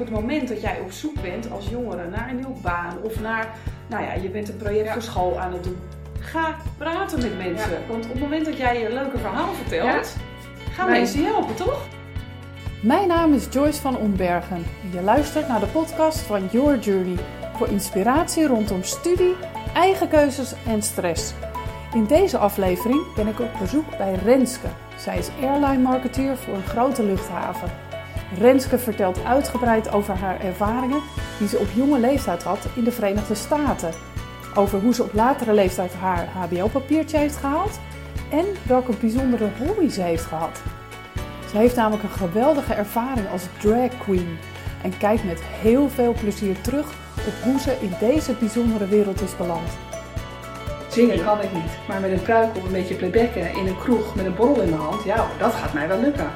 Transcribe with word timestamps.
op 0.00 0.06
het 0.06 0.10
moment 0.14 0.48
dat 0.48 0.60
jij 0.60 0.78
op 0.84 0.92
zoek 0.92 1.22
bent 1.22 1.50
als 1.50 1.68
jongere 1.68 2.08
naar 2.08 2.28
een 2.28 2.36
nieuwe 2.36 2.60
baan 2.62 2.96
of 3.02 3.20
naar, 3.20 3.48
nou 3.86 4.02
ja, 4.04 4.12
je 4.12 4.28
bent 4.30 4.48
een 4.48 4.56
project 4.56 4.84
Ja. 4.86 4.92
voor 4.92 5.02
school 5.02 5.38
aan 5.40 5.52
het 5.52 5.64
doen. 5.64 5.76
Ga 6.20 6.56
praten 6.78 7.20
met 7.22 7.36
mensen. 7.38 7.70
Ja. 7.70 7.76
Want 7.88 8.04
op 8.04 8.10
het 8.12 8.20
moment 8.20 8.44
dat 8.44 8.56
jij 8.56 8.80
je 8.80 8.92
leuke 8.92 9.18
verhaal 9.18 9.52
vertelt, 9.52 10.16
gaan 10.72 10.88
Mijn- 10.88 11.00
mensen 11.00 11.20
je 11.20 11.26
helpen, 11.26 11.54
toch? 11.54 11.86
Mijn 12.82 13.08
naam 13.08 13.32
is 13.32 13.46
Joyce 13.50 13.80
van 13.80 13.96
Ombergen 13.96 14.56
en 14.56 14.90
je 14.92 15.02
luistert 15.02 15.48
naar 15.48 15.60
de 15.60 15.66
podcast 15.66 16.18
van 16.18 16.48
Your 16.50 16.78
Journey 16.78 17.16
voor 17.56 17.68
inspiratie 17.68 18.46
rondom 18.46 18.82
studie, 18.82 19.34
eigen 19.74 20.08
keuzes 20.08 20.54
en 20.66 20.82
stress. 20.82 21.32
In 21.94 22.04
deze 22.04 22.38
aflevering 22.38 23.14
ben 23.14 23.26
ik 23.26 23.40
op 23.40 23.50
bezoek 23.60 23.96
bij 23.98 24.14
Renske. 24.24 24.66
Zij 24.96 25.18
is 25.18 25.28
airline 25.42 25.82
marketeer 25.82 26.36
voor 26.36 26.54
een 26.54 26.66
grote 26.66 27.02
luchthaven. 27.04 27.70
Renske 28.36 28.78
vertelt 28.78 29.24
uitgebreid 29.24 29.92
over 29.92 30.14
haar 30.14 30.40
ervaringen 30.40 31.00
die 31.38 31.48
ze 31.48 31.58
op 31.58 31.68
jonge 31.74 31.98
leeftijd 31.98 32.42
had 32.42 32.66
in 32.74 32.84
de 32.84 32.92
Verenigde 32.92 33.34
Staten. 33.34 33.92
Over 34.54 34.80
hoe 34.80 34.94
ze 34.94 35.02
op 35.02 35.12
latere 35.12 35.52
leeftijd 35.52 35.94
haar 35.94 36.28
HBO-papiertje 36.28 37.18
heeft 37.18 37.36
gehaald 37.36 37.80
en 38.30 38.44
welke 38.62 38.92
bijzondere 39.00 39.48
hobby 39.58 39.88
ze 39.88 40.02
heeft 40.02 40.24
gehad. 40.24 40.62
Ze 41.50 41.56
heeft 41.56 41.76
namelijk 41.76 42.02
een 42.02 42.10
geweldige 42.10 42.74
ervaring 42.74 43.30
als 43.30 43.42
drag 43.58 43.98
queen 43.98 44.38
en 44.82 44.98
kijkt 44.98 45.24
met 45.24 45.42
heel 45.42 45.88
veel 45.88 46.12
plezier 46.12 46.60
terug 46.60 46.86
op 47.26 47.34
hoe 47.42 47.60
ze 47.60 47.76
in 47.80 47.92
deze 48.00 48.32
bijzondere 48.32 48.86
wereld 48.86 49.20
is 49.20 49.36
beland. 49.36 49.68
Zingen 50.90 51.24
kan 51.24 51.40
ik 51.40 51.52
niet, 51.52 51.78
maar 51.88 52.00
met 52.00 52.10
een 52.10 52.22
pruik 52.22 52.56
of 52.56 52.64
een 52.64 52.72
beetje 52.72 52.94
playbacken 52.94 53.52
in 53.56 53.66
een 53.66 53.78
kroeg 53.78 54.14
met 54.14 54.26
een 54.26 54.34
borrel 54.34 54.60
in 54.60 54.70
mijn 54.70 54.82
hand, 54.82 55.04
ja, 55.04 55.26
dat 55.38 55.52
gaat 55.52 55.72
mij 55.72 55.88
wel 55.88 56.00
lukken. 56.00 56.30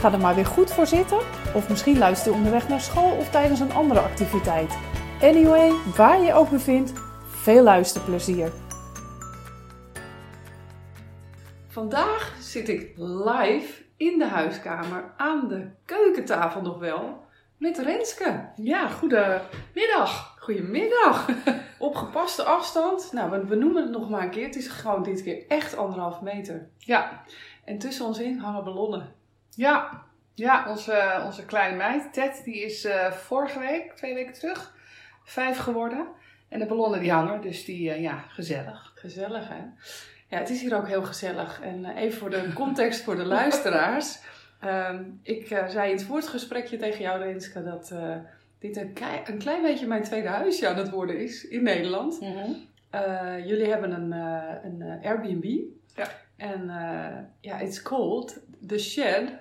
Ga 0.00 0.12
er 0.12 0.18
maar 0.18 0.34
weer 0.34 0.46
goed 0.46 0.72
voor 0.72 0.86
zitten, 0.86 1.18
of 1.54 1.68
misschien 1.68 1.98
luister 1.98 2.30
je 2.30 2.36
onderweg 2.36 2.68
naar 2.68 2.80
school 2.80 3.16
of 3.16 3.30
tijdens 3.30 3.60
een 3.60 3.72
andere 3.72 4.00
activiteit. 4.00 4.78
Anyway, 5.22 5.72
waar 5.96 6.18
je 6.18 6.24
je 6.24 6.32
ook 6.32 6.50
bevindt, 6.50 6.92
veel 7.26 7.62
luisterplezier. 7.62 8.52
Vandaag 11.68 12.36
zit 12.40 12.68
ik 12.68 12.92
live 12.96 13.82
in 13.96 14.18
de 14.18 14.26
huiskamer 14.26 15.14
aan 15.16 15.48
de 15.48 15.70
keukentafel 15.84 16.62
nog 16.62 16.78
wel 16.78 17.24
met 17.56 17.78
Renske. 17.78 18.48
Ja, 18.56 18.88
goedemiddag. 18.88 20.36
Goedemiddag. 20.38 21.28
Op 21.78 21.94
gepaste 21.94 22.42
afstand. 22.42 23.12
Nou, 23.12 23.30
we, 23.30 23.44
we 23.44 23.54
noemen 23.54 23.82
het 23.82 23.92
nog 23.92 24.10
maar 24.10 24.22
een 24.22 24.30
keer. 24.30 24.46
Het 24.46 24.56
is 24.56 24.68
gewoon 24.68 25.02
dit 25.02 25.22
keer 25.22 25.44
echt 25.48 25.76
anderhalf 25.76 26.20
meter. 26.20 26.68
Ja, 26.78 27.22
En 27.64 27.78
tussen 27.78 28.06
ons 28.06 28.18
in 28.18 28.38
hangen 28.38 28.64
ballonnen. 28.64 29.14
Ja, 29.56 30.04
ja 30.34 30.70
onze, 30.70 31.22
onze 31.24 31.44
kleine 31.44 31.76
meid, 31.76 32.12
Ted, 32.12 32.44
die 32.44 32.64
is 32.64 32.84
eh, 32.84 33.12
vorige 33.12 33.58
week, 33.58 33.92
twee 33.92 34.14
weken 34.14 34.32
terug, 34.32 34.74
vijf 35.24 35.58
geworden. 35.58 36.06
En 36.48 36.58
de 36.58 36.66
ballonnen 36.66 37.00
die 37.00 37.10
hangen, 37.10 37.40
dus 37.40 37.64
die, 37.64 37.90
eh, 37.90 38.00
ja, 38.00 38.24
gezellig. 38.28 38.92
Gezellig, 38.94 39.48
hè? 39.48 39.62
Ja, 40.28 40.38
het 40.38 40.50
is 40.50 40.60
hier 40.60 40.76
ook 40.76 40.88
heel 40.88 41.02
gezellig. 41.02 41.60
En 41.60 41.84
eh, 41.84 42.02
even 42.02 42.18
voor 42.18 42.30
de 42.30 42.52
context 42.54 43.02
voor 43.02 43.16
de 43.16 43.24
luisteraars. 43.38 44.18
Ehm, 44.60 45.04
ik 45.22 45.46
zei 45.46 45.90
in 45.90 45.96
het 45.96 46.06
voortgesprekje 46.06 46.76
tegen 46.76 47.00
jou, 47.00 47.22
Renske, 47.22 47.62
dat 47.62 47.94
dit 48.58 48.76
een, 48.76 48.96
een 49.24 49.38
klein 49.38 49.62
beetje 49.62 49.86
mijn 49.86 50.02
tweede 50.02 50.28
huisje 50.28 50.68
aan 50.68 50.76
het 50.76 50.90
worden 50.90 51.18
is 51.18 51.48
in 51.48 51.62
Nederland. 51.62 52.18
Eh, 52.90 53.46
jullie 53.46 53.68
hebben 53.68 53.92
een, 53.92 54.12
een 54.64 55.00
Airbnb. 55.02 55.60
Ja. 55.94 56.08
En 56.36 56.70
ja, 57.40 57.58
it's 57.60 57.82
called 57.82 58.40
The 58.66 58.78
Shed 58.78 59.32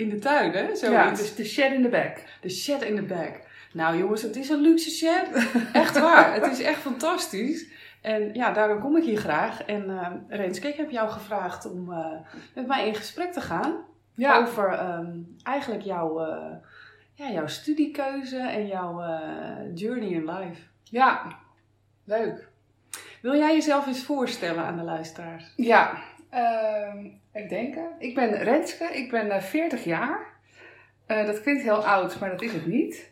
in 0.00 0.08
de 0.08 0.18
tuin, 0.18 0.52
hè? 0.52 0.64
Zoiets. 0.64 0.82
Ja, 0.82 1.10
dus 1.10 1.34
de 1.34 1.44
shed 1.44 1.72
in 1.72 1.82
the 1.82 1.88
back. 1.88 2.16
De 2.40 2.48
shed 2.48 2.82
in 2.82 2.96
the 2.96 3.02
back. 3.02 3.40
Nou 3.72 3.98
jongens, 3.98 4.22
het 4.22 4.36
is 4.36 4.48
een 4.48 4.60
luxe 4.60 4.90
shed. 4.90 5.28
Echt 5.72 5.98
waar. 5.98 6.34
het 6.34 6.46
is 6.52 6.62
echt 6.62 6.80
fantastisch. 6.80 7.66
En 8.00 8.34
ja, 8.34 8.52
daarom 8.52 8.80
kom 8.80 8.96
ik 8.96 9.04
hier 9.04 9.18
graag. 9.18 9.62
En 9.62 9.90
eh 9.90 10.38
Renske, 10.38 10.68
ik 10.68 10.76
heb 10.76 10.90
jou 10.90 11.10
gevraagd 11.10 11.70
om 11.70 11.92
eh, 11.92 12.06
met 12.54 12.66
mij 12.66 12.86
in 12.86 12.94
gesprek 12.94 13.32
te 13.32 13.40
gaan. 13.40 13.84
Ja, 14.14 14.38
Over 14.38 14.68
ehm, 14.72 15.16
eigenlijk 15.42 15.82
jouw, 15.82 16.20
eh, 16.20 16.56
ja, 17.14 17.30
jouw 17.30 17.46
studiekeuze 17.46 18.38
en 18.38 18.66
jouw 18.66 19.02
journey 19.74 20.08
in 20.08 20.24
life. 20.24 20.62
ja, 20.82 21.38
leuk. 22.04 22.48
Wil 23.22 23.36
jij 23.36 23.52
jezelf 23.52 23.86
eens 23.86 24.04
voorstellen 24.04 24.64
aan 24.64 24.76
de 24.76 24.82
luisteraars? 24.82 25.52
Ja, 25.56 25.98
ik 27.32 27.48
denk 27.48 27.74
het. 27.74 27.94
Ik 27.98 28.14
ben 28.14 28.42
Renske, 28.42 28.84
ik 28.84 29.10
ben 29.10 29.30
eh, 29.30 29.42
40 29.42 29.84
jaar. 29.84 30.26
Eh, 31.06 31.26
dat 31.26 31.42
klinkt 31.42 31.62
heel 31.62 31.86
oud, 31.86 32.20
maar 32.20 32.30
dat 32.30 32.42
is 32.42 32.52
het 32.52 32.66
niet. 32.66 33.10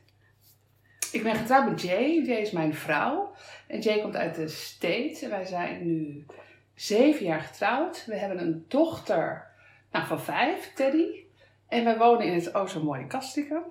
Ik 1.12 1.22
ben 1.22 1.34
getrouwd 1.34 1.68
met 1.68 1.82
Jay. 1.82 2.22
Jay 2.22 2.40
is 2.40 2.50
mijn 2.50 2.74
vrouw. 2.74 3.34
En 3.66 3.80
Jay 3.80 4.00
komt 4.00 4.16
uit 4.16 4.34
de 4.34 4.48
States. 4.48 5.22
En 5.22 5.30
wij 5.30 5.44
zijn 5.44 5.86
nu 5.86 6.26
zeven 6.74 7.26
jaar 7.26 7.40
getrouwd. 7.40 8.04
We 8.06 8.16
hebben 8.16 8.40
een 8.40 8.64
dochter 8.68 9.46
nou, 9.90 10.06
van 10.06 10.20
vijf, 10.20 10.72
Teddy. 10.74 11.24
En 11.68 11.84
wij 11.84 11.98
wonen 11.98 12.26
in 12.26 12.34
het 12.34 12.54
oh 12.54 12.66
zo 12.66 12.82
mooie 12.82 13.06
Kastikum. 13.06 13.62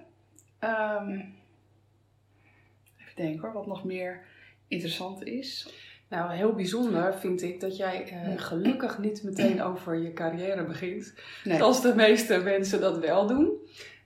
Ehm, 0.60 1.12
even 2.98 3.16
denken 3.16 3.42
hoor, 3.42 3.54
wat 3.54 3.68
nog 3.68 3.84
meer 3.84 4.26
interessant 4.68 5.24
is. 5.24 5.74
Nou, 6.10 6.34
heel 6.34 6.54
bijzonder 6.54 7.14
vind 7.14 7.42
ik 7.42 7.60
dat 7.60 7.78
jij 7.78 8.08
eh, 8.08 8.34
gelukkig 8.36 9.00
niet 9.00 9.24
meteen 9.24 9.62
over 9.62 9.96
je 9.96 10.14
carrière 10.14 10.66
begint. 10.66 11.14
Nee. 11.44 11.58
Zoals 11.58 11.82
de 11.82 11.96
meeste 11.96 12.38
mensen 12.38 12.82
dat 12.82 13.00
wel 13.00 13.28
doen. 13.28 13.52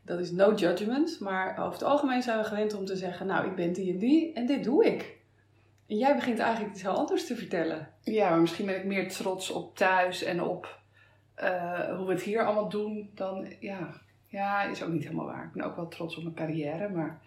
Dat 0.06 0.20
is 0.20 0.32
no 0.32 0.54
judgment. 0.54 1.20
Maar 1.20 1.58
over 1.60 1.74
het 1.74 1.84
algemeen 1.84 2.22
zijn 2.22 2.38
we 2.38 2.44
gewend 2.44 2.74
om 2.74 2.86
te 2.86 2.96
zeggen: 2.96 3.28
Nou, 3.28 3.48
ik 3.48 3.56
ben 3.56 3.74
die 3.74 3.92
en 3.92 3.98
die 3.98 4.34
en 4.34 4.46
dit 4.46 4.64
doe 4.64 4.86
ik. 4.86 5.20
En 5.88 5.98
jij 5.98 6.16
begint 6.16 6.40
eigenlijk 6.40 6.74
iets 6.74 6.82
heel 6.82 6.98
anders 6.98 7.28
te 7.28 7.36
vertellen. 7.36 7.90
Ja, 8.04 8.30
maar 8.30 8.40
misschien 8.40 8.66
ben 8.66 8.76
ik 8.76 8.86
meer 8.86 9.10
trots 9.10 9.50
op 9.50 9.76
thuis 9.76 10.24
en 10.24 10.44
op 10.44 10.80
eh, 11.34 11.96
hoe 11.98 12.06
we 12.06 12.14
het 12.14 12.22
hier 12.22 12.46
allemaal 12.46 12.70
doen 12.70 13.10
dan, 13.14 13.48
ja, 13.60 14.02
ja, 14.28 14.64
is 14.64 14.84
ook 14.84 14.90
niet 14.90 15.04
helemaal 15.04 15.26
waar. 15.26 15.46
Ik 15.46 15.52
ben 15.52 15.64
ook 15.64 15.76
wel 15.76 15.88
trots 15.88 16.18
op 16.18 16.24
mijn 16.24 16.36
carrière, 16.36 16.90
maar 16.90 17.22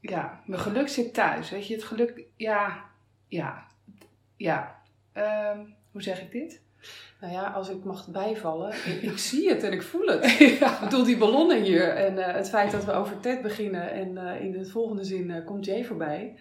ja, 0.00 0.42
mijn 0.44 0.60
geluk 0.60 0.88
zit 0.88 1.14
thuis. 1.14 1.50
Weet 1.50 1.66
je, 1.66 1.74
het 1.74 1.84
geluk, 1.84 2.24
ja, 2.36 2.84
ja, 3.28 3.66
ja. 4.36 4.78
Ehm, 5.12 5.58
hoe 5.92 6.02
zeg 6.02 6.20
ik 6.20 6.30
dit? 6.30 6.64
Nou 7.20 7.32
ja, 7.32 7.46
als 7.46 7.68
ik 7.68 7.84
mag 7.84 8.08
bijvallen, 8.08 8.72
ik, 8.92 9.02
ik 9.02 9.18
zie 9.18 9.48
het 9.48 9.62
en 9.62 9.72
ik 9.72 9.82
voel 9.82 10.06
het. 10.06 10.32
ja. 10.60 10.74
Ik 10.74 10.80
bedoel, 10.80 11.04
die 11.04 11.18
ballonnen 11.18 11.62
hier 11.62 11.88
en 11.88 12.18
eh, 12.18 12.34
het 12.34 12.48
feit 12.48 12.70
dat 12.70 12.84
we 12.84 12.92
over 12.92 13.20
Ted 13.20 13.42
beginnen 13.42 13.90
en 13.90 14.18
eh, 14.18 14.40
in 14.44 14.52
de 14.52 14.64
volgende 14.66 15.04
zin 15.04 15.30
eh, 15.30 15.44
komt 15.44 15.64
Jay 15.64 15.84
voorbij. 15.84 16.34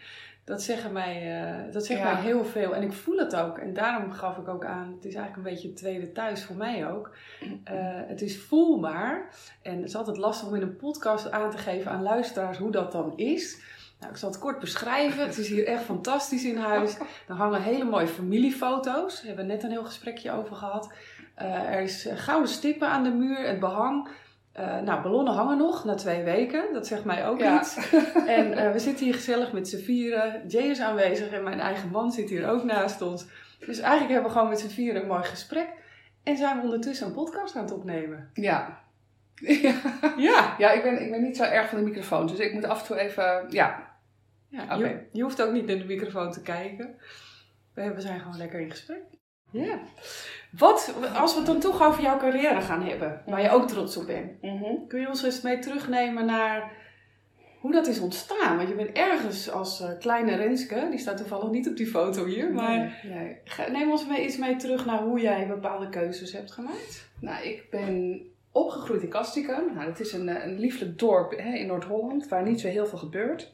Dat, 0.44 0.62
zeggen 0.62 0.92
mij, 0.92 1.70
dat 1.72 1.86
zegt 1.86 2.00
Ja. 2.00 2.14
mij 2.14 2.22
heel 2.22 2.46
veel 2.46 2.76
en 2.76 2.82
ik 2.82 2.94
voel 2.94 3.18
het 3.18 3.36
ook. 3.36 3.58
En 3.58 3.74
daarom 3.74 4.12
gaf 4.12 4.38
ik 4.38 4.48
ook 4.48 4.66
aan, 4.66 4.94
het 4.96 5.06
is 5.06 5.16
eigenlijk 5.16 5.36
een 5.36 5.54
beetje 5.54 5.68
het 5.68 5.78
tweede 5.78 6.12
thuis 6.12 6.44
voor 6.44 6.56
mij 6.56 6.88
ook. 6.92 7.16
Het 8.08 8.22
is 8.22 8.42
voelbaar 8.42 9.30
en 9.62 9.76
het 9.78 9.88
is 9.88 9.96
altijd 9.96 10.18
lastig 10.18 10.48
om 10.48 10.56
in 10.56 10.62
een 10.62 10.76
podcast 10.76 11.32
aan 11.32 11.52
te 11.52 11.58
geven 11.58 11.92
aan 11.92 12.04
luisteraars 12.04 12.58
hoe 12.58 12.72
dat 12.72 12.92
dan 12.92 13.14
is. 13.18 13.62
Nou, 14.06 14.18
ik 14.18 14.24
zal 14.24 14.32
het 14.32 14.40
kort 14.40 14.60
beschrijven. 14.60 15.26
Het 15.26 15.38
is 15.38 15.48
hier 15.48 15.68
echt 15.68 15.84
fantastisch 15.84 16.44
in 16.44 16.58
huis. 16.58 16.98
Er 17.28 17.36
hangen 17.36 17.62
hele 17.62 17.84
mooie 17.84 18.08
familiefoto's. 18.08 19.16
Daar 19.16 19.26
hebben 19.26 19.46
we 19.46 19.52
net 19.52 19.64
een 19.64 19.70
heel 19.72 19.84
gesprekje 19.84 20.32
over 20.32 20.56
gehad. 20.56 20.92
Eh, 21.36 21.74
er 21.74 21.82
is 21.82 22.06
eh, 22.08 22.18
gouden 22.18 22.50
stippen 22.50 22.88
aan 22.88 23.04
de 23.04 23.10
muur, 23.10 23.48
het 23.48 23.60
behang. 23.60 24.08
Eh, 24.52 24.80
nou, 24.80 25.02
ballonnen 25.02 25.34
hangen 25.34 25.58
nog 25.58 25.86
na 25.86 25.96
twee 25.96 26.24
weken. 26.24 26.64
Dat 26.74 26.88
zegt 26.88 27.04
mij 27.04 27.28
ook 27.28 27.40
Ja. 27.40 27.60
iets. 27.60 27.92
En 28.28 28.72
we 28.74 28.80
zitten 28.80 29.06
hier 29.06 29.14
gezellig 29.14 29.52
met 29.52 29.68
z'n 29.68 29.84
vieren. 29.84 30.42
Jay 30.48 30.64
is 30.64 30.80
aanwezig 30.80 31.32
en 31.32 31.44
mijn 31.44 31.60
eigen 31.60 31.90
man 31.90 32.12
zit 32.12 32.30
hier 32.30 32.50
ook 32.50 32.64
naast 32.64 33.02
ons. 33.02 33.26
Dus 33.60 33.80
eigenlijk 33.80 34.12
hebben 34.14 34.32
we 34.32 34.38
gewoon 34.38 34.50
met 34.50 34.60
z'n 34.60 34.68
vieren 34.70 35.02
een 35.02 35.08
mooi 35.08 35.24
gesprek. 35.24 35.68
En 36.24 36.38
zijn 36.38 36.58
we 36.58 36.64
ondertussen 36.64 37.08
een 37.08 37.14
podcast 37.14 37.56
aan 37.56 37.64
het 37.64 37.74
opnemen. 37.74 38.30
Ja. 38.34 38.80
ja. 39.62 39.74
Ja, 40.18 40.56
Ja, 40.58 40.72
ik 40.72 40.84
ben, 40.84 41.02
ik 41.02 41.12
ben 41.12 41.22
niet 41.22 41.38
zo 41.38 41.44
erg 41.44 41.70
van 41.70 41.78
de 41.78 41.84
microfoon, 41.84 42.28
dus 42.28 42.40
ik 42.40 42.54
moet 42.54 42.66
af 42.66 42.80
en 42.82 42.86
toe 42.88 42.98
even, 42.98 43.46
ja. 43.50 43.94
Ja 44.56 44.76
je, 44.76 45.08
je 45.12 45.22
hoeft 45.22 45.42
ook 45.42 45.52
niet 45.52 45.70
in 45.70 45.78
de 45.78 45.86
microfoon 45.86 46.32
te 46.32 46.42
kijken. 46.42 46.96
We 47.74 47.94
zijn 47.98 48.20
gewoon 48.20 48.38
lekker 48.38 48.60
in 48.60 48.72
gesprek. 48.72 49.04
Ja. 49.52 49.80
Wat, 50.52 50.96
als 51.16 51.32
we 51.34 51.38
het 51.38 51.48
dan 51.48 51.60
toch 51.60 51.84
over 51.84 52.04
jouw 52.04 52.18
carrière 52.18 52.62
gaan 52.62 52.84
hebben, 52.84 53.22
waar 53.26 53.42
je 53.42 53.50
ook 53.50 53.68
trots 53.68 53.98
op 53.98 54.06
bent. 54.06 54.32
Kun 54.88 55.00
je 55.00 55.08
ons 55.08 55.24
eens 55.24 55.42
mee 55.42 55.60
terugnemen 55.60 56.26
naar 56.26 56.72
hoe 57.66 57.74
dat 57.74 57.88
is 57.88 58.00
ontstaan? 58.00 58.58
Want 58.58 58.70
je 58.70 58.76
bent 58.76 58.98
ergens 58.98 59.52
als 59.52 59.82
eh, 59.82 59.90
kleine 60.00 60.36
Renske, 60.36 60.88
die 60.90 61.00
staat 61.00 61.18
toevallig 61.18 61.50
niet 61.50 61.70
op 61.70 61.78
die 61.78 61.88
foto 61.88 62.26
hier, 62.26 62.54
maar 62.54 63.00
Nee, 63.04 63.38
nee. 63.58 63.70
neem 63.72 63.92
ons 63.92 64.08
mee, 64.08 64.22
eens 64.22 64.38
mee 64.38 64.56
terug 64.56 64.86
naar 64.86 65.02
hoe 65.02 65.20
jij 65.20 65.48
bepaalde 65.48 65.90
keuzes 65.90 66.34
hebt 66.34 66.52
gemaakt. 66.52 67.10
Nou, 67.20 67.46
ik 67.46 67.68
ben 67.70 68.22
opgegroeid 68.52 69.02
in 69.02 69.10
Kastikum. 69.10 69.74
Nou, 69.74 69.86
dat 69.86 70.00
is 70.00 70.14
een, 70.14 70.30
eh, 70.30 70.46
een 70.46 70.60
lieflijk 70.60 71.00
dorp 71.00 71.32
hè, 71.38 71.54
in 71.54 71.68
Noord-Holland, 71.68 72.28
waar 72.28 72.44
niet 72.44 72.60
zo 72.60 72.68
heel 72.68 72.86
veel 72.86 72.98
gebeurt. 72.98 73.54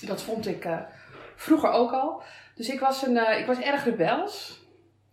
Dat 0.00 0.22
vond 0.22 0.46
ik 0.46 0.64
eh, 0.64 0.80
vroeger 1.36 1.70
ook 1.70 1.92
al. 1.92 2.22
Dus 2.54 2.68
ik 2.68 2.80
was, 2.80 3.06
een, 3.06 3.16
eh, 3.16 3.38
ik 3.40 3.46
was 3.46 3.60
erg 3.60 3.84
rebels. 3.84 4.62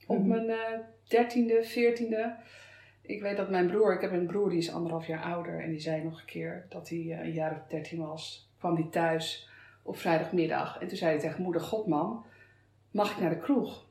Op 0.07 0.17
Mhm. 0.19 0.27
mijn 0.27 0.81
dertiende, 1.07 1.63
veertiende. 1.63 2.35
Ik 3.01 3.21
weet 3.21 3.37
dat 3.37 3.49
mijn 3.49 3.67
broer, 3.67 3.93
ik 3.95 4.01
heb 4.01 4.11
een 4.11 4.25
broer 4.27 4.49
die 4.49 4.57
is 4.57 4.71
anderhalf 4.73 5.07
jaar 5.07 5.23
ouder. 5.23 5.59
En 5.63 5.69
die 5.69 5.79
zei 5.79 6.03
nog 6.03 6.19
een 6.19 6.25
keer 6.25 6.65
dat 6.69 6.89
hij 6.89 6.97
eh, 6.99 7.19
een 7.19 7.31
jaar 7.31 7.51
of 7.51 7.67
dertien 7.69 8.05
was. 8.07 8.49
Kwam 8.59 8.75
hij 8.75 8.87
thuis 8.91 9.49
op 9.83 9.97
vrijdagmiddag. 9.97 10.77
En 10.79 10.87
toen 10.87 10.97
zei 10.97 11.11
hij 11.11 11.19
tegen 11.19 11.41
moeder, 11.41 11.61
god 11.61 11.87
man, 11.87 12.25
mag 12.91 13.11
ik 13.11 13.17
naar 13.17 13.29
de 13.29 13.37
kroeg? 13.39 13.85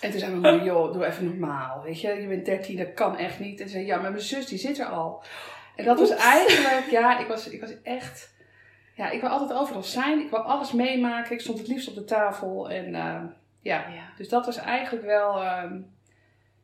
En 0.00 0.10
toen 0.10 0.18
zei 0.20 0.30
mijn 0.34 0.52
moeder, 0.52 0.66
joh, 0.72 0.92
doe 0.92 1.04
even 1.06 1.24
normaal. 1.24 1.82
Weet 1.82 2.00
je, 2.00 2.08
je 2.08 2.26
bent 2.26 2.44
dertien, 2.44 2.76
dat 2.76 2.94
kan 2.94 3.16
echt 3.16 3.38
niet. 3.40 3.50
En 3.58 3.64
toen 3.64 3.68
zei 3.74 3.86
ja, 3.86 4.00
maar 4.00 4.10
mijn 4.10 4.22
zus 4.22 4.46
die 4.46 4.58
zit 4.58 4.78
er 4.78 4.86
al. 4.86 5.22
En 5.76 5.84
dat 5.84 5.98
was 5.98 6.10
eigenlijk, 6.10 6.90
ja, 6.90 7.18
ik 7.18 7.26
was, 7.26 7.48
ik 7.48 7.60
was 7.60 7.82
echt... 7.82 8.34
Ja, 8.94 9.10
ik 9.10 9.20
wil 9.20 9.30
altijd 9.30 9.58
overal 9.58 9.82
zijn. 9.82 10.20
Ik 10.20 10.30
wil 10.30 10.38
alles 10.38 10.72
meemaken. 10.72 11.32
Ik 11.32 11.40
stond 11.40 11.58
het 11.58 11.68
liefst 11.68 11.88
op 11.88 11.94
de 11.94 12.04
tafel. 12.04 12.70
En 12.70 12.94
eh, 12.94 13.22
ja, 13.60 13.88
Ja. 13.88 14.12
dus 14.16 14.28
dat 14.28 14.46
was 14.46 14.56
eigenlijk 14.56 15.04
wel... 15.04 15.42
ehm, 15.42 15.80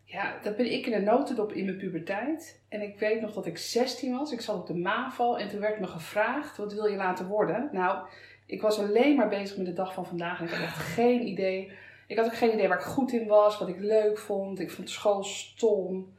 ja, 0.04 0.34
dat 0.42 0.56
ben 0.56 0.72
ik 0.72 0.86
in 0.86 0.92
een 0.92 1.04
notendop 1.04 1.52
in 1.52 1.64
mijn 1.64 1.76
puberteit. 1.76 2.62
En 2.68 2.82
ik 2.82 2.98
weet 2.98 3.20
nog 3.20 3.32
dat 3.32 3.46
ik 3.46 3.58
16 3.58 4.16
was. 4.16 4.32
Ik 4.32 4.40
zat 4.40 4.56
op 4.56 4.66
de 4.66 4.74
MAVO 4.74 5.34
en 5.34 5.48
toen 5.48 5.60
werd 5.60 5.80
me 5.80 5.86
gevraagd, 5.86 6.56
wat 6.56 6.72
wil 6.72 6.86
je 6.86 6.96
laten 6.96 7.26
worden? 7.26 7.68
Nou, 7.72 8.06
ik 8.46 8.62
was 8.62 8.78
alleen 8.78 9.16
maar 9.16 9.28
bezig 9.28 9.56
met 9.56 9.66
de 9.66 9.72
dag 9.72 9.94
van 9.94 10.06
vandaag 10.06 10.38
en 10.40 10.44
ik 10.46 10.50
had 10.52 10.60
echt 10.62 10.76
geen 10.98 11.26
idee. 11.26 11.72
Ik 12.06 12.16
had 12.16 12.26
ook 12.26 12.36
geen 12.36 12.52
idee 12.52 12.68
waar 12.68 12.78
ik 12.78 12.84
goed 12.84 13.12
in 13.12 13.26
was, 13.26 13.58
wat 13.58 13.68
ik 13.68 13.78
leuk 13.78 14.18
vond. 14.18 14.60
Ik 14.60 14.70
vond 14.70 14.90
school 14.90 15.24
stom. 15.24 16.12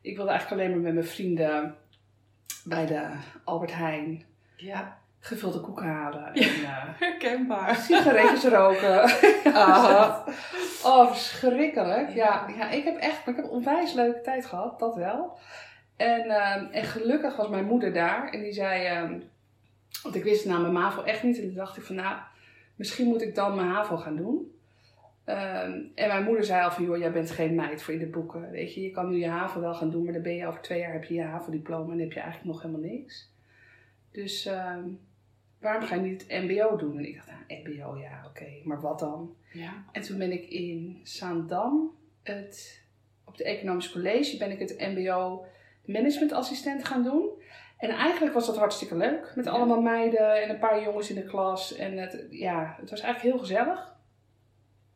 Ik 0.00 0.16
wilde 0.16 0.30
eigenlijk 0.30 0.60
alleen 0.60 0.72
maar 0.74 0.84
met 0.84 0.94
mijn 0.94 1.06
vrienden 1.06 1.76
bij 2.64 2.86
de 2.86 3.08
Albert 3.44 3.74
Heijn 3.74 4.24
Ja, 4.56 4.98
gevulde 5.24 5.60
koeken 5.60 5.86
halen. 5.86 6.34
En, 6.34 6.42
eh, 6.42 6.88
herkenbaar. 6.98 7.76
sigaretjes 7.76 8.44
roken. 8.44 9.02
Aha. 9.54 10.24
Oh, 10.84 11.12
verschrikkelijk. 11.12 12.10
Ja, 12.10 12.46
ja 12.56 12.70
ik 12.70 12.84
heb 12.84 12.96
echt 12.96 13.26
maar 13.26 13.34
ik 13.34 13.36
heb 13.36 13.44
een 13.44 13.56
onwijs 13.56 13.92
leuke 13.92 14.20
tijd 14.20 14.46
gehad, 14.46 14.78
dat 14.78 14.94
wel. 14.94 15.38
En, 15.96 16.20
ehm, 16.20 16.64
en 16.64 16.84
gelukkig 16.84 17.36
was 17.36 17.48
mijn 17.48 17.64
moeder 17.64 17.92
daar 17.92 18.28
en 18.30 18.42
die 18.42 18.52
zei, 18.52 18.84
ehm, 18.84 19.18
want 20.02 20.14
ik 20.14 20.24
wist 20.24 20.46
na 20.46 20.58
mijn 20.58 20.72
MAVO 20.72 21.02
echt 21.02 21.22
niet. 21.22 21.38
En 21.38 21.46
toen 21.46 21.54
dacht 21.54 21.76
ik 21.76 21.82
van, 21.82 21.96
nou, 21.96 22.16
misschien 22.76 23.06
moet 23.06 23.22
ik 23.22 23.34
dan 23.34 23.54
mijn 23.54 23.68
HAVO 23.68 23.96
gaan 23.96 24.16
doen. 24.16 24.52
Ehm, 25.24 25.72
en 25.94 26.08
mijn 26.08 26.24
moeder 26.24 26.44
zei 26.44 26.64
al 26.64 26.70
van, 26.70 26.84
joh, 26.84 26.98
jij 26.98 27.12
bent 27.12 27.30
geen 27.30 27.54
meid 27.54 27.82
voor 27.82 27.94
in 27.94 28.00
de 28.00 28.06
boeken. 28.06 28.50
Weet 28.50 28.74
je, 28.74 28.82
je 28.82 28.90
kan 28.90 29.10
nu 29.10 29.16
je 29.18 29.28
HAVO 29.28 29.60
wel 29.60 29.74
gaan 29.74 29.90
doen, 29.90 30.04
maar 30.04 30.12
dan 30.12 30.22
ben 30.22 30.34
je 30.34 30.46
over 30.46 30.60
twee 30.60 30.78
jaar 30.78 30.92
heb 30.92 31.04
je 31.04 31.14
je 31.14 31.22
HAVO-diploma 31.22 31.92
en 31.92 32.00
heb 32.00 32.12
je 32.12 32.20
eigenlijk 32.20 32.52
nog 32.52 32.62
helemaal 32.62 32.90
niks. 32.90 33.32
Dus 34.14 34.46
ehm, 34.46 34.84
waarom 35.64 35.82
ga 35.82 35.94
je 35.94 36.00
niet 36.00 36.24
het 36.28 36.42
MBO 36.42 36.76
doen? 36.76 36.98
En 36.98 37.04
ik 37.04 37.14
dacht, 37.14 37.28
nou, 37.28 37.60
MBO, 37.64 37.96
ja, 37.96 38.24
oké, 38.26 38.46
maar 38.64 38.80
wat 38.80 38.98
dan? 38.98 39.34
Ja. 39.52 39.72
En 39.92 40.02
toen 40.02 40.18
ben 40.18 40.32
ik 40.32 40.48
in 40.48 41.00
Zaandam, 41.02 41.90
het, 42.22 42.82
op 43.24 43.36
de 43.36 43.44
Economisch 43.44 43.90
College, 43.92 44.36
ben 44.36 44.50
ik 44.50 44.58
het 44.58 44.76
MBO 44.78 45.44
managementassistent 45.84 46.84
gaan 46.84 47.02
doen. 47.02 47.28
En 47.78 47.90
eigenlijk 47.90 48.34
was 48.34 48.46
dat 48.46 48.56
hartstikke 48.56 48.96
leuk. 48.96 49.32
Met 49.34 49.44
Ja. 49.44 49.50
allemaal 49.50 49.80
meiden 49.80 50.42
en 50.42 50.50
een 50.50 50.58
paar 50.58 50.82
jongens 50.82 51.08
in 51.10 51.14
de 51.16 51.24
klas. 51.24 51.76
En 51.76 51.96
het, 51.98 52.26
ja, 52.30 52.76
het 52.80 52.90
was 52.90 53.00
eigenlijk 53.00 53.34
heel 53.34 53.44
gezellig. 53.46 53.92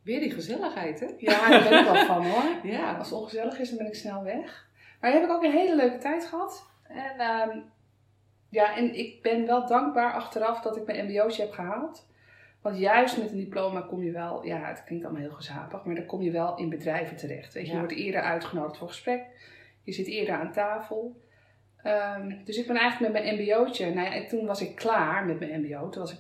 Weer 0.03 0.21
die 0.21 0.31
gezelligheid, 0.31 1.01
hè? 1.01 1.07
Ja, 1.19 1.49
daar 1.49 1.69
ben 1.69 1.79
ik 1.79 1.85
wel 1.85 2.05
van 2.07 2.27
hoor. 2.27 2.43
Ja. 2.73 2.97
Als 2.97 3.11
het 3.11 3.19
ongezellig 3.19 3.59
is, 3.59 3.69
dan 3.69 3.79
ben 3.79 3.87
ik 3.87 3.95
snel 3.95 4.23
weg. 4.23 4.69
Maar 5.01 5.13
heb 5.13 5.23
ik 5.23 5.31
ook 5.31 5.43
een 5.43 5.51
hele 5.53 5.77
leuke 5.77 5.99
tijd 5.99 6.27
gehad. 6.27 6.67
En, 6.89 7.19
ehm, 7.19 7.59
ja, 8.49 8.77
en 8.77 8.95
ik 8.99 9.23
ben 9.23 9.47
wel 9.47 9.67
dankbaar 9.67 10.13
achteraf 10.13 10.61
dat 10.61 10.77
ik 10.77 10.87
mijn 10.87 11.05
mbo'tje 11.05 11.43
heb 11.43 11.53
gehaald. 11.53 12.07
Want 12.63 12.79
juist 12.79 13.19
met 13.19 13.31
een 13.31 13.37
diploma 13.39 13.81
kom 13.81 14.03
je 14.03 14.11
wel, 14.11 14.45
ja, 14.45 14.69
het 14.69 14.85
klinkt 14.85 15.05
allemaal 15.05 15.23
heel 15.23 15.33
gezapig, 15.35 15.85
maar 15.85 15.95
dan 15.95 16.07
kom 16.07 16.23
je 16.23 16.31
wel 16.31 16.57
in 16.57 16.69
bedrijven 16.69 17.17
terecht. 17.17 17.55
Weet 17.55 17.67
je, 17.67 17.73
je 17.73 17.79
wordt 17.79 17.93
eerder 17.95 18.21
uitgenodigd 18.21 18.77
voor 18.79 18.89
gesprek. 18.89 19.23
Je 19.83 19.93
zit 19.93 20.07
eerder 20.07 20.35
aan 20.35 20.53
tafel. 20.53 21.21
Ehm, 21.83 22.35
dus 22.45 22.57
ik 22.57 22.67
ben 22.67 22.77
eigenlijk 22.77 23.13
met 23.13 23.23
mijn 23.23 23.35
mbo'tje, 23.35 23.95
nou 23.95 24.07
ja, 24.07 24.15
en 24.15 24.27
toen 24.27 24.47
was 24.47 24.61
ik 24.61 24.75
klaar 24.77 25.27
met 25.27 25.39
mijn 25.39 25.61
mbo. 25.61 25.89
Toen 25.89 26.03
was 26.03 26.13
ik 26.13 26.19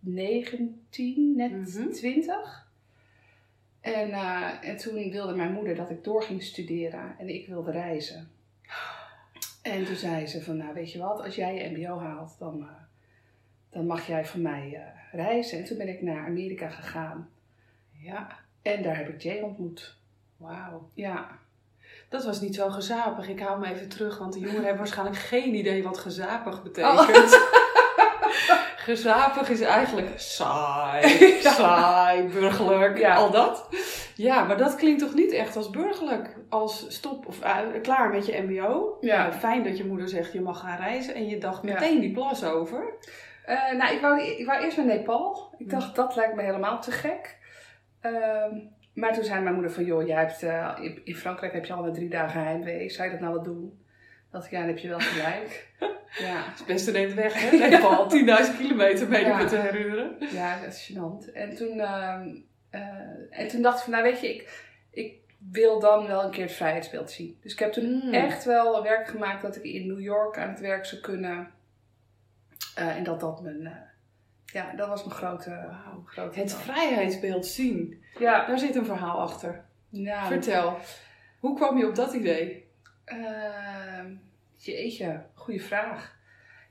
19, 0.00 1.36
net 1.36 1.50
Mhm. 1.50 1.90
20. 1.90 2.64
En, 3.80 4.10
eh, 4.10 4.52
en 4.62 4.76
toen 4.76 5.10
wilde 5.10 5.34
mijn 5.34 5.52
moeder 5.52 5.74
dat 5.74 5.90
ik 5.90 6.04
door 6.04 6.22
ging 6.22 6.42
studeren 6.42 7.14
en 7.18 7.28
ik 7.28 7.46
wilde 7.46 7.70
reizen. 7.70 8.30
En 9.72 9.84
toen 9.84 9.96
zei 9.96 10.26
ze 10.26 10.42
van, 10.42 10.56
nou 10.56 10.74
weet 10.74 10.92
je 10.92 10.98
wat, 10.98 11.22
als 11.24 11.34
jij 11.34 11.54
je 11.54 11.70
mbo 11.78 11.98
haalt, 11.98 12.36
dan, 12.38 12.60
eh, 12.60 12.68
dan 13.70 13.86
mag 13.86 14.06
jij 14.06 14.24
van 14.26 14.42
mij 14.42 14.72
eh, 14.74 15.18
reizen. 15.20 15.58
En 15.58 15.64
toen 15.64 15.78
ben 15.78 15.88
ik 15.88 16.02
naar 16.02 16.26
Amerika 16.26 16.68
gegaan 16.68 17.28
Ja. 18.00 18.28
en 18.62 18.82
daar 18.82 18.96
heb 18.96 19.08
ik 19.08 19.22
Jay 19.22 19.40
ontmoet. 19.40 19.96
Wauw. 20.36 20.90
Ja, 20.94 21.28
Dat 22.08 22.24
was 22.24 22.40
niet 22.40 22.54
zo 22.54 22.70
gezapig. 22.70 23.28
Ik 23.28 23.40
hou 23.40 23.60
me 23.60 23.66
even 23.74 23.88
terug, 23.88 24.18
want 24.18 24.32
de 24.32 24.38
jongeren 24.38 24.62
hebben 24.62 24.78
waarschijnlijk 24.78 25.18
geen 25.18 25.54
idee 25.54 25.82
wat 25.82 25.98
gezapig 25.98 26.56
Oh. 26.56 26.62
betekent. 26.62 27.38
Gezapig 28.76 29.48
is 29.48 29.60
eigenlijk 29.60 30.08
saai, 30.20 31.08
saai, 31.42 32.28
burgerlijk, 32.28 32.98
Ja. 32.98 33.14
al 33.14 33.30
dat. 33.30 33.68
Ja, 34.18 34.44
maar 34.44 34.56
dat 34.56 34.74
klinkt 34.76 35.00
toch 35.00 35.14
niet 35.14 35.32
echt 35.32 35.56
als 35.56 35.70
burgerlijk? 35.70 36.36
Als 36.48 36.84
stop 36.94 37.26
of 37.26 37.40
eh, 37.40 37.58
klaar 37.82 38.10
met 38.10 38.26
je 38.26 38.42
mbo. 38.42 38.96
Ja. 39.00 39.26
Eh, 39.28 39.34
fijn 39.38 39.64
dat 39.64 39.78
je 39.78 39.84
moeder 39.86 40.08
zegt 40.08 40.32
je 40.32 40.40
mag 40.40 40.60
gaan 40.60 40.76
reizen 40.78 41.14
en 41.14 41.28
je 41.28 41.38
dacht 41.38 41.66
Ja. 41.66 41.72
meteen 41.72 42.00
die 42.00 42.12
plas 42.12 42.44
over. 42.44 42.94
Eh, 43.44 43.72
nou, 43.72 43.94
ik 43.94 44.00
wou, 44.00 44.20
ik 44.22 44.46
wou 44.46 44.64
eerst 44.64 44.76
naar 44.76 44.86
Nepal. 44.86 45.54
Ik 45.58 45.66
Hm. 45.70 45.72
dacht, 45.72 45.96
dat 45.96 46.16
lijkt 46.16 46.34
me 46.34 46.42
helemaal 46.42 46.80
te 46.80 46.90
gek. 46.90 47.36
Ehm, 48.00 48.54
maar 48.94 49.12
toen 49.14 49.24
zei 49.24 49.40
mijn 49.42 49.54
moeder 49.54 49.72
van, 49.72 49.84
joh, 49.84 50.06
jij 50.06 50.16
hebt, 50.18 50.42
eh, 50.42 50.72
in, 51.04 51.16
Frankrijk 51.16 51.52
heb 51.52 51.64
je 51.64 51.72
al 51.72 51.82
na 51.84 51.90
drie 51.90 52.08
dagen 52.08 52.42
heimwee. 52.44 52.90
Zou 52.90 53.04
je 53.06 53.12
dat 53.12 53.20
nou 53.22 53.34
wel 53.34 53.42
doen? 53.42 53.84
dacht 54.30 54.44
ik, 54.46 54.52
ja, 54.52 54.58
dan 54.58 54.68
heb 54.68 54.78
je 54.78 54.88
wel 54.88 54.98
gelijk. 55.00 55.68
ja, 56.26 56.42
Het 56.56 56.62
beste 56.66 56.90
neemt 56.90 57.14
weg, 57.14 57.50
hè? 57.50 57.56
Nepal, 57.68 58.06
10.000 58.46 58.56
kilometer 58.58 59.08
mee 59.08 59.24
Ja. 59.24 59.44
te 59.44 59.56
herinneren. 59.56 60.16
ja, 60.32 60.60
dat 60.60 60.72
is 60.72 60.92
gênant. 60.92 61.32
En 61.32 61.54
toen, 61.56 61.80
eh, 62.80 63.40
en 63.40 63.48
toen 63.48 63.62
dacht 63.62 63.76
ik 63.78 63.82
van, 63.84 63.92
nou 63.92 64.04
weet 64.04 64.20
je, 64.20 64.34
ik, 64.34 64.64
ik 64.90 65.14
wil 65.50 65.80
dan 65.80 66.06
wel 66.06 66.24
een 66.24 66.30
keer 66.30 66.44
het 66.44 66.52
vrijheidsbeeld 66.52 67.10
zien. 67.10 67.38
Dus 67.42 67.52
ik 67.52 67.58
heb 67.58 67.72
toen 67.72 67.84
Mm. 68.04 68.12
echt 68.14 68.44
wel 68.44 68.82
werk 68.82 69.06
gemaakt 69.08 69.42
dat 69.42 69.56
ik 69.56 69.62
in 69.64 69.86
New 69.86 70.00
York 70.00 70.38
aan 70.38 70.48
het 70.48 70.60
werk 70.60 70.84
zou 70.86 71.00
kunnen. 71.00 71.50
Eh, 72.74 72.96
en 72.96 73.04
dat 73.04 73.20
dat 73.20 73.42
mijn, 73.42 73.66
eh, 73.66 73.72
ja, 74.44 74.72
dat 74.76 74.88
was 74.88 75.04
mijn 75.04 75.16
grote, 75.16 75.68
Het 76.32 76.54
vrijheidsbeeld 76.54 77.46
zien. 77.46 78.04
Ja, 78.18 78.46
Daar 78.46 78.58
zit 78.58 78.74
een 78.74 78.84
verhaal 78.84 79.20
achter. 79.20 79.64
nou, 79.88 80.26
Vertel. 80.26 80.78
Hoe 81.40 81.56
kwam 81.56 81.78
je 81.78 81.86
op 81.88 81.94
dat 81.94 82.12
idee? 82.12 82.68
Ehm, 83.04 84.14
jeetje, 84.56 85.22
goede 85.34 85.60
vraag. 85.60 86.14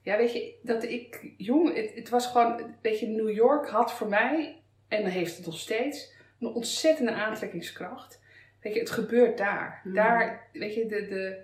Ja, 0.02 0.18
weet 0.18 0.34
je, 0.34 0.54
dat 0.62 0.84
ik 0.84 1.34
jong, 1.38 1.76
het, 1.76 1.92
het 1.96 2.10
was 2.10 2.28
gewoon, 2.28 2.76
weet 2.82 3.00
je, 3.00 3.08
New 3.08 3.30
York 3.30 3.68
had 3.70 3.94
voor 3.94 4.08
mij, 4.08 4.62
en 4.88 5.04
dat 5.04 5.12
heeft 5.12 5.38
het 5.38 5.46
nog 5.46 5.60
steeds, 5.60 6.14
een 6.40 6.48
ontzettende 6.48 7.12
aantrekkingskracht. 7.14 8.22
Weet 8.62 8.74
je, 8.74 8.80
het 8.80 8.90
gebeurt 8.92 9.38
daar. 9.38 9.80
Hmm. 9.84 9.94
Daar, 9.94 10.48
weet 10.54 10.74
je, 10.76 10.86
de, 10.86 11.08
de, 11.08 11.44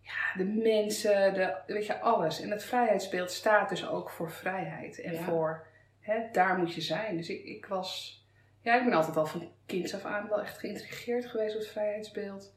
ja, 0.00 0.36
de 0.36 0.44
mensen, 0.44 1.34
de, 1.34 1.54
weet 1.66 1.86
je, 1.86 2.00
alles. 2.00 2.40
En 2.40 2.50
het 2.50 2.64
vrijheidsbeeld 2.64 3.30
staat 3.30 3.68
dus 3.68 3.88
ook 3.88 4.10
voor 4.10 4.30
vrijheid. 4.30 5.00
En 5.00 5.12
Ja. 5.12 5.22
voor, 5.22 5.66
hè, 6.00 6.20
daar 6.32 6.58
moet 6.58 6.74
je 6.74 6.80
zijn. 6.80 7.16
Dus 7.16 7.28
ik, 7.28 7.44
ik 7.44 7.66
was, 7.66 8.22
ja, 8.60 8.78
ik 8.78 8.84
ben 8.84 8.92
altijd 8.92 9.16
al 9.16 9.26
van 9.26 9.52
kinds 9.66 9.94
af 9.94 10.04
aan 10.04 10.28
wel 10.28 10.40
echt 10.40 10.58
geïntrigeerd 10.58 11.26
geweest 11.26 11.52
door 11.52 11.62
het 11.62 11.70
vrijheidsbeeld. 11.70 12.54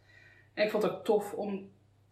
En 0.54 0.64
ik 0.64 0.72
vond 0.72 0.84
het 0.84 0.92
ook 0.92 1.06
tof 1.06 1.34
om 1.34 1.72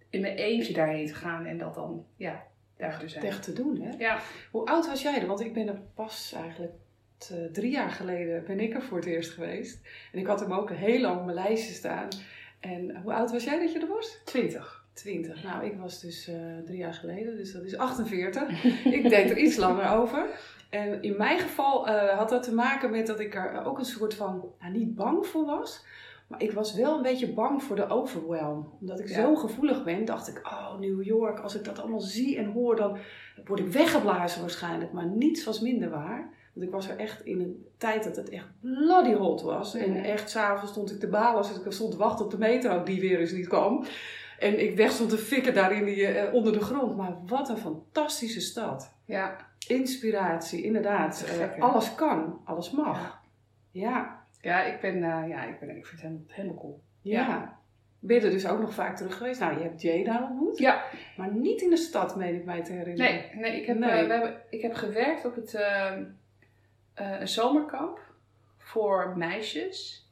in 0.09 0.21
mijn 0.21 0.35
eentje 0.35 0.73
daarheen 0.73 1.07
te 1.07 1.13
gaan 1.15 1.45
en 1.45 1.57
dat 1.57 1.73
dan, 1.75 2.05
ja, 2.15 2.43
daar 2.77 2.99
te 2.99 3.07
zijn. 3.07 3.25
Echt 3.25 3.43
te 3.43 3.53
doen, 3.53 3.81
hè? 3.81 3.91
Ja, 3.97 4.19
Hoe 4.51 4.65
oud 4.65 4.87
was 4.87 5.01
jij 5.01 5.19
dan? 5.19 5.27
Want 5.27 5.39
ik 5.39 5.53
ben 5.53 5.67
er 5.67 5.81
pas 5.93 6.33
eigenlijk 6.35 6.73
drie 7.51 7.71
jaar 7.71 7.89
geleden 7.91 8.43
ben 8.47 8.59
ik 8.59 8.73
er 8.73 8.81
voor 8.81 8.97
het 8.97 9.05
eerst 9.05 9.31
geweest. 9.31 9.79
En 10.11 10.19
ik 10.19 10.25
had 10.27 10.39
hem 10.39 10.53
ook 10.53 10.71
heel 10.71 10.99
lang 11.01 11.17
op 11.19 11.23
mijn 11.25 11.37
lijstje 11.37 11.73
staan. 11.73 12.07
En 12.59 12.95
hoe 13.01 13.13
oud 13.13 13.31
was 13.31 13.43
jij 13.43 13.59
dat 13.59 13.71
je 13.73 13.79
er 13.79 13.87
was? 13.87 14.21
20. 14.25 14.85
20. 14.93 15.43
Nou, 15.43 15.65
ik 15.65 15.77
was 15.77 16.01
dus 16.01 16.27
eh, 16.27 16.35
drie 16.65 16.77
jaar 16.77 16.93
geleden, 16.93 17.37
dus 17.37 17.51
dat 17.53 17.63
is 17.63 17.77
48. 17.77 18.63
ik 18.99 19.09
denk 19.09 19.29
er 19.29 19.37
iets 19.37 19.55
langer 19.57 19.89
over. 19.97 20.25
En 20.69 21.01
in 21.01 21.17
mijn 21.17 21.39
geval 21.39 21.87
eh, 21.87 22.17
had 22.17 22.29
dat 22.29 22.43
te 22.43 22.53
maken 22.53 22.91
met 22.91 23.07
dat 23.07 23.19
ik 23.19 23.35
er 23.35 23.65
ook 23.65 23.77
een 23.77 23.85
soort 23.85 24.13
van, 24.13 24.51
nou, 24.59 24.73
niet 24.73 24.95
bang 24.95 25.25
voor 25.25 25.45
was. 25.45 25.85
Maar 26.27 26.41
ik 26.41 26.51
was 26.51 26.73
wel 26.75 26.95
een 26.95 27.01
beetje 27.01 27.33
bang 27.33 27.63
voor 27.63 27.75
de 27.75 27.87
overwhelm. 27.87 28.71
Omdat 28.79 28.99
ik 28.99 29.07
Ja. 29.07 29.21
zo 29.21 29.35
gevoelig 29.35 29.83
ben, 29.83 30.05
dacht 30.05 30.27
ik, 30.27 30.41
oh, 30.45 30.79
New 30.79 31.03
York, 31.03 31.39
als 31.39 31.55
ik 31.55 31.63
dat 31.63 31.79
allemaal 31.79 31.99
zie 31.99 32.37
en 32.37 32.45
hoor, 32.45 32.75
dan 32.75 32.97
word 33.45 33.59
ik 33.59 33.67
weggeblazen 33.67 34.41
waarschijnlijk. 34.41 34.91
Maar 34.91 35.05
niets 35.05 35.43
was 35.43 35.59
minder 35.59 35.89
waar. 35.89 36.29
Want 36.59 36.71
ik 36.71 36.77
was 36.77 36.89
er 36.89 36.97
echt 36.97 37.25
in 37.25 37.39
een 37.39 37.65
tijd 37.77 38.03
dat 38.03 38.15
het 38.15 38.29
echt 38.29 38.47
bloody 38.61 39.13
hot 39.13 39.41
was. 39.41 39.75
En 39.75 39.95
echt, 40.03 40.29
s'avonds 40.29 40.71
stond 40.71 40.91
ik 40.91 40.99
te 40.99 41.07
balen 41.07 41.37
als 41.37 41.59
ik 41.59 41.71
stond 41.71 41.91
te 41.91 41.97
wachten 41.97 42.25
op 42.25 42.31
de 42.31 42.37
metro 42.37 42.83
die 42.83 42.99
weer 43.01 43.19
eens 43.19 43.31
niet 43.31 43.47
kwam. 43.47 43.85
En 44.39 44.59
ik 44.63 44.75
weg 44.75 44.91
stond 44.91 45.09
te 45.09 45.17
fikken 45.17 45.53
daar 45.53 45.71
in 45.71 45.85
die, 45.85 46.07
eh, 46.07 46.33
onder 46.33 46.53
de 46.53 46.61
grond. 46.61 46.97
Maar 46.97 47.17
wat 47.25 47.49
een 47.49 47.57
fantastische 47.57 48.41
stad. 48.41 48.93
Ja, 49.05 49.35
Inspiratie, 49.67 50.63
inderdaad. 50.63 51.23
Eh, 51.27 51.33
gek, 51.33 51.59
alles 51.61 51.95
kan, 51.95 52.41
alles 52.45 52.71
mag. 52.71 53.21
Ja, 53.71 54.23
ja, 54.41 54.63
ik 54.63 54.79
ben, 54.79 54.95
eh, 54.95 55.29
ja, 55.29 55.43
ik 55.43 55.59
ben, 55.59 55.77
ik 55.77 55.85
vind 55.85 56.01
het 56.01 56.11
helemaal, 56.27 56.57
cool. 56.57 56.81
ja. 57.01 57.27
Ja. 57.27 57.57
ben 57.99 58.15
je 58.19 58.21
er 58.25 58.31
dus 58.31 58.47
ook 58.47 58.59
nog 58.59 58.73
vaak 58.73 58.97
terug 58.97 59.17
geweest. 59.17 59.39
Nou, 59.39 59.57
je 59.57 59.63
hebt 59.63 59.81
Jay 59.81 60.03
daar 60.03 60.23
ontmoet. 60.23 60.57
Ja. 60.57 60.83
Maar 61.17 61.33
niet 61.33 61.61
in 61.61 61.69
de 61.69 61.77
stad, 61.77 62.15
meen 62.15 62.35
ik 62.35 62.45
mij 62.45 62.63
te 62.63 62.71
herinneren. 62.71 63.13
Nee, 63.13 63.31
nee, 63.35 63.61
ik, 63.61 63.65
heb, 63.65 63.77
Nee. 63.77 64.07
we 64.07 64.13
hebben, 64.13 64.41
ik 64.49 64.61
heb 64.61 64.73
gewerkt 64.73 65.25
op 65.25 65.35
het, 65.35 65.53
ehm, 65.53 66.03
eh, 66.99 67.19
een 67.19 67.27
zomerkamp 67.27 67.99
voor 68.57 69.17
meisjes. 69.17 70.07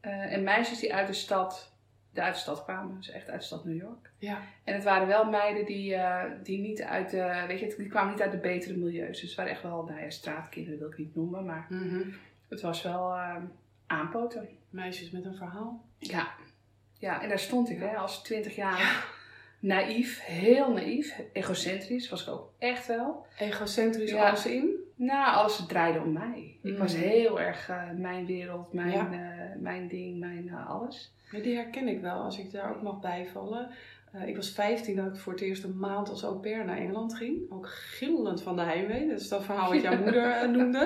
Eh, 0.00 0.32
en 0.32 0.42
meisjes 0.42 0.78
die 0.78 0.94
uit 0.94 1.06
de 1.06 1.12
stad, 1.12 1.72
de 2.12 2.22
uit 2.22 2.34
de 2.34 2.40
stad 2.40 2.64
kwamen. 2.64 2.96
Dus 2.96 3.10
echt 3.10 3.28
uit 3.30 3.40
de 3.40 3.46
stad 3.46 3.64
New 3.64 3.76
York. 3.76 4.10
Ja. 4.18 4.38
En 4.64 4.74
het 4.74 4.84
waren 4.84 5.06
wel 5.06 5.24
meiden 5.24 5.64
die, 5.64 5.94
eh, 5.94 6.24
die 6.42 6.58
niet 6.58 6.82
uit 6.82 7.10
de, 7.10 7.44
weet 7.46 7.60
je, 7.60 7.74
die 7.76 7.88
kwamen 7.88 8.12
niet 8.12 8.22
uit 8.22 8.32
de 8.32 8.38
betere 8.38 8.76
milieus. 8.76 9.20
Dus 9.20 9.28
het 9.28 9.34
waren 9.36 9.52
echt 9.52 9.62
wel, 9.62 9.84
nou 9.84 10.00
ja, 10.00 10.10
straatkinderen 10.10 10.78
wil 10.78 10.90
ik 10.90 10.98
niet 10.98 11.14
noemen. 11.14 11.44
Maar 11.44 11.66
Mhm. 11.68 12.08
het 12.48 12.60
was 12.60 12.82
wel 12.82 13.14
ehm, 13.14 13.42
aanpoten. 13.86 14.48
Meisjes 14.70 15.10
met 15.10 15.24
een 15.24 15.36
verhaal. 15.36 15.84
Ja. 15.98 16.28
Ja, 16.98 17.22
en 17.22 17.28
daar 17.28 17.38
stond 17.38 17.70
ik 17.70 17.78
hè, 17.78 17.96
als 17.96 18.22
20 18.22 18.54
jaar 18.56 19.06
naïef, 19.58 20.20
heel 20.24 20.72
naïef, 20.72 21.20
egocentrisch 21.32 22.08
was 22.08 22.22
ik 22.22 22.28
ook 22.28 22.52
echt 22.58 22.86
wel. 22.86 23.26
Egocentrisch 23.38 24.10
Ja. 24.10 24.30
als 24.30 24.46
in. 24.46 24.79
Nou, 25.02 25.34
alles 25.36 25.66
draaide 25.66 26.00
om 26.00 26.12
mij. 26.12 26.56
Ik 26.62 26.78
was 26.78 26.94
Mm. 26.94 27.00
heel 27.00 27.40
erg 27.40 27.68
eh, 27.68 27.82
mijn 27.96 28.26
wereld, 28.26 28.72
mijn, 28.72 28.90
Ja. 28.90 29.12
eh, 29.12 29.60
mijn 29.60 29.88
ding, 29.88 30.18
mijn 30.18 30.48
eh, 30.48 30.68
alles. 30.70 31.14
Ja, 31.30 31.38
die 31.40 31.54
herken 31.56 31.88
ik 31.88 32.00
wel, 32.00 32.20
als 32.22 32.38
ik 32.38 32.50
daar 32.52 32.70
ook 32.76 32.82
mag 32.82 33.00
bijvallen. 33.00 33.70
Ik 34.26 34.36
was 34.36 34.50
15 34.50 34.96
dat 34.96 35.06
ik 35.06 35.16
voor 35.16 35.32
het 35.32 35.42
eerst 35.42 35.64
een 35.64 35.78
maand 35.78 36.08
als 36.08 36.22
au 36.22 36.36
pair 36.36 36.64
naar 36.64 36.76
Engeland 36.76 37.14
ging. 37.14 37.50
Ook 37.50 37.68
gillend 37.68 38.42
van 38.42 38.56
de 38.56 38.62
heimwee. 38.62 39.08
Dat 39.08 39.20
is 39.20 39.28
dat 39.28 39.44
verhaal 39.44 39.72
wat 39.72 39.82
jouw 39.82 39.98
moeder 40.04 40.50
noemde. 40.50 40.80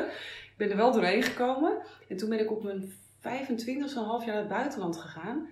Ik 0.45 0.55
ben 0.57 0.71
er 0.71 0.77
wel 0.77 0.93
doorheen 0.93 1.23
gekomen. 1.23 1.73
En 2.09 2.17
toen 2.17 2.29
ben 2.29 2.41
ik 2.41 2.51
op 2.51 2.63
mijn 2.63 2.93
25 3.21 3.95
een 3.95 4.03
half 4.05 4.25
jaar 4.25 4.35
naar 4.35 4.43
het 4.45 4.53
buitenland 4.53 4.97
gegaan. 4.97 5.47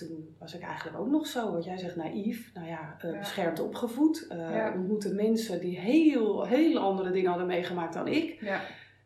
En 0.00 0.06
toen 0.06 0.36
was 0.38 0.54
ik 0.54 0.62
eigenlijk 0.62 0.98
ook 0.98 1.08
nog 1.08 1.26
zo, 1.26 1.52
wat 1.52 1.64
jij 1.64 1.78
zegt, 1.78 1.96
naïef. 1.96 2.50
Nou 2.54 2.66
ja, 2.66 2.96
Ja. 3.02 3.18
beschermd 3.18 3.60
opgevoed. 3.60 4.26
Eh, 4.28 4.38
Ja. 4.38 4.72
Ontmoette 4.76 5.14
mensen 5.14 5.60
die 5.60 5.78
heel, 5.78 6.44
hele 6.46 6.78
andere 6.78 7.10
dingen 7.10 7.28
hadden 7.28 7.46
meegemaakt 7.46 7.94
dan 7.94 8.06
ik. 8.08 8.40
Ja. 8.40 8.60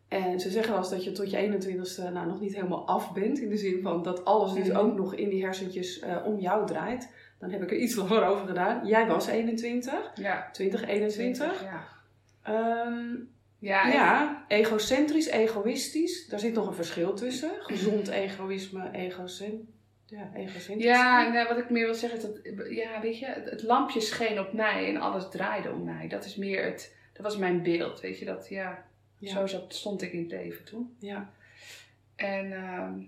En 0.08 0.40
ze 0.40 0.50
zeggen 0.50 0.72
wel 0.72 0.80
eens 0.80 0.90
dat 0.90 1.04
je 1.04 1.12
tot 1.12 1.30
je 1.30 1.36
21ste 1.36 2.10
nou, 2.12 2.26
nog 2.26 2.40
niet 2.40 2.54
helemaal 2.54 2.86
af 2.86 3.12
bent. 3.12 3.38
In 3.40 3.48
de 3.48 3.56
zin 3.56 3.82
van 3.82 4.02
dat 4.02 4.24
alles 4.24 4.52
dus 4.52 4.68
Mhm. 4.68 4.76
ook 4.76 4.96
nog 4.96 5.14
in 5.14 5.28
die 5.28 5.42
hersentjes 5.44 5.98
eh, 6.00 6.16
om 6.24 6.38
jou 6.38 6.66
draait. 6.66 7.08
Dan 7.38 7.50
heb 7.50 7.62
ik 7.62 7.70
er 7.70 7.76
iets 7.76 7.94
langer 8.02 8.24
over 8.24 8.46
gedaan. 8.46 8.86
Jij 8.86 9.06
was 9.06 9.26
21, 9.26 10.12
Ja. 10.14 10.48
2021. 10.52 11.62
Ja. 11.62 11.84
Ja, 13.58 13.84
en- 13.84 13.92
ja, 13.92 14.44
egocentrisch, 14.48 15.26
egoïstisch. 15.28 16.26
Daar 16.28 16.40
zit 16.40 16.54
nog 16.54 16.66
een 16.66 16.74
verschil 16.74 17.14
tussen. 17.14 17.50
Gezond 17.60 18.08
egoïsme, 18.08 18.90
egocent 18.92 19.60
ja. 20.12 20.30
Ja, 20.78 21.28
nee, 21.28 21.46
wat 21.46 21.58
ik 21.58 21.70
meer 21.70 21.84
wil 21.84 21.94
zeggen 21.94 22.18
is 22.18 22.24
dat, 22.24 22.70
ja, 22.70 23.00
weet 23.00 23.18
je, 23.18 23.26
het, 23.26 23.50
het 23.50 23.62
lampje 23.62 24.00
scheen 24.00 24.40
op 24.40 24.52
mij 24.52 24.88
en 24.88 24.96
alles 24.96 25.30
draaide 25.30 25.70
om 25.72 25.84
mij. 25.84 26.08
Dat 26.08 26.24
is 26.24 26.36
meer 26.36 26.64
het, 26.64 26.96
dat 27.12 27.22
was 27.22 27.36
mijn 27.36 27.62
beeld, 27.62 28.00
weet 28.00 28.18
je, 28.18 28.24
dat, 28.24 28.48
ja, 28.48 28.84
ja. 29.18 29.30
zo 29.30 29.46
zat, 29.46 29.74
stond 29.74 30.02
ik 30.02 30.12
in 30.12 30.22
het 30.22 30.30
leven 30.30 30.64
toen. 30.64 30.96
ja. 30.98 31.30
En, 32.16 32.52
ehm, 32.52 33.00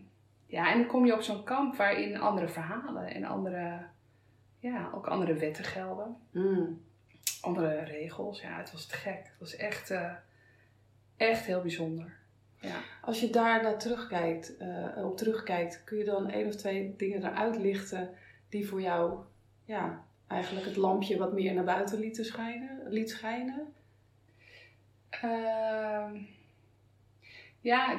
ja, 0.47 0.73
en 0.73 0.79
dan 0.79 0.87
kom 0.87 1.07
je 1.07 1.15
op 1.15 1.23
zo'n 1.23 1.45
kamp 1.45 1.77
waarin 1.77 2.21
andere 2.21 2.49
verhalen 2.49 3.15
en 3.15 3.25
andere, 3.25 3.87
ja, 4.59 4.91
ook 4.95 5.07
andere 5.07 5.35
wetten 5.35 5.65
gelden. 5.65 6.17
Mm. 6.31 6.83
Andere 7.41 7.83
regels, 7.85 8.41
ja, 8.41 8.59
het 8.59 8.73
was 8.73 8.87
te 8.87 8.95
gek. 8.95 9.23
Het 9.25 9.39
was 9.39 9.57
echt, 9.57 9.91
eh, 9.91 10.13
echt 11.17 11.45
heel 11.45 11.61
bijzonder. 11.61 12.17
Ja. 12.65 12.83
Als 13.03 13.21
je 13.21 13.31
daar 13.31 13.63
naar 13.63 13.79
terugkijkt, 13.79 14.57
eh, 14.57 15.05
op 15.05 15.17
terugkijkt, 15.17 15.85
kun 15.85 15.99
je 15.99 16.05
dan 16.05 16.31
één 16.31 16.47
of 16.47 16.55
twee 16.55 16.95
dingen 16.97 17.25
eruit 17.25 17.57
lichten 17.57 18.11
die 18.49 18.69
voor 18.69 18.81
jou 18.81 19.19
ja, 19.65 20.05
eigenlijk 20.27 20.67
het 20.67 20.77
lampje 20.77 21.19
wat 21.19 21.33
meer 21.33 21.55
naar 21.55 21.65
buiten 21.65 21.99
lieten 21.99 22.25
schijnen, 22.25 22.89
liet 22.89 23.11
schijnen? 23.11 23.73
Ehm, 25.11 26.17
ja, 27.61 27.99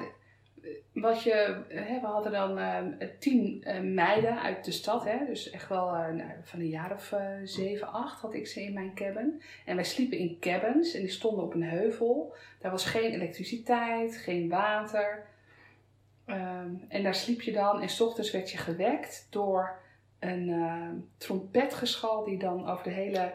wat 0.93 1.23
je, 1.23 1.63
hè, 1.67 1.99
we 1.99 2.05
hadden 2.05 2.31
dan 2.31 2.57
ehm, 2.57 2.91
tien 3.19 3.63
eh, 3.63 3.79
meiden 3.79 4.41
uit 4.41 4.65
de 4.65 4.71
stad, 4.71 5.03
hè, 5.03 5.25
dus 5.25 5.49
echt 5.49 5.69
wel 5.69 5.95
eh, 5.95 6.13
nou, 6.13 6.31
van 6.43 6.59
een 6.59 6.67
jaar 6.67 6.91
of 6.91 7.11
eh, 7.11 7.27
zeven, 7.43 7.91
acht 7.91 8.21
had 8.21 8.33
ik 8.33 8.47
ze 8.47 8.63
in 8.63 8.73
mijn 8.73 8.93
cabin. 8.93 9.41
En 9.65 9.75
wij 9.75 9.85
sliepen 9.85 10.17
in 10.17 10.37
cabins 10.39 10.93
en 10.93 10.99
die 10.99 11.09
stonden 11.09 11.43
op 11.43 11.53
een 11.53 11.63
heuvel. 11.63 12.35
Daar 12.59 12.71
was 12.71 12.85
geen 12.85 13.11
elektriciteit, 13.11 14.17
geen 14.17 14.49
water. 14.49 15.25
Ehm, 16.25 16.69
en 16.87 17.03
daar 17.03 17.15
sliep 17.15 17.41
je 17.41 17.51
dan 17.51 17.81
en 17.81 17.89
s 17.89 18.01
ochtends 18.01 18.31
werd 18.31 18.51
je 18.51 18.57
gewekt 18.57 19.27
door 19.29 19.79
een 20.19 20.49
ehm, 20.49 20.95
trompetgeschal 21.17 22.23
die 22.23 22.37
dan 22.37 22.69
over, 22.69 22.83
de 22.83 22.89
hele, 22.89 23.33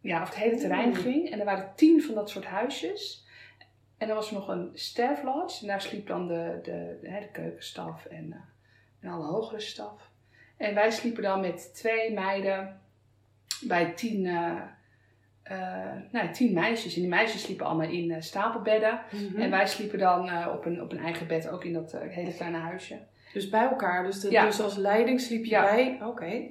ja, 0.00 0.20
over 0.20 0.34
het 0.34 0.42
hele 0.42 0.56
terrein 0.56 0.94
ging. 0.94 1.30
En 1.30 1.38
er 1.38 1.44
waren 1.44 1.72
tien 1.74 2.02
van 2.02 2.14
dat 2.14 2.30
soort 2.30 2.44
huisjes. 2.44 3.28
En 4.00 4.08
er 4.08 4.14
was 4.14 4.30
nog 4.30 4.48
een 4.48 4.70
staff 4.74 5.22
lodge. 5.22 5.60
En 5.60 5.66
daar 5.66 5.80
sliep 5.80 6.06
dan 6.06 6.26
de, 6.26 6.58
de, 6.62 6.98
de, 7.02 7.08
de 7.20 7.28
keukenstaf 7.32 8.04
en, 8.04 8.32
eh, 8.32 8.38
en 9.00 9.10
alle 9.10 9.24
hogere 9.24 9.60
staf. 9.60 10.10
En 10.56 10.74
wij 10.74 10.90
sliepen 10.90 11.22
dan 11.22 11.40
met 11.40 11.74
twee 11.74 12.12
meiden 12.12 12.80
bij 13.60 13.92
tien, 13.92 14.22
nou, 16.10 16.30
tien 16.32 16.52
meisjes. 16.52 16.94
En 16.94 17.00
die 17.00 17.10
meisjes 17.10 17.42
sliepen 17.42 17.66
allemaal 17.66 17.88
in 17.88 18.22
stapelbedden. 18.22 19.00
Mhm. 19.12 19.40
En 19.40 19.50
wij 19.50 19.66
sliepen 19.66 19.98
dan 19.98 20.48
op, 20.48 20.64
een, 20.64 20.82
op 20.82 20.92
een 20.92 20.98
eigen 20.98 21.26
bed, 21.26 21.48
ook 21.48 21.64
in 21.64 21.72
dat 21.72 21.92
hele 21.92 22.34
kleine 22.34 22.58
huisje. 22.58 22.98
Dus 23.32 23.48
bij 23.48 23.62
elkaar, 23.68 24.04
dus, 24.04 24.20
de, 24.20 24.30
Ja. 24.30 24.44
dus 24.44 24.60
als 24.60 24.76
leiding 24.76 25.20
sliep 25.20 25.44
je 25.44 25.50
Ja. 25.50 25.62
bij. 25.62 25.98
Oké. 26.02 26.46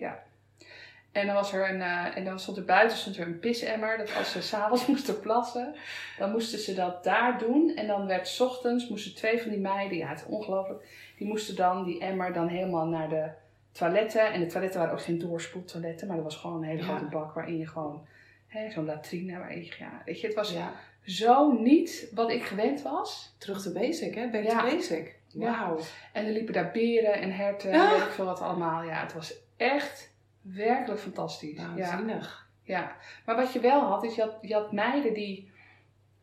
En 1.12 1.26
dan, 1.26 1.36
was 1.36 1.54
er 1.54 1.70
een, 1.70 1.82
eh, 1.82 2.18
en 2.18 2.24
dan 2.26 2.40
stond 2.40 2.58
er 2.58 2.66
buiten 2.66 2.98
stond 2.98 3.18
er 3.18 3.26
een 3.28 3.40
pisemmer. 3.40 3.98
Dat 3.98 4.16
als 4.16 4.32
ze 4.32 4.42
s'avonds 4.42 4.86
moesten 4.92 5.20
plassen, 5.20 5.76
dan 6.18 6.32
moesten 6.32 6.60
ze 6.60 6.74
dat 6.74 7.04
daar 7.04 7.38
doen. 7.40 7.72
En 7.76 7.88
dan 7.88 8.08
werd 8.08 8.28
's 8.28 8.40
ochtends, 8.40 8.90
moesten 8.90 9.16
twee 9.16 9.42
van 9.42 9.52
die 9.52 9.60
meiden, 9.60 9.98
ja 9.98 10.08
het 10.10 10.20
is 10.20 10.26
ongelooflijk, 10.26 10.88
die 11.18 11.28
moesten 11.28 11.56
dan 11.56 11.84
die 11.84 12.00
emmer 12.00 12.34
dan 12.34 12.48
helemaal 12.48 12.86
naar 12.86 13.10
de 13.10 13.30
toiletten. 13.72 14.32
En 14.34 14.40
de 14.40 14.46
toiletten 14.46 14.80
waren 14.80 14.94
ook 14.96 15.02
geen 15.02 15.20
doorspoeltoiletten, 15.20 16.08
maar 16.08 16.18
er 16.18 16.24
was 16.24 16.36
gewoon 16.36 16.58
een 16.64 16.70
hele 16.70 16.82
Ja. 16.82 16.88
grote 16.88 17.06
bak 17.06 17.34
waarin 17.34 17.58
je 17.58 17.68
gewoon, 17.68 18.06
hè, 18.48 18.72
zo'n 18.72 18.86
latrine 18.86 19.38
waarin 19.38 19.64
je, 19.64 19.72
ja, 19.80 20.02
weet 20.06 20.22
je, 20.22 20.28
het 20.28 20.36
was 20.36 20.52
Ja. 20.52 20.72
zo 21.06 21.52
niet 21.52 22.12
wat 22.14 22.30
ik 22.32 22.44
gewend 22.44 22.82
was. 22.82 23.36
Terug 23.38 23.62
to 23.62 23.72
basic, 23.72 24.16
hè? 24.16 24.30
Back 24.30 24.44
Ja. 24.44 24.60
to 24.62 24.70
basic. 24.70 25.18
Wauw. 25.34 25.80
En 26.14 26.26
er 26.26 26.32
liepen 26.32 26.54
daar 26.54 26.72
beren 26.72 27.14
en 27.14 27.32
herten 27.32 27.72
en 27.72 27.80
Ah. 27.80 27.92
weet 27.92 28.02
ik 28.02 28.12
veel 28.12 28.26
wat 28.26 28.42
allemaal. 28.42 28.84
Ja, 28.84 29.02
het 29.02 29.14
was 29.14 29.34
echt 29.58 30.12
werkelijk 30.56 31.02
fantastisch. 31.02 31.58
Ja. 31.58 31.76
Waanzinnig. 31.76 32.48
Ja, 32.64 32.96
maar 33.26 33.36
wat 33.36 33.54
je 33.54 33.60
wel 33.60 33.82
had, 33.82 34.04
is 34.04 34.16
je 34.16 34.22
had, 34.22 34.38
je 34.42 34.54
had 34.54 34.72
meiden 34.72 35.14
die, 35.14 35.52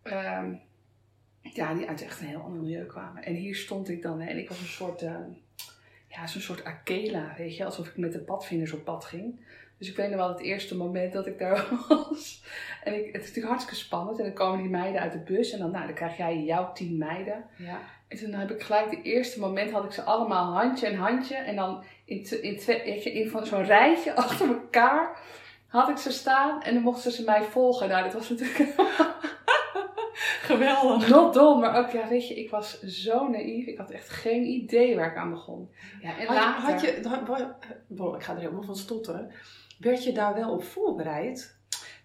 ehm, 0.02 0.54
ja, 1.40 1.74
die 1.74 1.88
uit 1.88 2.02
echt 2.02 2.20
een 2.20 2.26
heel 2.26 2.40
ander 2.40 2.60
milieu 2.60 2.86
kwamen. 2.86 3.22
En 3.22 3.34
hier 3.34 3.54
stond 3.54 3.88
ik 3.88 4.02
dan 4.02 4.20
hè, 4.20 4.30
en 4.30 4.38
ik 4.38 4.48
was 4.48 4.60
een 4.60 4.66
soort, 4.66 5.02
ehm, 5.02 5.30
ja, 6.08 6.26
zo'n 6.26 6.40
soort 6.40 6.64
Akela, 6.64 7.34
weet 7.36 7.56
je, 7.56 7.64
alsof 7.64 7.86
ik 7.86 7.96
met 7.96 8.12
de 8.12 8.18
padvinders 8.18 8.72
op 8.72 8.84
pad 8.84 9.04
ging. 9.04 9.40
Dus 9.78 9.88
ik 9.88 9.96
weet 9.96 10.08
nog 10.08 10.18
wel 10.18 10.28
het 10.28 10.40
eerste 10.40 10.76
moment 10.76 11.12
dat 11.12 11.26
ik 11.26 11.38
daar 11.38 11.68
was. 11.88 12.44
En 12.84 12.94
ik, 12.94 13.06
het 13.06 13.22
is 13.22 13.28
natuurlijk 13.28 13.46
hartstikke 13.46 13.80
spannend. 13.80 14.18
En 14.18 14.24
dan 14.24 14.34
komen 14.34 14.60
die 14.60 14.70
meiden 14.70 15.00
uit 15.00 15.12
de 15.12 15.32
bus 15.32 15.52
en 15.52 15.58
dan, 15.58 15.70
nou, 15.70 15.86
dan 15.86 15.94
krijg 15.94 16.16
jij 16.16 16.42
jouw 16.42 16.72
tien 16.72 16.98
meiden. 16.98 17.44
Ja. 17.56 17.80
En 18.08 18.18
toen 18.18 18.32
heb 18.32 18.50
ik 18.50 18.62
gelijk 18.62 18.90
het 18.90 19.04
eerste 19.04 19.40
moment 19.40 19.70
had 19.70 19.84
ik 19.84 19.92
ze 19.92 20.02
allemaal 20.02 20.52
handje 20.52 20.86
en 20.86 20.96
handje. 20.96 21.36
En 21.36 21.56
dan 21.56 21.84
in, 22.06 22.42
in, 22.42 23.04
in 23.14 23.46
zo'n 23.46 23.64
rijtje 23.64 24.14
achter 24.24 24.48
elkaar 24.48 25.18
had 25.66 25.88
ik 25.88 25.96
ze 25.96 26.12
staan. 26.12 26.62
En 26.62 26.74
dan 26.74 26.82
mochten 26.82 27.12
ze 27.12 27.24
mij 27.24 27.42
volgen. 27.42 27.88
Nou, 27.88 28.02
dat 28.04 28.12
was 28.12 28.28
natuurlijk 28.28 28.74
Geweldig. 30.42 31.08
not 31.08 31.34
dom. 31.34 31.60
Maar 31.60 31.76
ook, 31.78 31.90
ja, 31.90 32.08
weet 32.08 32.28
je, 32.28 32.34
ik 32.34 32.50
was 32.50 32.80
zo 32.82 33.28
naïef. 33.28 33.66
Ik 33.66 33.78
had 33.78 33.90
echt 33.90 34.08
geen 34.08 34.44
idee 34.44 34.96
waar 34.96 35.10
ik 35.10 35.16
aan 35.16 35.30
begon. 35.30 35.70
Ja, 36.00 36.18
en 36.18 36.26
Had 36.26 36.36
je, 36.36 36.42
later... 36.42 36.62
had 36.70 36.80
je, 36.80 37.00
had- 37.98 38.14
ik 38.16 38.22
ga 38.22 38.32
er 38.32 38.38
helemaal 38.40 38.62
van 38.62 38.76
stotteren. 38.76 39.32
Werd 39.78 40.04
je 40.04 40.12
daar 40.12 40.34
wel 40.34 40.50
op 40.52 40.64
voorbereid? 40.64 41.54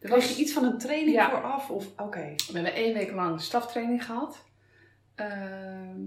er 0.01 0.10
was, 0.10 0.36
je 0.36 0.41
iets 0.41 0.53
van 0.53 0.63
een 0.63 0.77
training 0.77 1.15
Ja. 1.15 1.29
vooraf? 1.29 1.70
Of, 1.70 1.86
oké. 1.98 2.34
We 2.36 2.53
hebben 2.53 2.74
één 2.74 2.93
week 2.93 3.12
lang 3.12 3.41
staftraining 3.41 4.05
gehad. 4.05 4.46
Ehm, 5.15 6.00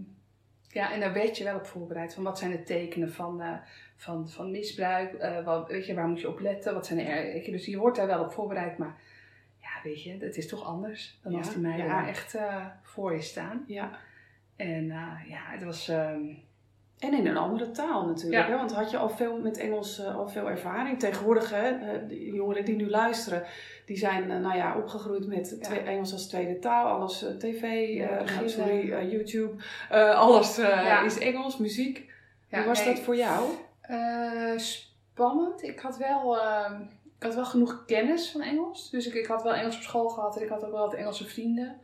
ja, 0.68 0.92
en 0.92 1.00
daar 1.00 1.12
werd 1.12 1.38
je 1.38 1.44
wel 1.44 1.56
op 1.56 1.66
voorbereid. 1.66 2.14
Van 2.14 2.22
wat 2.24 2.38
zijn 2.38 2.50
de 2.50 2.62
tekenen 2.62 3.12
van, 3.12 3.40
eh, 3.40 3.52
van, 3.96 4.28
van 4.28 4.50
misbruik? 4.50 5.12
Eh, 5.14 5.44
wat, 5.44 5.68
weet 5.68 5.86
je, 5.86 5.94
waar 5.94 6.08
moet 6.08 6.20
je 6.20 6.28
op 6.28 6.40
letten? 6.40 6.74
Wat 6.74 6.86
zijn 6.86 6.98
er, 6.98 7.50
dus 7.50 7.66
je 7.66 7.78
wordt 7.78 7.96
daar 7.96 8.06
wel 8.06 8.22
op 8.24 8.32
voorbereid. 8.32 8.78
Maar 8.78 8.96
ja, 9.60 9.68
weet 9.82 10.02
je, 10.02 10.16
het 10.20 10.36
is 10.36 10.48
toch 10.48 10.64
anders 10.64 11.18
dan 11.22 11.32
Ja, 11.32 11.38
als 11.38 11.50
die 11.52 11.58
meiden 11.62 11.86
ja. 11.86 11.92
daar 12.00 12.08
echt 12.08 12.34
eh, 12.34 12.66
voor 12.82 13.14
je 13.14 13.20
staan. 13.22 13.64
Ja. 13.66 13.90
En 14.56 14.90
eh, 14.90 15.28
ja, 15.30 15.40
het 15.46 15.62
was... 15.64 15.88
ehm, 15.88 16.22
En 16.98 17.14
in 17.14 17.26
een 17.26 17.36
andere 17.36 17.70
taal 17.70 18.06
natuurlijk. 18.06 18.46
Ja. 18.46 18.50
Hè? 18.50 18.56
Want 18.56 18.72
had 18.74 18.90
je 18.90 18.96
al 18.96 19.08
veel 19.08 19.38
met 19.40 19.58
Engels 19.58 20.04
al 20.04 20.28
veel 20.28 20.50
ervaring. 20.50 20.98
Tegenwoordig, 20.98 21.50
hè, 21.50 21.78
de 22.06 22.24
jongeren 22.24 22.64
die 22.64 22.76
nu 22.76 22.88
luisteren, 22.90 23.42
die 23.86 23.96
zijn 23.96 24.26
nou 24.26 24.56
ja, 24.56 24.76
opgegroeid 24.76 25.26
met 25.26 25.62
twee- 25.62 25.78
Engels 25.78 26.12
als 26.12 26.28
tweede 26.28 26.58
taal. 26.58 26.86
Alles 26.86 27.26
tv, 27.38 27.62
sorry, 28.48 29.08
YouTube. 29.10 29.62
alles 30.14 30.58
is 31.04 31.18
Engels, 31.18 31.58
muziek. 31.58 32.12
Hoe 32.50 32.64
was 32.64 32.84
dat 32.84 32.98
voor 32.98 33.16
jou? 33.16 33.48
Eh, 33.86 34.56
spannend. 34.56 35.62
Ik 35.62 35.80
had 35.80 35.96
wel, 35.96 36.38
ehm, 36.38 36.80
ik 37.18 37.22
had 37.22 37.34
wel 37.34 37.44
genoeg 37.44 37.84
kennis 37.86 38.30
van 38.30 38.40
Engels. 38.40 38.90
Dus 38.90 39.06
ik, 39.06 39.14
ik 39.14 39.26
had 39.26 39.42
wel 39.42 39.54
Engels 39.54 39.76
op 39.76 39.82
school 39.82 40.08
gehad 40.08 40.36
en 40.36 40.42
ik 40.42 40.48
had 40.48 40.64
ook 40.64 40.72
wel 40.72 40.84
wat 40.86 40.94
Engelse 40.94 41.24
vrienden. 41.24 41.80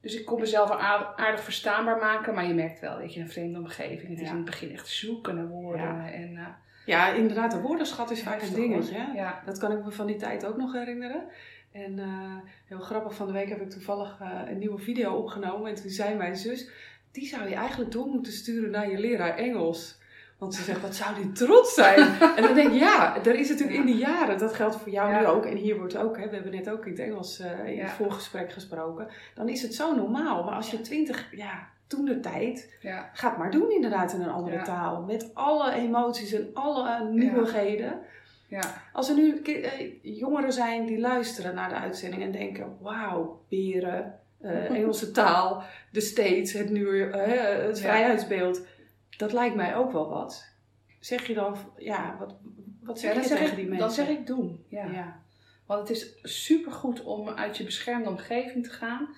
Dus 0.00 0.14
ik 0.14 0.24
kon 0.24 0.40
mezelf 0.40 0.68
wel 0.68 0.80
aardig, 0.80 1.42
verstaanbaar 1.42 1.98
maken. 1.98 2.34
Maar 2.34 2.46
je 2.46 2.54
merkt 2.54 2.80
wel, 2.80 2.98
weet 2.98 3.14
je, 3.14 3.20
een 3.20 3.30
vreemde 3.30 3.58
omgeving. 3.58 4.08
Het 4.08 4.20
is 4.20 4.28
in 4.28 4.36
het 4.36 4.44
begin 4.44 4.72
echt 4.72 4.88
zoeken 4.88 5.34
naar 5.34 5.48
woorden. 5.48 5.82
Ja. 5.82 6.10
En, 6.10 6.36
eh, 6.36 6.46
Ja, 6.86 7.08
inderdaad, 7.12 7.50
de 7.50 7.60
woordenschat 7.60 8.10
is 8.10 8.22
vaak 8.22 8.42
een 8.42 8.54
dingetje. 8.54 9.10
Ja. 9.14 9.42
Dat 9.44 9.58
kan 9.58 9.72
ik 9.72 9.84
me 9.84 9.90
van 9.90 10.06
die 10.06 10.16
tijd 10.16 10.46
ook 10.46 10.56
nog 10.56 10.72
herinneren. 10.72 11.24
En 11.72 11.98
eh, 11.98 12.36
heel 12.64 12.80
grappig, 12.80 13.14
van 13.14 13.26
de 13.26 13.32
week 13.32 13.48
heb 13.48 13.60
ik 13.60 13.70
toevallig 13.70 14.20
een 14.46 14.58
nieuwe 14.58 14.78
video 14.78 15.14
opgenomen. 15.14 15.68
En 15.68 15.74
toen 15.74 15.90
zei 15.90 16.14
mijn 16.14 16.36
zus, 16.36 16.70
die 17.12 17.26
zou 17.26 17.48
je 17.48 17.54
eigenlijk 17.54 17.92
door 17.92 18.06
moeten 18.06 18.32
sturen 18.32 18.70
naar 18.70 18.90
je 18.90 18.98
leraar 18.98 19.36
Engels. 19.36 19.97
Want 20.38 20.54
ze 20.54 20.62
zegt, 20.62 20.80
wat 20.80 20.94
zou 20.94 21.14
die 21.14 21.32
trots 21.32 21.74
zijn? 21.74 21.98
en 22.36 22.42
dan 22.42 22.54
denk 22.54 22.72
ik, 22.72 22.78
ja, 22.80 23.16
er 23.24 23.34
is 23.34 23.48
natuurlijk 23.48 23.78
in 23.78 23.86
die 23.86 23.96
jaren, 23.96 24.38
dat 24.38 24.54
geldt 24.54 24.76
voor 24.76 24.92
jou 24.92 25.10
Ja. 25.10 25.20
nu 25.20 25.26
ook. 25.26 25.44
En 25.44 25.56
hier 25.56 25.76
wordt 25.78 25.96
ook, 25.96 26.16
hè, 26.18 26.28
we 26.28 26.34
hebben 26.34 26.52
net 26.52 26.70
ook 26.70 26.84
in 26.84 26.90
het 26.90 27.00
Engels 27.00 27.38
eh, 27.38 27.66
in 27.66 27.74
Ja. 27.74 27.82
het 27.82 27.90
voorgesprek 27.92 28.52
gesproken. 28.52 29.08
Dan 29.34 29.48
is 29.48 29.62
het 29.62 29.74
zo 29.74 29.94
normaal. 29.94 30.44
Maar 30.44 30.54
als 30.54 30.70
je 30.70 30.80
twintig, 30.80 31.28
ja, 31.30 31.68
toen 31.86 32.04
de 32.04 32.20
tijd, 32.20 32.76
ja. 32.80 33.10
ga 33.12 33.28
het 33.28 33.38
maar 33.38 33.50
doen 33.50 33.70
inderdaad 33.70 34.12
in 34.12 34.20
een 34.20 34.30
andere 34.30 34.62
taal. 34.62 35.02
Met 35.02 35.30
alle 35.34 35.72
emoties 35.72 36.32
en 36.32 36.50
alle 36.54 37.04
nieuwigheden. 37.10 37.98
ja. 38.48 38.60
Als 38.92 39.08
er 39.08 39.14
nu 39.14 39.42
eh, 39.42 39.70
jongeren 40.02 40.52
zijn 40.52 40.86
die 40.86 40.98
luisteren 41.00 41.54
naar 41.54 41.68
de 41.68 41.74
uitzending 41.74 42.22
en 42.22 42.32
denken: 42.32 42.76
wauw, 42.80 43.40
beren, 43.48 44.18
eh, 44.40 44.70
Engelse 44.76 45.10
taal, 45.10 45.62
de 45.92 46.00
States, 46.00 46.52
het, 46.52 46.72
eh, 46.72 47.66
het 47.66 47.80
vrijheidsbeeld. 47.80 48.60
Dat 49.16 49.32
lijkt 49.32 49.54
mij 49.54 49.76
ook 49.76 49.92
wel 49.92 50.08
wat. 50.08 50.56
Zeg 51.00 51.26
je 51.26 51.34
dan, 51.34 51.56
ja, 51.76 52.16
wat, 52.18 52.34
wat 52.82 52.98
zeg 52.98 53.08
Ja, 53.08 53.14
dan 53.14 53.22
je 53.22 53.28
zeg 53.28 53.38
tegen 53.38 53.58
ik, 53.58 53.58
die 53.58 53.68
Dan 53.68 53.78
mensen? 53.78 54.04
zeg 54.04 54.16
ik 54.16 54.26
doen. 54.26 54.64
Ja. 54.68 54.84
ja. 54.84 55.20
Want 55.66 55.88
het 55.88 55.96
is 55.96 56.18
supergoed 56.22 57.02
om 57.02 57.28
uit 57.28 57.56
je 57.56 57.64
beschermde 57.64 58.08
omgeving 58.08 58.64
te 58.64 58.70
gaan. 58.70 59.08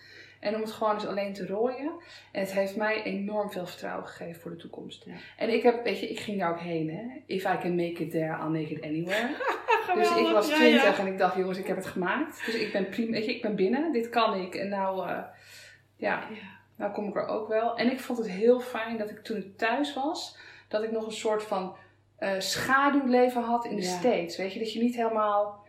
En 0.40 0.54
om 0.54 0.60
het 0.60 0.70
gewoon 0.70 0.94
eens 0.94 1.06
alleen 1.06 1.32
te 1.32 1.46
rooien. 1.46 1.92
En 2.32 2.40
het 2.40 2.52
heeft 2.52 2.76
mij 2.76 3.02
enorm 3.02 3.50
veel 3.50 3.66
vertrouwen 3.66 4.06
gegeven 4.06 4.40
voor 4.40 4.50
de 4.50 4.56
toekomst. 4.56 5.04
Ja. 5.04 5.14
En 5.36 5.52
ik 5.52 5.62
heb, 5.62 5.84
weet 5.84 6.00
je, 6.00 6.10
ik 6.10 6.20
ging 6.20 6.38
daar 6.38 6.50
ook 6.50 6.60
heen 6.60 6.90
hè. 6.90 7.22
If 7.26 7.44
I 7.44 7.56
can 7.60 7.74
make 7.74 8.04
it 8.04 8.10
there, 8.10 8.38
I'll 8.38 8.60
make 8.60 8.74
it 8.74 8.82
anywhere. 8.82 9.28
dus 9.94 10.16
ik 10.16 10.28
was 10.32 10.48
20 10.48 10.82
ja. 10.82 10.98
en 10.98 11.06
ik 11.06 11.18
dacht, 11.18 11.36
jongens, 11.36 11.58
ik 11.58 11.66
heb 11.66 11.76
het 11.76 11.86
gemaakt. 11.86 12.42
Dus 12.46 12.54
ik 12.54 12.72
ben 12.72 12.88
prima, 12.88 13.10
weet 13.10 13.24
je, 13.24 13.34
ik 13.34 13.42
ben 13.42 13.56
binnen. 13.56 13.92
Dit 13.92 14.08
kan 14.08 14.34
ik. 14.40 14.54
En 14.54 14.68
nou, 14.68 15.08
eh, 15.08 15.22
Ja. 15.96 16.22
Nou 16.80 16.92
kom 16.92 17.08
ik 17.08 17.16
er 17.16 17.26
ook 17.26 17.48
wel. 17.48 17.76
En 17.76 17.90
ik 17.90 18.00
vond 18.00 18.18
het 18.18 18.28
heel 18.28 18.60
fijn 18.60 18.98
dat 18.98 19.10
ik 19.10 19.22
toen 19.22 19.36
ik 19.36 19.56
thuis 19.56 19.94
was, 19.94 20.36
dat 20.68 20.82
ik 20.82 20.90
nog 20.90 21.06
een 21.06 21.12
soort 21.12 21.42
van 21.42 21.76
eh, 22.16 22.32
schaduwleven 22.38 23.42
had 23.42 23.64
in 23.64 23.76
de 23.76 23.82
Ja. 23.82 23.98
States. 23.98 24.36
Weet 24.36 24.52
je, 24.52 24.58
dat 24.58 24.72
je 24.72 24.82
niet 24.82 24.96
helemaal... 24.96 25.64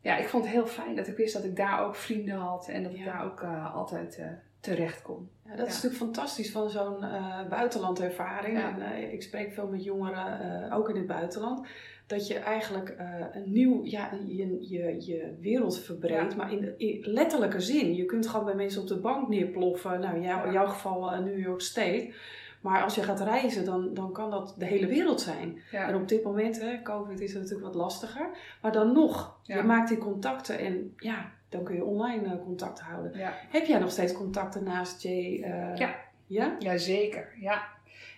Ja, 0.00 0.16
ik 0.16 0.28
vond 0.28 0.44
het 0.44 0.52
heel 0.52 0.66
fijn 0.66 0.96
dat 0.96 1.06
ik 1.06 1.16
wist 1.16 1.34
dat 1.34 1.44
ik 1.44 1.56
daar 1.56 1.84
ook 1.84 1.96
vrienden 1.96 2.36
had 2.36 2.68
en 2.68 2.82
dat 2.82 2.92
ik 2.94 3.04
daar 3.04 3.24
ook 3.24 3.42
eh, 3.42 3.74
altijd 3.74 4.18
eh, 4.18 4.26
terecht 4.60 5.02
kon. 5.02 5.30
Ja, 5.44 5.56
dat 5.56 5.66
is 5.66 5.72
natuurlijk 5.72 6.02
fantastisch 6.02 6.50
van 6.50 6.70
zo'n 6.70 7.04
buitenlandervaring. 7.48 8.58
En, 8.58 9.12
ik 9.12 9.22
spreek 9.22 9.52
veel 9.52 9.66
met 9.66 9.84
jongeren, 9.84 10.70
ook 10.72 10.88
in 10.88 10.96
het 10.96 11.06
buitenland. 11.06 11.66
Dat 12.06 12.26
je 12.26 12.38
eigenlijk 12.38 12.88
eh, 12.88 13.06
een 13.32 13.52
nieuw, 13.52 13.80
ja, 13.84 14.10
je, 14.26 14.68
je, 14.70 14.96
je 15.06 15.34
wereld 15.40 15.78
verbreedt, 15.80 16.30
Ja. 16.32 16.36
maar 16.36 16.52
in, 16.52 16.60
de- 16.60 16.74
in 16.76 17.00
letterlijke 17.04 17.60
zin. 17.60 17.94
Je 17.94 18.04
kunt 18.04 18.26
gewoon 18.28 18.44
bij 18.44 18.54
mensen 18.54 18.82
op 18.82 18.88
de 18.88 18.96
bank 18.98 19.28
neerploffen. 19.28 20.00
Nou, 20.00 20.16
in 20.16 20.22
jou- 20.22 20.40
in 20.46 20.46
Ja. 20.46 20.52
jouw 20.52 20.66
geval 20.66 21.12
eh, 21.12 21.18
New 21.18 21.38
York 21.38 21.60
State. 21.60 22.12
Maar 22.60 22.82
als 22.82 22.94
je 22.94 23.02
gaat 23.02 23.20
reizen, 23.20 23.64
dan, 23.64 23.94
dan 23.94 24.12
kan 24.12 24.30
dat 24.30 24.54
de 24.58 24.64
hele 24.64 24.86
wereld 24.86 25.20
zijn. 25.20 25.58
En 25.72 25.78
Ja, 25.78 25.96
op 25.96 26.08
dit 26.08 26.22
moment, 26.24 26.60
hè, 26.60 26.82
COVID 26.82 27.20
is 27.20 27.34
natuurlijk 27.34 27.64
wat 27.64 27.74
lastiger. 27.74 28.28
Maar 28.62 28.72
dan 28.72 28.92
nog, 28.92 29.38
Ja. 29.42 29.56
je 29.56 29.62
maakt 29.62 29.88
die 29.88 29.98
contacten 29.98 30.58
en 30.58 30.94
ja, 30.96 31.30
dan 31.48 31.62
kun 31.64 31.74
je 31.74 31.84
online 31.84 32.24
eh, 32.26 32.40
contact 32.44 32.80
houden. 32.80 33.18
ja. 33.18 33.32
Heb 33.48 33.64
jij 33.66 33.78
nog 33.78 33.90
steeds 33.90 34.12
contacten 34.12 34.64
naast 34.64 35.02
Jay? 35.02 35.38
Ja. 35.76 35.94
Ja? 36.26 36.56
ja 36.58 36.76
zeker. 36.76 37.28
Ja. 37.40 37.62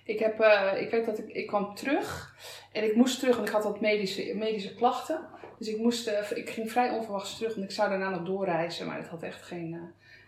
Ik, 0.04 0.18
heb, 0.18 0.40
eh, 0.40 0.80
ik 0.80 0.90
weet 0.90 1.06
dat 1.06 1.18
ik, 1.18 1.28
ik 1.28 1.46
kwam 1.46 1.74
terug 1.74 2.36
en 2.72 2.84
ik 2.84 2.94
moest 2.94 3.18
terug, 3.18 3.36
want 3.36 3.48
ik 3.48 3.54
had 3.54 3.64
wat 3.64 3.80
medische, 3.80 4.34
medische 4.34 4.74
klachten. 4.74 5.20
Dus 5.58 5.68
ik, 5.68 5.78
moest, 5.78 6.06
eh, 6.06 6.30
ik 6.36 6.50
ging 6.50 6.70
vrij 6.70 6.90
onverwachts 6.90 7.36
terug, 7.36 7.54
want 7.54 7.66
ik 7.66 7.74
zou 7.74 7.88
daarna 7.88 8.10
nog 8.10 8.22
doorreizen, 8.22 8.86
maar 8.86 8.96
het 8.96 9.08
had 9.08 9.22
echt 9.22 9.42
geen, 9.42 9.74
eh, 9.74 9.80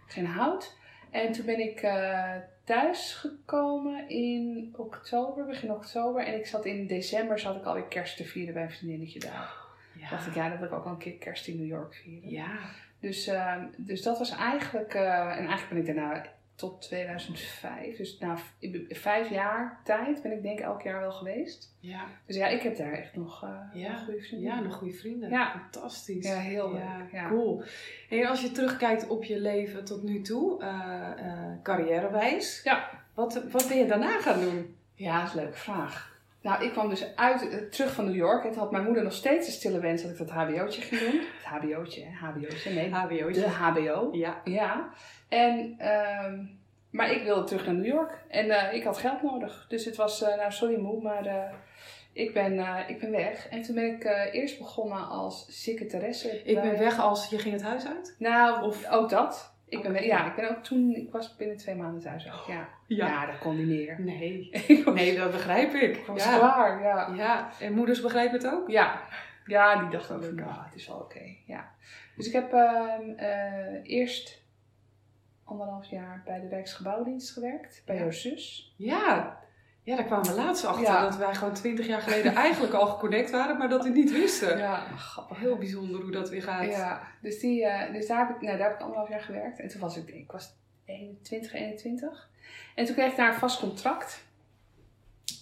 geen 0.07 0.27
hout. 0.27 0.77
En 1.11 1.33
toen 1.33 1.47
ben 1.47 1.61
ik 1.61 1.81
thuis 2.65 3.15
gekomen 3.15 4.09
in 4.09 4.75
oktober, 4.77 5.47
begin 5.47 5.73
oktober. 5.73 6.25
En 6.25 6.35
ik 6.35 6.47
zat 6.47 6.65
in 6.65 6.87
december, 6.87 7.39
zat 7.39 7.57
ik 7.57 7.65
alweer 7.65 7.85
kerst 7.85 8.17
te 8.17 8.25
vieren 8.25 8.55
bij 8.55 8.62
een 8.62 8.71
vriendinnetje 8.71 9.19
daar. 9.19 9.65
Ja. 10.01 10.11
dacht 10.11 10.27
ik, 10.27 10.35
ja, 10.35 10.49
dat 10.49 10.59
wil 10.59 10.67
ik 10.67 10.75
ook 10.75 10.85
wel 10.85 10.93
een 10.93 10.99
keer 10.99 11.19
kerst 11.19 11.47
in 11.47 11.57
New 11.57 11.67
York 11.67 11.95
vieren. 11.95 12.31
Ja. 12.31 12.59
Dus, 13.01 13.27
ehm, 13.27 13.67
dus 13.77 14.03
dat 14.03 14.19
was 14.19 14.31
eigenlijk, 14.31 14.95
en 14.95 15.47
eigenlijk 15.47 15.69
ben 15.69 15.79
ik 15.79 15.87
daarna 15.87 16.27
tot 16.57 16.83
2005, 16.83 17.97
dus 17.97 18.19
na 18.19 18.37
vijf 18.88 19.31
jaar 19.31 19.81
tijd 19.85 20.23
ben 20.23 20.33
ik 20.33 20.42
denk 20.42 20.59
ik 20.59 20.64
elk 20.64 20.83
jaar 20.83 21.01
wel 21.01 21.12
geweest. 21.12 21.77
Ja. 21.81 22.05
Dus 22.27 22.37
ja, 22.37 22.47
ik 22.47 22.62
heb 22.62 22.77
daar 22.77 22.92
echt 22.92 23.16
nog 23.16 23.42
eh 23.45 23.81
Ja. 23.83 23.92
nog 23.92 24.05
goede 24.05 24.21
vrienden. 24.21 24.49
Ja, 24.49 24.61
nog 24.61 24.75
goede 24.75 24.95
vrienden. 24.95 25.31
Ja. 25.31 25.51
Fantastisch. 25.51 26.27
Ja, 26.27 26.37
heel 26.38 26.73
leuk, 26.73 27.11
Ja. 27.12 27.29
Cool. 27.29 27.62
En 28.11 28.27
als 28.27 28.40
je 28.40 28.53
terugkijkt 28.53 29.07
op 29.09 29.25
je 29.25 29.40
leven 29.40 29.85
tot 29.85 30.03
nu 30.03 30.21
toe, 30.21 30.62
eh 30.62 31.11
eh, 31.19 31.62
carrièrewijs, 31.62 32.61
Ja. 32.64 32.88
wat, 33.14 33.42
wat 33.51 33.69
ben 33.69 33.77
je 33.79 33.87
daarna 33.87 34.21
gaan 34.21 34.40
doen? 34.40 34.77
Ja, 34.95 35.19
dat 35.19 35.29
is 35.29 35.35
een 35.35 35.40
leuke 35.42 35.59
vraag. 35.59 36.14
Nou, 36.40 36.64
ik 36.64 36.73
kwam 36.73 36.88
dus 36.88 37.16
uit, 37.16 37.73
terug 37.73 37.92
van 37.92 38.05
New 38.05 38.14
York. 38.14 38.45
En 38.45 38.51
toen 38.51 38.59
had 38.59 38.71
mijn 38.71 38.85
moeder 38.85 39.03
nog 39.03 39.12
steeds 39.12 39.47
een 39.47 39.53
stille 39.53 39.81
wens 39.81 40.03
dat 40.03 40.11
ik 40.11 40.19
dat 40.19 40.31
hbo'tje 40.31 40.83
ging 40.83 41.01
doen. 41.01 41.21
Het 41.21 41.45
hbo'tje, 41.45 42.05
hè? 42.05 42.27
hbo'tje, 42.27 42.71
nee. 42.71 42.90
HBO'tje. 42.90 43.40
De 43.40 43.49
hbo. 43.49 44.09
Ja. 44.12 44.40
Ja. 44.45 44.88
En, 45.29 45.75
ehm, 45.79 46.45
maar 46.91 47.11
ik 47.11 47.23
wilde 47.23 47.45
terug 47.45 47.67
naar 47.67 47.75
New 47.75 47.87
York. 47.87 48.25
En 48.29 48.51
eh, 48.51 48.75
ik 48.75 48.85
had 48.85 48.99
geld 48.99 49.23
nodig. 49.23 49.67
Dus 49.69 49.85
het 49.85 49.97
was, 49.97 50.23
eh, 50.23 50.37
nou 50.37 50.53
sorry 50.53 50.79
moe, 50.81 51.03
maar 51.03 51.27
eh, 51.27 51.53
ik, 52.12 52.33
ben, 52.35 52.59
ik 52.89 53.01
ben 53.01 53.11
weg. 53.11 53.49
En 53.49 53.62
toen 53.62 53.75
ben 53.75 53.95
ik 53.95 54.05
eerst 54.33 54.59
begonnen 54.59 55.09
als 55.09 55.62
secretaresse. 55.62 56.43
Ik 56.45 56.55
bij- 56.55 56.71
ben 56.71 56.79
weg 56.79 56.99
als 57.01 57.29
je 57.31 57.39
ging 57.39 57.55
het 57.55 57.62
huis 57.62 57.87
uit? 57.87 58.15
Nou, 58.19 58.62
Of- 58.65 58.91
ook 58.91 59.09
dat. 59.11 59.55
Ik 59.69 59.83
ben, 59.83 60.05
ja, 60.05 60.27
ik 60.27 60.35
ben 60.37 60.51
ook 60.51 60.62
toen, 60.62 60.95
ik 60.95 61.12
was 61.12 61.37
binnen 61.37 61.57
twee 61.57 61.75
maanden 61.75 62.01
thuis 62.03 62.27
ook. 62.27 62.45
Ja, 62.47 62.69
ja. 62.87 63.27
dat 63.27 63.39
kon 63.39 63.57
niet 63.57 63.67
meer. 63.67 64.01
Nee. 64.01 64.51
was, 64.85 64.95
Nee, 64.95 65.17
dat 65.17 65.31
begrijp 65.31 65.75
ik. 65.75 65.97
ik 65.97 66.07
was 66.07 66.25
ja. 66.25 66.39
klaar, 66.39 66.83
ja. 66.83 67.12
ja. 67.17 67.51
En 67.61 67.73
moeders 67.73 68.01
begrijpen 68.01 68.39
het 68.39 68.53
ook? 68.53 68.71
Ja, 68.71 69.01
ja 69.47 69.77
die 69.81 69.89
dacht 69.91 70.11
ook 70.12 70.25
van, 70.25 70.35
nou, 70.35 70.51
het 70.65 70.75
is 70.75 70.87
wel 70.87 70.97
oké. 70.97 71.21
Ja. 71.47 71.69
Dus 72.17 72.27
ik 72.27 72.33
heb 72.33 72.53
ehm, 72.53 73.11
eh, 73.17 73.75
eerst 73.83 74.43
anderhalf 75.46 75.87
jaar 75.87 76.22
bij 76.24 76.40
de 76.40 76.48
Rijksgebouwdienst 76.48 77.32
gewerkt, 77.32 77.82
bij 77.87 77.94
Ja. 77.94 78.00
jouw 78.00 78.11
zus. 78.11 78.74
Ja. 78.76 79.44
Ja, 79.82 79.96
daar 79.96 80.04
kwamen 80.04 80.26
we 80.28 80.35
laatst 80.35 80.64
achter 80.64 80.82
Ja. 80.82 81.02
dat 81.02 81.16
wij 81.16 81.35
gewoon 81.35 81.54
twintig 81.54 81.87
jaar 81.87 82.00
geleden 82.00 82.35
eigenlijk 82.46 82.72
al 82.72 82.87
geconnect 82.87 83.30
waren, 83.30 83.59
maar 83.59 83.68
dat 83.68 83.82
we 83.85 83.88
niet 83.90 84.12
wisten. 84.12 84.59
Ja, 84.59 84.76
grappig. 84.96 85.38
Heel 85.38 85.56
bijzonder 85.56 86.00
hoe 86.00 86.11
dat 86.11 86.28
weer 86.30 86.42
gaat. 86.42 86.64
Ja, 86.64 87.02
dus, 87.20 87.38
die, 87.40 87.66
eh, 87.66 87.92
dus 87.92 88.06
daar, 88.06 88.26
heb 88.26 88.37
ik, 88.37 88.42
nou, 88.42 88.59
daar 88.59 88.66
heb 88.66 88.76
ik 88.76 88.82
anderhalf 88.82 89.09
jaar 89.09 89.20
gewerkt. 89.20 89.61
En 89.61 89.68
toen 89.68 89.80
was 89.80 89.96
ik, 89.96 90.09
ik 90.09 90.32
was 90.32 90.54
21, 90.85 91.52
21. 91.52 92.28
En 92.74 92.85
toen 92.85 92.94
kreeg 92.94 93.11
ik 93.11 93.16
daar 93.16 93.32
een 93.32 93.38
vast 93.38 93.61
contract. 93.61 94.24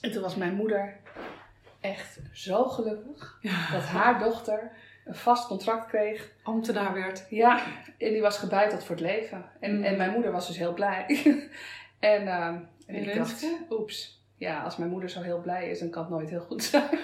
En 0.01 0.13
toen 0.13 0.23
was 0.23 0.37
mijn 0.37 0.55
moeder 0.55 0.97
echt 1.81 2.19
zo 2.33 2.65
gelukkig 2.65 3.39
dat 3.73 3.83
haar 3.83 4.19
dochter 4.19 4.71
een 5.05 5.15
vast 5.15 5.47
contract 5.47 5.87
kreeg 5.87 6.33
Ambtenaar 6.43 6.93
werd. 6.95 7.27
Ja, 7.29 7.63
en 7.99 8.13
die 8.13 8.21
was 8.21 8.39
gebeiteld 8.39 8.85
voor 8.85 8.97
het 8.97 9.05
leven. 9.05 9.45
En, 9.61 9.77
Mm. 9.77 9.85
en 9.85 9.97
mijn 9.97 10.11
moeder 10.11 10.33
was 10.33 10.47
dus 10.47 10.59
heel 10.59 10.75
blij. 10.75 11.05
en, 11.99 12.27
ehm, 12.29 12.59
en 12.87 12.95
ik 12.95 13.05
Renske? 13.05 13.47
dacht, 13.51 13.71
oeps. 13.81 14.23
Ja, 14.37 14.63
als 14.63 14.77
mijn 14.77 14.91
moeder 14.91 15.09
zo 15.11 15.23
heel 15.23 15.41
blij 15.41 15.71
is, 15.71 15.79
dan 15.79 15.91
kan 15.91 16.03
het 16.03 16.11
nooit 16.13 16.31
heel 16.31 16.41
goed 16.41 16.63
zijn. 16.65 16.89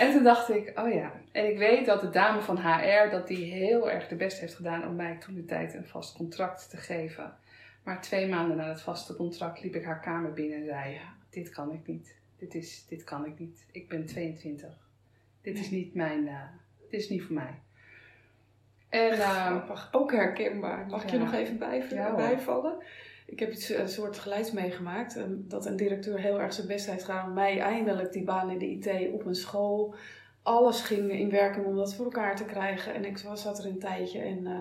en 0.00 0.12
toen 0.12 0.22
dacht 0.22 0.48
ik, 0.50 0.72
oh 0.78 0.92
ja. 0.92 1.12
En 1.32 1.48
ik 1.50 1.58
weet 1.58 1.86
dat 1.86 2.00
de 2.00 2.10
dame 2.10 2.40
van 2.40 2.58
HR, 2.58 3.10
dat 3.10 3.26
die 3.28 3.52
heel 3.52 3.90
erg 3.90 4.08
de 4.08 4.16
best 4.16 4.38
heeft 4.40 4.54
gedaan 4.54 4.86
om 4.86 4.96
mij 4.96 5.16
toen 5.18 5.34
de 5.34 5.44
tijd 5.44 5.74
een 5.74 5.86
vast 5.86 6.16
contract 6.16 6.70
te 6.70 6.76
geven. 6.76 7.36
Maar 7.84 8.00
twee 8.00 8.28
maanden 8.28 8.56
na 8.56 8.68
het 8.68 8.80
vaste 8.80 9.16
contract 9.16 9.62
liep 9.62 9.74
ik 9.74 9.84
haar 9.84 10.00
kamer 10.00 10.32
binnen 10.32 10.58
en 10.58 10.64
zei, 10.64 11.00
dit 11.30 11.48
kan 11.48 11.72
ik 11.72 11.86
niet. 11.86 12.16
Dit, 12.38 12.54
is, 12.54 12.86
dit 12.88 13.04
kan 13.04 13.26
ik 13.26 13.38
niet. 13.38 13.66
Ik 13.72 13.88
ben 13.88 14.06
22. 14.06 14.87
Dit 15.42 15.58
is 15.58 15.70
niet 15.70 15.94
mijn, 15.94 16.28
eh, 16.28 16.42
dit 16.90 17.00
is 17.00 17.08
niet 17.08 17.22
voor 17.22 17.34
mij. 17.34 17.54
En 18.88 19.10
ehm. 19.12 19.58
Ook 19.92 20.12
herkenbaar. 20.12 20.86
Mag 20.86 21.02
ik 21.02 21.10
je 21.10 21.18
nog 21.18 21.32
even 21.32 21.58
bij, 21.58 21.84
Ja, 21.90 22.06
hoor. 22.08 22.16
bijvallen? 22.16 22.76
Ik 23.26 23.38
heb 23.38 23.50
iets, 23.52 23.68
een 23.68 23.88
soort 23.88 24.18
geluids 24.18 24.52
meegemaakt. 24.52 25.16
eh, 25.16 25.24
Dat 25.28 25.66
een 25.66 25.76
directeur 25.76 26.18
heel 26.20 26.40
erg 26.40 26.52
zijn 26.52 26.66
best 26.66 26.86
heeft 26.90 27.04
gedaan 27.04 27.28
om 27.28 27.34
mij 27.34 27.60
eindelijk 27.60 28.12
die 28.12 28.24
baan 28.24 28.50
in 28.50 28.58
de 28.58 28.66
IT 28.66 29.12
op 29.12 29.24
een 29.26 29.34
school. 29.34 29.94
Alles 30.42 30.80
ging 30.80 31.10
in 31.10 31.30
werking 31.30 31.66
om 31.66 31.76
dat 31.76 31.94
voor 31.94 32.04
elkaar 32.04 32.36
te 32.36 32.44
krijgen. 32.44 32.94
En 32.94 33.04
ik 33.04 33.18
was, 33.18 33.42
zat 33.42 33.58
er 33.58 33.66
een 33.66 33.78
tijdje 33.78 34.18
en 34.20 34.46
eh, 34.46 34.58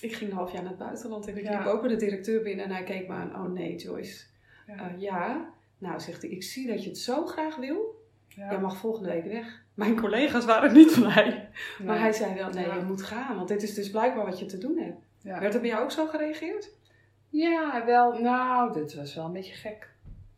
ik 0.00 0.14
ging 0.14 0.30
een 0.30 0.36
half 0.36 0.52
jaar 0.52 0.62
naar 0.62 0.70
het 0.70 0.80
buitenland. 0.80 1.26
En 1.26 1.36
ik 1.36 1.42
Ja. 1.44 1.58
liep 1.58 1.66
ook 1.66 1.80
bij 1.80 1.90
de 1.90 1.96
directeur 1.96 2.42
binnen 2.42 2.64
en 2.64 2.70
hij 2.70 2.84
keek 2.84 3.08
me 3.08 3.14
aan. 3.14 3.34
Oh 3.34 3.52
nee, 3.52 3.76
Joyce. 3.76 4.24
Ja. 4.66 4.74
Eh, 4.76 5.00
ja. 5.00 5.48
Nou, 5.78 6.00
zegt 6.00 6.22
hij, 6.22 6.30
ik 6.30 6.42
zie 6.42 6.66
dat 6.66 6.82
je 6.82 6.88
het 6.88 6.98
zo 6.98 7.26
graag 7.26 7.56
wil. 7.56 8.04
Ja. 8.28 8.50
jij 8.50 8.60
mag 8.60 8.76
volgende 8.76 9.08
week 9.08 9.24
weg. 9.24 9.64
Mijn 9.76 10.00
collega's 10.00 10.44
waren 10.44 10.72
niet 10.72 10.94
blij. 11.00 11.48
Maar 11.78 11.94
Nee. 11.94 11.98
hij 11.98 12.12
zei 12.12 12.34
wel, 12.34 12.50
nee, 12.50 12.64
je 12.64 12.84
moet 12.86 13.02
gaan. 13.02 13.36
Want 13.36 13.48
dit 13.48 13.62
is 13.62 13.74
dus 13.74 13.90
blijkbaar 13.90 14.24
wat 14.24 14.38
je 14.38 14.46
te 14.46 14.58
doen 14.58 14.78
hebt. 14.78 14.98
Ja. 15.22 15.40
Werd 15.40 15.54
er 15.54 15.60
bij 15.60 15.68
jou 15.68 15.82
ook 15.82 15.90
zo 15.90 16.06
gereageerd? 16.06 16.70
Ja, 17.30 17.82
wel. 17.86 18.18
Nou, 18.20 18.72
dit 18.72 18.94
was 18.94 19.14
wel 19.14 19.24
een 19.24 19.32
beetje 19.32 19.54
gek. 19.54 19.88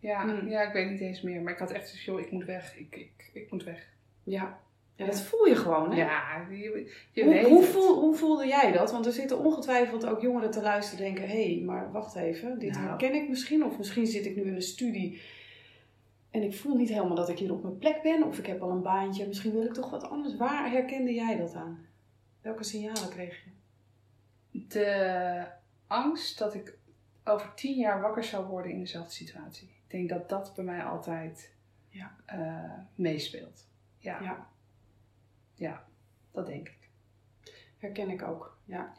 Ja, 0.00 0.22
Hmm. 0.22 0.48
ja 0.48 0.62
ik 0.62 0.72
weet 0.72 0.90
niet 0.90 1.00
eens 1.00 1.22
meer. 1.22 1.42
Maar 1.42 1.52
ik 1.52 1.58
had 1.58 1.70
echt 1.70 1.86
zoiets, 1.88 2.04
joh, 2.04 2.20
ik 2.20 2.30
moet 2.30 2.44
weg. 2.44 2.76
Ik, 2.76 2.96
ik, 2.96 3.30
ik 3.32 3.50
moet 3.50 3.64
weg. 3.64 3.88
Ja. 4.22 4.58
Ja, 4.96 5.06
dat 5.06 5.20
voel 5.20 5.46
je 5.46 5.56
gewoon, 5.56 5.90
hè? 5.92 5.96
Ja, 5.96 6.46
je, 6.50 6.90
je 7.12 7.24
Hoe, 7.24 7.32
weet 7.32 7.46
hoe, 7.46 7.60
het. 7.60 7.70
voel, 7.70 8.00
hoe 8.00 8.14
voelde 8.14 8.46
jij 8.46 8.72
dat? 8.72 8.92
Want 8.92 9.06
er 9.06 9.12
zitten 9.12 9.38
ongetwijfeld 9.44 10.06
ook 10.06 10.20
jongeren 10.20 10.50
te 10.50 10.62
luisteren 10.62 11.06
en 11.06 11.14
denken... 11.14 11.30
hé, 11.36 11.54
hey, 11.54 11.62
maar 11.64 11.92
wacht 11.92 12.16
even, 12.16 12.58
dit 12.58 12.70
Nou. 12.72 12.86
herken 12.86 13.14
ik 13.14 13.28
misschien. 13.28 13.64
Of 13.64 13.78
misschien 13.78 14.06
zit 14.06 14.26
ik 14.26 14.36
nu 14.36 14.42
in 14.42 14.54
een 14.54 14.62
studie 14.62 15.20
en 16.30 16.42
ik 16.42 16.54
voel 16.54 16.76
niet 16.76 16.88
helemaal 16.88 17.16
dat 17.16 17.28
ik 17.28 17.38
hier 17.38 17.52
op 17.52 17.62
mijn 17.62 17.78
plek 17.78 18.02
ben. 18.02 18.22
Of 18.22 18.38
ik 18.38 18.46
heb 18.46 18.60
al 18.62 18.70
een 18.70 18.82
baantje, 18.82 19.26
misschien 19.26 19.52
wil 19.52 19.62
ik 19.64 19.72
toch 19.72 19.90
wat 19.90 20.02
anders. 20.10 20.36
Waar 20.36 20.70
herkende 20.70 21.14
jij 21.14 21.36
dat 21.36 21.54
aan? 21.54 21.86
Welke 22.40 22.64
signalen 22.64 23.08
kreeg 23.10 23.44
je? 23.44 23.50
De 24.68 25.46
angst 25.86 26.38
dat 26.38 26.54
ik 26.54 26.78
over 27.24 27.54
tien 27.54 27.76
jaar 27.78 28.00
wakker 28.00 28.24
zou 28.24 28.46
worden 28.46 28.72
in 28.72 28.78
dezelfde 28.78 29.12
situatie. 29.12 29.68
Ik 29.68 29.90
denk 29.90 30.08
dat 30.08 30.28
dat 30.28 30.52
bij 30.54 30.64
mij 30.64 30.82
altijd 30.84 31.54
Ja. 31.88 32.16
eh, 32.24 32.72
meespeelt. 32.94 33.66
Ja. 33.98 34.22
Ja. 34.22 34.48
ja, 35.54 35.84
dat 36.30 36.46
denk 36.46 36.68
ik. 36.68 36.88
Herken 37.78 38.10
ik 38.10 38.22
ook, 38.22 38.58
ja. 38.64 38.94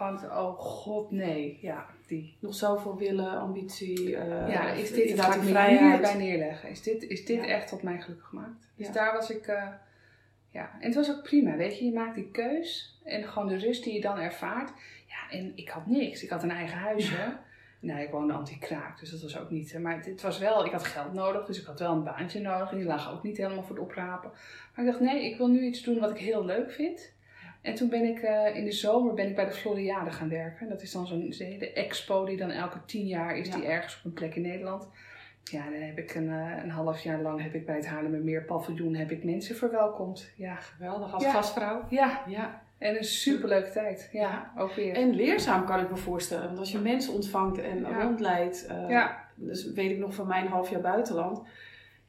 Gewoon, 0.00 0.14
het, 0.22 0.30
oh 0.30 0.58
god, 0.58 1.10
nee. 1.10 1.58
Ja, 1.60 1.86
die. 2.06 2.36
Nog 2.40 2.54
zoveel 2.54 2.96
willen, 2.96 3.38
ambitie, 3.40 4.16
eh 4.16 4.48
ja, 4.52 4.70
is 4.70 4.90
dit 4.92 4.98
inderdaad 5.04 5.34
ik 5.34 5.42
me 5.42 5.68
hierbij 5.68 6.14
neerleggen? 6.16 6.68
Is 6.68 6.82
dit, 6.82 7.02
is 7.02 7.24
dit 7.24 7.36
Ja. 7.44 7.46
echt 7.46 7.70
wat 7.70 7.82
mij 7.82 8.00
gelukkig 8.00 8.32
maakt? 8.32 8.68
Dus 8.76 8.86
Ja. 8.86 8.92
daar 8.92 9.12
was 9.12 9.30
ik, 9.30 9.46
eh, 9.46 9.66
ja. 10.50 10.70
En 10.80 10.86
het 10.86 10.94
was 10.94 11.10
ook 11.10 11.22
prima, 11.22 11.56
weet 11.56 11.78
je. 11.78 11.84
Je 11.84 11.92
maakt 11.92 12.14
die 12.14 12.30
keus 12.30 12.98
en 13.04 13.24
gewoon 13.24 13.48
de 13.48 13.56
rust 13.56 13.84
die 13.84 13.94
je 13.94 14.00
dan 14.00 14.18
ervaart. 14.18 14.72
Ja, 15.06 15.36
en 15.38 15.52
ik 15.54 15.68
had 15.68 15.86
niks. 15.86 16.22
Ik 16.22 16.30
had 16.30 16.42
een 16.42 16.50
eigen 16.50 16.78
huisje. 16.78 17.36
Nou, 17.80 18.00
ik 18.00 18.10
woonde 18.10 18.32
anti-kraak, 18.32 19.00
dus 19.00 19.10
dat 19.10 19.20
was 19.22 19.38
ook 19.38 19.50
niet. 19.50 19.72
eh, 19.74 19.80
Maar 19.80 19.96
het, 19.96 20.06
het 20.06 20.22
was 20.22 20.38
wel, 20.38 20.64
ik 20.64 20.72
had 20.72 20.84
geld 20.84 21.12
nodig, 21.12 21.46
dus 21.46 21.60
ik 21.60 21.66
had 21.66 21.78
wel 21.78 21.92
een 21.92 22.04
baantje 22.04 22.40
nodig. 22.40 22.70
En 22.70 22.76
die 22.76 22.86
lagen 22.86 23.12
ook 23.12 23.22
niet 23.22 23.36
helemaal 23.36 23.62
voor 23.62 23.76
het 23.76 23.84
oprapen. 23.84 24.30
Maar 24.74 24.84
ik 24.84 24.90
dacht, 24.90 25.00
nee, 25.04 25.24
ik 25.30 25.36
wil 25.36 25.48
nu 25.48 25.60
iets 25.64 25.82
doen 25.82 25.98
wat 25.98 26.10
ik 26.10 26.18
heel 26.18 26.44
leuk 26.44 26.70
vind. 26.72 27.12
En 27.62 27.74
toen 27.74 27.88
ben 27.88 28.04
ik 28.04 28.18
eh, 28.22 28.56
in 28.56 28.64
de 28.64 28.72
zomer 28.72 29.14
ben 29.14 29.28
ik 29.28 29.34
bij 29.36 29.44
de 29.44 29.50
Floriade 29.52 30.10
gaan 30.10 30.28
werken. 30.28 30.68
Dat 30.68 30.82
is 30.82 30.92
dan 30.92 31.06
zo'n 31.06 31.32
hele 31.38 31.72
expo 31.72 32.24
die 32.24 32.36
dan 32.36 32.50
elke 32.50 32.78
tien 32.84 33.06
jaar 33.06 33.36
is 33.36 33.48
Ja. 33.48 33.54
die 33.56 33.64
ergens 33.66 33.98
op 33.98 34.04
een 34.04 34.12
plek 34.12 34.34
in 34.34 34.42
Nederland. 34.42 34.88
Ja, 35.44 35.64
dan 35.70 35.80
heb 35.80 35.98
ik 35.98 36.14
een, 36.14 36.28
eh, 36.30 36.62
een 36.62 36.70
half 36.70 37.00
jaar 37.00 37.20
lang 37.22 37.42
heb 37.42 37.54
ik 37.54 37.66
bij 37.66 37.76
het 37.76 37.86
Haarlemmermeer 37.86 38.44
paviljoen 38.44 38.94
heb 38.94 39.10
ik 39.10 39.24
mensen 39.24 39.56
verwelkomd. 39.56 40.30
Ja, 40.36 40.54
Geweldig 40.54 41.12
als 41.14 41.22
Ja. 41.22 41.30
gastvrouw. 41.32 41.84
ja. 41.88 42.22
Ja. 42.26 42.62
en 42.78 42.96
een 42.96 43.04
superleuke 43.04 43.70
tijd. 43.70 44.08
Ja, 44.12 44.20
Ja. 44.20 44.52
ook 44.62 44.72
weer. 44.74 44.94
En 44.94 45.10
leerzaam 45.14 45.64
kan 45.66 45.80
ik 45.80 45.90
me 45.90 45.96
voorstellen. 45.96 46.46
Want 46.46 46.58
als 46.58 46.72
je 46.72 46.78
mensen 46.78 47.14
ontvangt 47.14 47.58
en 47.58 48.00
rondleidt. 48.02 48.66
eh. 48.66 49.06
Dus 49.34 49.72
weet 49.72 49.90
ik 49.90 49.98
nog 49.98 50.14
van 50.14 50.26
mijn 50.26 50.46
half 50.46 50.70
jaar 50.70 50.80
buitenland. 50.80 51.42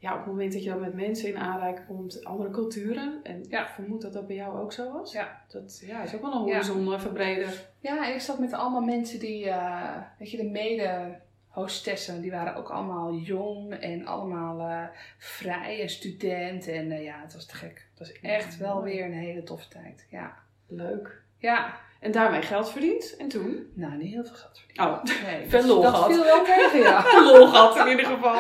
Ja, 0.02 0.12
op 0.12 0.18
het 0.18 0.28
moment 0.28 0.54
dat 0.54 0.64
je 0.64 0.70
dan 0.70 0.80
met 0.80 0.94
mensen 0.94 1.30
in 1.30 1.38
aanraking 1.38 1.88
komt, 1.88 2.24
andere 2.26 2.50
culturen. 2.50 3.20
En 3.24 3.46
Ja. 3.50 3.62
ik 3.62 3.74
vermoed 3.74 4.02
dat 4.02 4.14
dat 4.14 4.28
bij 4.28 4.36
jou 4.36 4.60
ook 4.60 4.74
zo 4.74 4.92
was. 4.92 5.12
Ja. 5.12 5.42
Dat 5.48 5.82
ja, 5.86 6.04
is 6.04 6.16
ook 6.16 6.22
wel 6.22 6.32
een 6.34 6.38
horizon 6.38 6.94
eh, 6.94 7.00
verbreder. 7.00 7.70
Ja, 7.80 8.08
en 8.08 8.14
ik 8.14 8.22
zat 8.22 8.40
met 8.40 8.54
allemaal 8.54 8.82
mensen 8.82 9.20
die, 9.20 9.50
eh, 9.50 9.98
weet 10.20 10.32
je, 10.32 10.38
de 10.38 10.44
mede 10.50 11.20
hostessen, 11.48 12.22
die 12.22 12.32
waren 12.32 12.56
ook 12.56 12.70
allemaal 12.70 13.14
jong 13.14 13.74
en 13.74 14.06
allemaal 14.06 14.60
eh, 14.60 14.84
vrij 15.18 15.82
en 15.82 15.90
student. 15.90 16.68
En 16.68 16.92
eh, 16.92 17.04
ja, 17.04 17.22
het 17.22 17.34
was 17.34 17.46
te 17.46 17.56
gek. 17.56 17.88
Het 17.90 18.00
was 18.00 18.12
echt 18.22 18.54
Ja, 18.54 18.60
wel 18.60 18.82
weer 18.84 19.06
een 19.06 19.14
hele 19.14 19.44
toffe 19.44 19.68
tijd. 19.70 20.06
Ja. 20.10 20.34
Leuk. 20.68 21.22
Ja, 21.42 21.80
En 22.00 22.12
daarmee 22.12 22.42
geld 22.42 22.72
verdiend. 22.72 23.16
En 23.18 23.28
toen? 23.28 23.72
nou, 23.76 23.98
niet 23.98 24.14
heel 24.14 24.24
veel 24.26 24.36
geld. 24.36 24.62
Oh, 24.90 25.04
Nee, 25.04 25.50
Veel 25.50 25.60
dat- 25.68 25.70
lol 25.70 25.82
dat 25.82 25.94
gehad. 25.94 26.12
viel 26.14 26.24
wel 26.24 26.44
tegen, 26.44 26.80
ja. 26.80 27.04
lol 27.32 27.48
gehad 27.48 27.76
in 27.76 27.88
ieder 27.88 28.06
geval. 28.06 28.40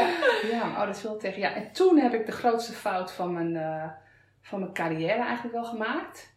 Ja, 0.51 0.61
oh, 0.69 0.85
dat 0.85 0.99
viel 0.99 1.17
tegen. 1.17 1.39
Ja, 1.39 1.53
en 1.53 1.71
toen 1.71 1.97
heb 1.99 2.13
ik 2.13 2.25
de 2.25 2.31
grootste 2.31 2.71
fout 2.73 3.11
van 3.11 3.33
mijn, 3.33 3.55
eh, 3.55 3.89
van 4.41 4.59
mijn 4.59 4.73
carrière 4.73 5.21
eigenlijk 5.23 5.55
wel 5.55 5.65
gemaakt. 5.65 6.29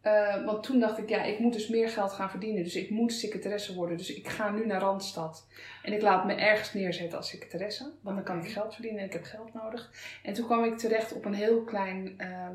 Eh, 0.00 0.44
want 0.44 0.62
toen 0.62 0.78
dacht 0.80 0.98
ik, 0.98 1.08
ja, 1.08 1.22
ik 1.22 1.38
moet 1.38 1.52
dus 1.52 1.68
meer 1.68 1.88
geld 1.88 2.12
gaan 2.12 2.30
verdienen. 2.30 2.62
Dus 2.62 2.74
ik 2.76 2.90
moet 2.90 3.12
secretaresse 3.12 3.74
worden. 3.74 3.96
Dus 3.96 4.14
ik 4.14 4.28
ga 4.28 4.50
nu 4.50 4.66
naar 4.66 4.80
Randstad. 4.80 5.46
En 5.82 5.92
ik 5.92 6.02
laat 6.02 6.24
me 6.24 6.34
ergens 6.34 6.72
neerzetten 6.74 7.18
als 7.18 7.28
secretaresse. 7.28 7.90
Want 8.02 8.16
dan 8.16 8.24
kan 8.24 8.42
ik 8.44 8.50
geld 8.50 8.72
verdienen 8.74 9.00
en 9.00 9.06
ik 9.06 9.12
heb 9.12 9.24
geld 9.24 9.54
nodig. 9.54 9.90
En 10.22 10.32
toen 10.32 10.46
kwam 10.46 10.64
ik 10.64 10.78
terecht 10.78 11.12
op 11.12 11.24
een 11.24 11.34
heel 11.34 11.62
klein 11.62 12.14
ehm, 12.18 12.54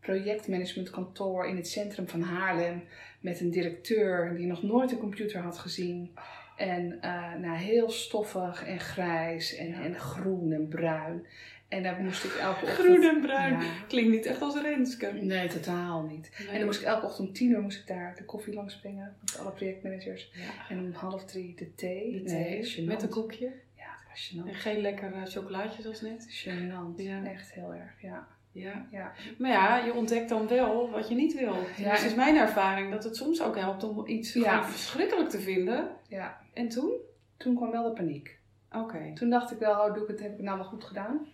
projectmanagementkantoor 0.00 1.46
in 1.46 1.56
het 1.56 1.68
centrum 1.68 2.08
van 2.08 2.22
Haarlem. 2.22 2.82
Met 3.20 3.40
een 3.40 3.50
directeur 3.50 4.36
die 4.36 4.46
nog 4.46 4.62
nooit 4.62 4.90
een 4.90 4.98
computer 4.98 5.40
had 5.40 5.58
gezien. 5.58 6.14
En 6.56 6.98
eh, 7.00 7.34
nou, 7.34 7.56
heel 7.56 7.90
stoffig 7.90 8.64
en 8.64 8.80
grijs 8.80 9.56
en, 9.56 9.72
en 9.72 9.94
groen 9.94 10.52
en 10.52 10.68
bruin. 10.68 11.26
En 11.68 11.82
daar 11.82 12.00
moest 12.00 12.24
ik 12.24 12.32
elke 12.32 12.64
ochtend... 12.64 12.86
Groen 12.86 13.02
en 13.02 13.20
bruin. 13.20 13.52
Ja. 13.52 13.70
Klinkt 13.88 14.10
niet 14.10 14.26
echt 14.26 14.42
als 14.42 14.60
Renske. 14.60 15.12
Nee, 15.12 15.48
totaal 15.48 16.02
niet. 16.02 16.30
Nee. 16.38 16.48
En 16.48 16.54
dan 16.56 16.64
moest 16.64 16.80
ik 16.80 16.86
elke 16.86 17.06
ochtend 17.06 17.28
om 17.28 17.34
tien 17.34 17.50
uur 17.50 17.60
moest 17.60 17.78
ik 17.78 17.86
daar 17.86 18.14
de 18.16 18.24
koffie 18.24 18.54
langs 18.54 18.80
brengen. 18.80 19.16
Met 19.20 19.38
alle 19.38 19.50
projectmanagers. 19.50 20.30
Ja. 20.32 20.68
En 20.68 20.78
om 20.78 20.92
half 20.92 21.24
drie 21.24 21.54
de 21.54 21.74
thee. 21.74 22.12
De 22.12 22.22
thee 22.22 22.84
met 22.86 23.02
een 23.02 23.08
koekje. 23.08 23.52
Ja, 23.76 23.96
het 23.98 24.08
was 24.08 24.32
gênant. 24.32 24.48
En 24.48 24.54
geen 24.54 24.80
lekker 24.80 25.12
eh, 25.12 25.22
chocolaatje 25.24 25.82
zoals 25.82 26.00
net. 26.00 26.44
Gênant. 26.46 27.26
Echt 27.26 27.52
heel 27.52 27.74
erg, 27.74 28.00
ja. 28.00 28.28
Ja. 28.52 28.86
ja. 28.90 29.12
Maar 29.38 29.50
ja, 29.50 29.76
je 29.84 29.94
ontdekt 29.94 30.28
dan 30.28 30.48
wel 30.48 30.90
wat 30.90 31.08
je 31.08 31.14
niet 31.14 31.34
wil. 31.38 31.54
Ja. 31.76 31.90
Dus 31.90 32.04
is 32.04 32.14
mijn 32.14 32.36
ervaring 32.36 32.90
dat 32.90 33.04
het 33.04 33.16
soms 33.16 33.42
ook 33.42 33.56
helpt 33.56 33.82
om 33.84 34.06
iets 34.06 34.32
Ja. 34.32 34.64
verschrikkelijk 34.64 35.28
te 35.28 35.40
vinden. 35.40 35.88
ja. 36.08 36.40
En 36.54 36.68
toen? 36.68 36.92
Toen 37.36 37.54
kwam 37.56 37.70
wel 37.70 37.82
de 37.84 37.92
paniek. 37.92 38.38
Oké. 38.72 39.12
Toen 39.14 39.30
dacht 39.30 39.50
ik 39.50 39.58
wel, 39.58 39.72
oh, 39.86 39.94
doe 39.94 40.02
ik 40.02 40.08
het, 40.08 40.20
heb 40.20 40.30
ik 40.30 40.36
het 40.36 40.46
nou 40.46 40.58
wel 40.58 40.66
goed 40.66 40.84
gedaan. 40.84 41.26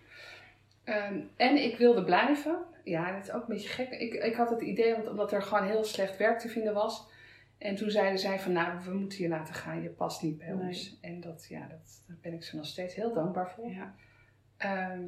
Ehm, 0.85 1.21
en 1.37 1.63
ik 1.65 1.77
wilde 1.79 2.05
blijven. 2.05 2.59
Ja, 2.85 3.13
dat 3.13 3.23
is 3.27 3.33
ook 3.33 3.41
een 3.49 3.55
beetje 3.55 3.69
gek. 3.69 3.91
Ik, 3.91 4.15
ik 4.15 4.35
had 4.35 4.51
het 4.51 4.61
idee, 4.61 4.93
want- 4.95 5.09
omdat 5.09 5.33
er 5.33 5.43
gewoon 5.43 5.65
heel 5.67 5.85
slecht 5.85 6.17
werk 6.17 6.39
te 6.39 6.49
vinden 6.49 6.75
was. 6.75 7.09
En 7.59 7.75
toen 7.77 7.91
zeiden 7.91 8.19
zij 8.19 8.41
van, 8.41 8.53
nou, 8.53 8.79
we 8.85 8.95
moeten 8.95 9.23
je 9.23 9.29
laten 9.29 9.55
gaan. 9.55 9.83
Je 9.83 9.89
past 9.89 10.23
niet 10.23 10.39
bij 10.39 10.49
Nee. 10.53 10.67
ons. 10.67 10.99
En 11.01 11.21
dat, 11.21 11.47
ja, 11.49 11.61
dat, 11.61 12.03
daar 12.07 12.17
ben 12.23 12.33
ik 12.33 12.43
ze 12.45 12.57
nog 12.57 12.67
steeds 12.67 12.95
heel 12.95 13.13
dankbaar 13.13 13.51
voor. 13.51 13.71
Ja. 13.71 13.95
Ehm, 14.57 15.01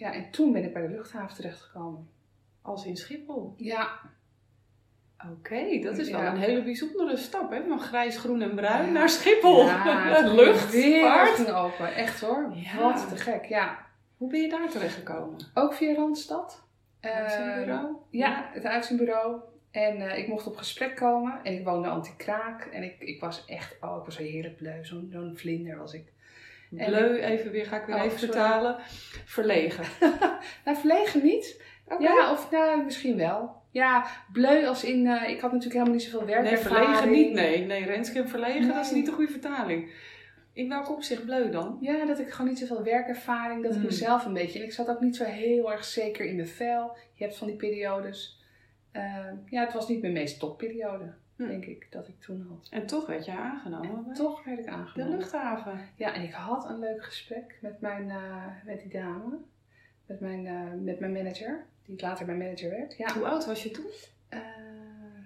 ja, 0.00 0.12
en 0.12 0.30
toen 0.30 0.52
ben 0.52 0.64
ik 0.64 0.72
bij 0.72 0.82
de 0.82 0.88
luchthaven 0.94 1.36
terechtgekomen. 1.36 2.08
Als 2.62 2.86
in 2.86 2.96
Schiphol. 2.96 3.54
Ja, 3.56 4.00
Oké, 5.32 5.78
dat 5.82 5.98
is 5.98 6.10
wel 6.10 6.20
Ja. 6.20 6.30
een 6.32 6.38
hele 6.40 6.62
bijzondere 6.62 7.16
stap, 7.16 7.50
hè? 7.50 7.62
Van 7.68 7.80
grijs, 7.80 8.16
groen 8.18 8.42
en 8.42 8.54
bruin 8.54 8.86
Ja. 8.86 8.90
naar 8.92 9.08
Schiphol. 9.08 9.64
ja 9.66 10.20
Lucht, 10.34 10.72
de 10.72 10.98
vaart. 11.02 11.28
ging 11.34 11.48
open. 11.50 11.94
Echt 11.94 12.20
hoor. 12.20 12.50
Ja. 12.54 12.78
Wat 12.78 13.08
te 13.08 13.16
gek, 13.16 13.44
ja. 13.44 13.78
Hoe 14.16 14.30
ben 14.30 14.40
je 14.40 14.48
daar 14.48 14.68
terechtgekomen? 14.68 15.38
Ook 15.54 15.74
via 15.74 15.94
Randstad. 15.94 16.62
Uitzendbureau? 17.00 17.84
Ehm, 17.86 17.94
Ja, 18.10 18.50
het 18.52 18.64
uitzendbureau. 18.64 19.40
En 19.70 20.10
eh, 20.10 20.18
ik 20.18 20.28
mocht 20.28 20.46
op 20.46 20.56
gesprek 20.56 20.96
komen. 20.96 21.40
En 21.42 21.52
ik 21.58 21.64
woonde 21.64 21.88
anti-kraak. 21.88 22.64
En 22.64 22.82
ik, 22.82 23.00
ik 23.00 23.20
was 23.20 23.44
echt, 23.44 23.76
oh, 23.80 23.96
ik 23.98 24.04
was 24.04 24.14
zo 24.16 24.22
heerlijk 24.22 24.56
bleu. 24.56 24.84
Zo'n 24.84 25.08
zo'n 25.12 25.36
vlinder 25.36 25.76
was 25.78 25.92
ik. 25.94 26.12
Bleu, 26.70 27.18
even 27.20 27.50
weer, 27.50 27.66
ga 27.66 27.80
ik 27.80 27.86
weer 27.86 27.96
Oh, 27.96 28.02
even 28.04 28.18
sorry. 28.18 28.32
vertalen. 28.34 28.76
Verlegen. 29.24 29.84
Nou, 30.64 30.76
verlegen 30.76 31.22
niet. 31.22 31.62
Ja, 31.98 32.32
of 32.32 32.50
nou, 32.50 32.84
misschien 32.84 33.16
wel. 33.16 33.58
Ja, 33.70 34.06
bleu 34.32 34.66
als 34.66 34.84
in, 34.84 35.06
eh, 35.06 35.28
ik 35.28 35.40
had 35.40 35.52
natuurlijk 35.52 35.72
helemaal 35.72 35.92
niet 35.94 36.02
zoveel 36.02 36.26
werk. 36.26 36.42
Nee, 36.42 36.56
verlegen 36.56 37.10
niet. 37.10 37.32
Nee, 37.32 37.64
nee 37.66 37.84
Renske 37.84 38.18
en 38.20 38.28
verlegen, 38.28 38.68
dat 38.68 38.84
is 38.84 38.90
niet 38.90 39.06
de 39.06 39.12
goede 39.12 39.30
vertaling. 39.32 39.90
In 40.52 40.68
welk 40.68 40.90
opzicht 40.90 41.24
bleu 41.24 41.50
dan? 41.50 41.78
Ja, 41.80 42.04
dat 42.06 42.18
ik 42.18 42.30
gewoon 42.30 42.50
niet 42.50 42.58
zoveel 42.58 42.82
werkervaring, 42.82 43.62
dat 43.62 43.70
ik 43.70 43.76
Hmm. 43.78 43.86
mezelf 43.86 44.24
een 44.24 44.32
beetje. 44.32 44.58
En 44.58 44.64
ik 44.64 44.72
zat 44.72 44.88
ook 44.88 45.00
niet 45.00 45.16
zo 45.16 45.24
heel 45.24 45.72
erg 45.72 45.84
zeker 45.84 46.24
in 46.26 46.36
mijn 46.36 46.48
vel. 46.48 46.96
Je 47.14 47.24
hebt 47.24 47.36
van 47.36 47.46
die 47.46 47.56
periodes. 47.56 48.44
Ehm, 48.92 49.34
ja, 49.46 49.64
het 49.64 49.72
was 49.72 49.88
niet 49.88 50.00
mijn 50.00 50.12
meest 50.12 50.38
topperiode, 50.40 51.14
Hmm. 51.40 51.48
denk 51.48 51.64
ik, 51.64 51.86
dat 51.90 52.08
ik 52.08 52.20
toen 52.20 52.46
had. 52.48 52.68
En 52.70 52.86
toch 52.86 53.06
werd 53.06 53.24
je 53.24 53.32
aangenomen 53.32 54.04
En 54.08 54.14
toch 54.14 54.44
werd 54.44 54.58
ik 54.58 54.64
de 54.64 54.70
aangenomen. 54.70 55.16
luchthaven. 55.16 55.80
Ja, 55.96 56.14
en 56.14 56.22
ik 56.22 56.32
had 56.32 56.68
een 56.68 56.78
leuk 56.78 57.04
gesprek 57.04 57.58
met, 57.60 57.80
mijn, 57.80 58.10
eh, 58.10 58.46
met 58.64 58.80
die 58.80 58.90
dame. 58.90 59.38
Met 60.06 60.20
mijn, 60.20 60.46
eh, 60.46 60.72
met 60.80 61.00
mijn 61.00 61.12
manager, 61.12 61.64
die 61.84 62.00
later 62.00 62.26
mijn 62.26 62.38
manager 62.38 62.70
werd. 62.70 62.96
Ja. 62.96 63.12
Hoe 63.12 63.26
oud 63.26 63.46
was 63.46 63.62
je 63.62 63.70
toen? 63.70 63.90
Eh, 64.28 64.38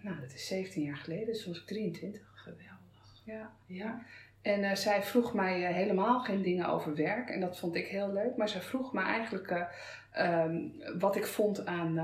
nou, 0.02 0.20
dat 0.20 0.32
is 0.32 0.46
17 0.46 0.82
jaar 0.82 0.96
geleden, 0.96 1.26
dus 1.26 1.42
toen 1.42 1.52
was 1.52 1.60
ik 1.60 1.66
23. 1.66 2.32
Geweldig. 2.34 3.22
Ja. 3.24 3.52
Ja. 3.66 4.02
En 4.42 4.76
zij 4.76 5.02
vroeg 5.02 5.34
mij 5.34 5.72
helemaal 5.72 6.20
geen 6.20 6.42
dingen 6.42 6.68
over 6.68 6.94
werk. 6.94 7.28
En 7.30 7.40
dat 7.40 7.58
vond 7.58 7.74
ik 7.74 7.86
heel 7.86 8.12
leuk. 8.12 8.36
Maar 8.36 8.48
zij 8.48 8.60
vroeg 8.60 8.92
me 8.92 9.02
eigenlijk 9.02 9.50
eh, 9.50 9.64
ehm, 10.10 10.68
wat 10.98 11.16
ik 11.16 11.26
vond 11.26 11.66
aan 11.66 11.98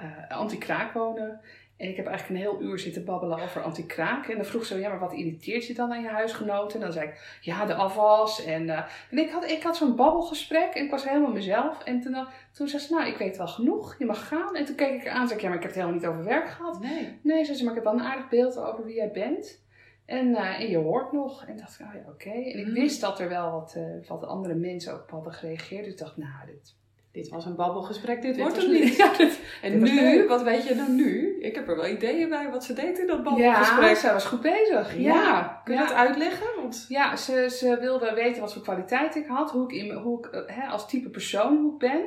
eh, 0.00 0.28
anti-kraakwonen. 0.28 1.40
En 1.80 1.88
ik 1.88 1.96
heb 1.96 2.06
eigenlijk 2.06 2.40
een 2.40 2.46
heel 2.50 2.60
uur 2.62 2.78
zitten 2.78 3.04
babbelen 3.04 3.40
over 3.42 3.62
anti-kraak. 3.62 4.28
En 4.28 4.36
dan 4.36 4.44
vroeg 4.44 4.64
ze, 4.64 4.78
ja, 4.78 4.88
maar 4.88 4.98
wat 4.98 5.12
irriteert 5.12 5.66
je 5.66 5.74
dan 5.74 5.92
aan 5.92 6.02
je 6.02 6.08
huisgenoten? 6.08 6.74
En 6.74 6.80
dan 6.80 6.92
zei 6.92 7.08
ik, 7.08 7.38
ja, 7.40 7.66
de 7.66 7.74
afwas. 7.74 8.44
En, 8.44 8.70
eh, 8.70 8.82
en 9.10 9.18
ik 9.18 9.30
had, 9.30 9.50
ik 9.50 9.62
had 9.62 9.76
zo'n 9.76 9.96
babbelgesprek 9.96 10.74
en 10.74 10.84
ik 10.84 10.90
was 10.90 11.08
helemaal 11.08 11.32
mezelf. 11.32 11.82
En 11.84 12.00
toen, 12.00 12.26
toen 12.52 12.68
zei 12.68 12.82
ze, 12.82 12.94
nou, 12.94 13.08
ik 13.08 13.16
weet 13.16 13.36
wel 13.36 13.48
genoeg, 13.48 13.94
je 13.98 14.04
mag 14.04 14.28
gaan. 14.28 14.56
En 14.56 14.64
toen 14.64 14.74
keek 14.74 14.92
ik 15.00 15.04
haar 15.06 15.14
aan 15.14 15.20
en 15.20 15.26
zei 15.28 15.38
ik, 15.38 15.44
ja, 15.44 15.48
maar 15.48 15.56
ik 15.56 15.62
heb 15.64 15.72
het 15.74 15.80
helemaal 15.80 16.00
niet 16.00 16.10
over 16.10 16.24
werk 16.24 16.48
gehad. 16.48 16.80
Nee. 16.80 17.18
Nee, 17.22 17.44
zei 17.44 17.56
ze, 17.56 17.64
maar 17.64 17.76
ik 17.76 17.82
heb 17.84 17.92
wel 17.92 18.00
een 18.02 18.08
aardig 18.08 18.28
beeld 18.28 18.58
over 18.58 18.84
wie 18.84 18.94
jij 18.94 19.10
bent. 19.10 19.62
En, 20.06 20.34
eh, 20.34 20.60
en 20.60 20.70
je 20.70 20.76
hoort 20.76 21.12
nog. 21.12 21.44
En 21.44 21.56
dacht 21.56 21.80
ik, 21.80 21.86
oh 21.86 21.94
ja, 21.94 22.10
oké. 22.10 22.30
En 22.30 22.58
ik 22.58 22.66
Mm. 22.66 22.72
wist 22.72 23.00
dat 23.00 23.20
er 23.20 23.28
wel 23.28 23.50
wat, 23.50 23.74
eh, 23.76 24.08
wat 24.08 24.24
andere 24.24 24.54
mensen 24.54 24.92
ook 24.94 25.02
op 25.02 25.10
hadden 25.10 25.32
gereageerd. 25.32 25.84
Dus 25.84 25.92
ik 25.92 25.98
dacht, 25.98 26.16
nou, 26.16 26.46
dit, 26.46 26.74
Dit 27.12 27.28
was 27.28 27.44
een 27.46 27.54
babbelgesprek, 27.56 28.22
dit, 28.22 28.34
dit 28.34 28.42
wordt 28.42 28.56
hem 28.56 28.70
niet. 28.70 28.96
Ja, 29.02 29.16
dit- 29.16 29.40
En 29.62 29.80
dit 29.80 29.92
nu, 29.92 30.26
wat 30.26 30.42
weet 30.42 30.68
je 30.68 30.74
dan 30.76 30.94
nu? 30.94 31.38
Ik 31.40 31.54
heb 31.54 31.68
er 31.68 31.76
wel 31.76 31.86
ideeën 31.88 32.28
bij 32.28 32.50
wat 32.50 32.64
ze 32.64 32.72
deed 32.72 32.98
in 32.98 33.06
dat 33.06 33.16
ja, 33.16 33.22
babbelgesprek. 33.22 33.96
zij 33.96 34.12
was 34.12 34.24
goed 34.24 34.40
bezig. 34.40 34.96
Ja, 34.98 35.60
kun 35.64 35.74
je 35.74 35.80
Ja. 35.80 35.86
dat 35.86 35.96
uitleggen? 35.96 36.46
Want 36.56 36.86
Ja, 36.88 37.16
ze, 37.16 37.46
ze 37.50 37.76
wilde 37.80 38.12
weten 38.14 38.40
wat 38.40 38.52
voor 38.52 38.62
kwaliteit 38.62 39.14
ik 39.16 39.26
had, 39.26 39.50
hoe 39.50 39.64
ik, 39.64 39.72
in, 39.84 39.92
hoe 39.92 40.18
ik 40.18 40.26
eh, 40.26 40.56
hè, 40.56 40.66
als 40.66 40.88
type 40.88 41.08
persoon 41.08 41.56
hoe 41.56 41.72
ik 41.72 41.78
ben. 41.78 42.02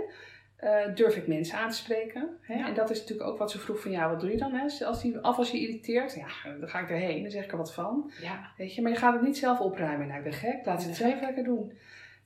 Eh, 0.55 0.95
durf 0.95 1.15
ik 1.15 1.27
mensen 1.27 1.57
aan 1.57 1.69
te 1.69 1.75
spreken? 1.75 2.37
Hè? 2.41 2.53
Ja. 2.53 2.67
En 2.67 2.73
dat 2.73 2.89
is 2.89 2.99
natuurlijk 2.99 3.29
ook 3.29 3.37
wat 3.37 3.51
ze 3.51 3.59
vroeg 3.59 3.79
van, 3.81 3.91
ja, 3.91 4.09
wat 4.09 4.19
doe 4.19 4.31
je 4.31 4.37
dan? 4.37 4.53
Hè? 4.53 4.85
Als 4.85 5.01
die 5.01 5.17
afwas 5.17 5.51
je 5.51 5.59
irriteert, 5.59 6.15
ja, 6.15 6.55
dan 6.59 6.69
ga 6.69 6.79
ik 6.79 6.89
erheen, 6.89 7.21
dan 7.21 7.31
zeg 7.31 7.43
ik 7.43 7.51
er 7.51 7.57
wat 7.57 7.73
van. 7.73 8.11
ja, 8.21 8.51
Weet 8.57 8.75
je, 8.75 8.81
maar 8.81 8.91
je 8.91 8.97
gaat 8.97 9.13
het 9.13 9.21
niet 9.21 9.37
zelf 9.37 9.59
opruimen. 9.59 10.07
Nou, 10.07 10.17
ik 10.17 10.23
ben 10.23 10.33
gek, 10.33 10.65
laat 10.65 10.81
ze 10.81 10.87
het 10.87 10.97
zelf 10.97 11.21
lekker 11.21 11.43
doen. 11.43 11.71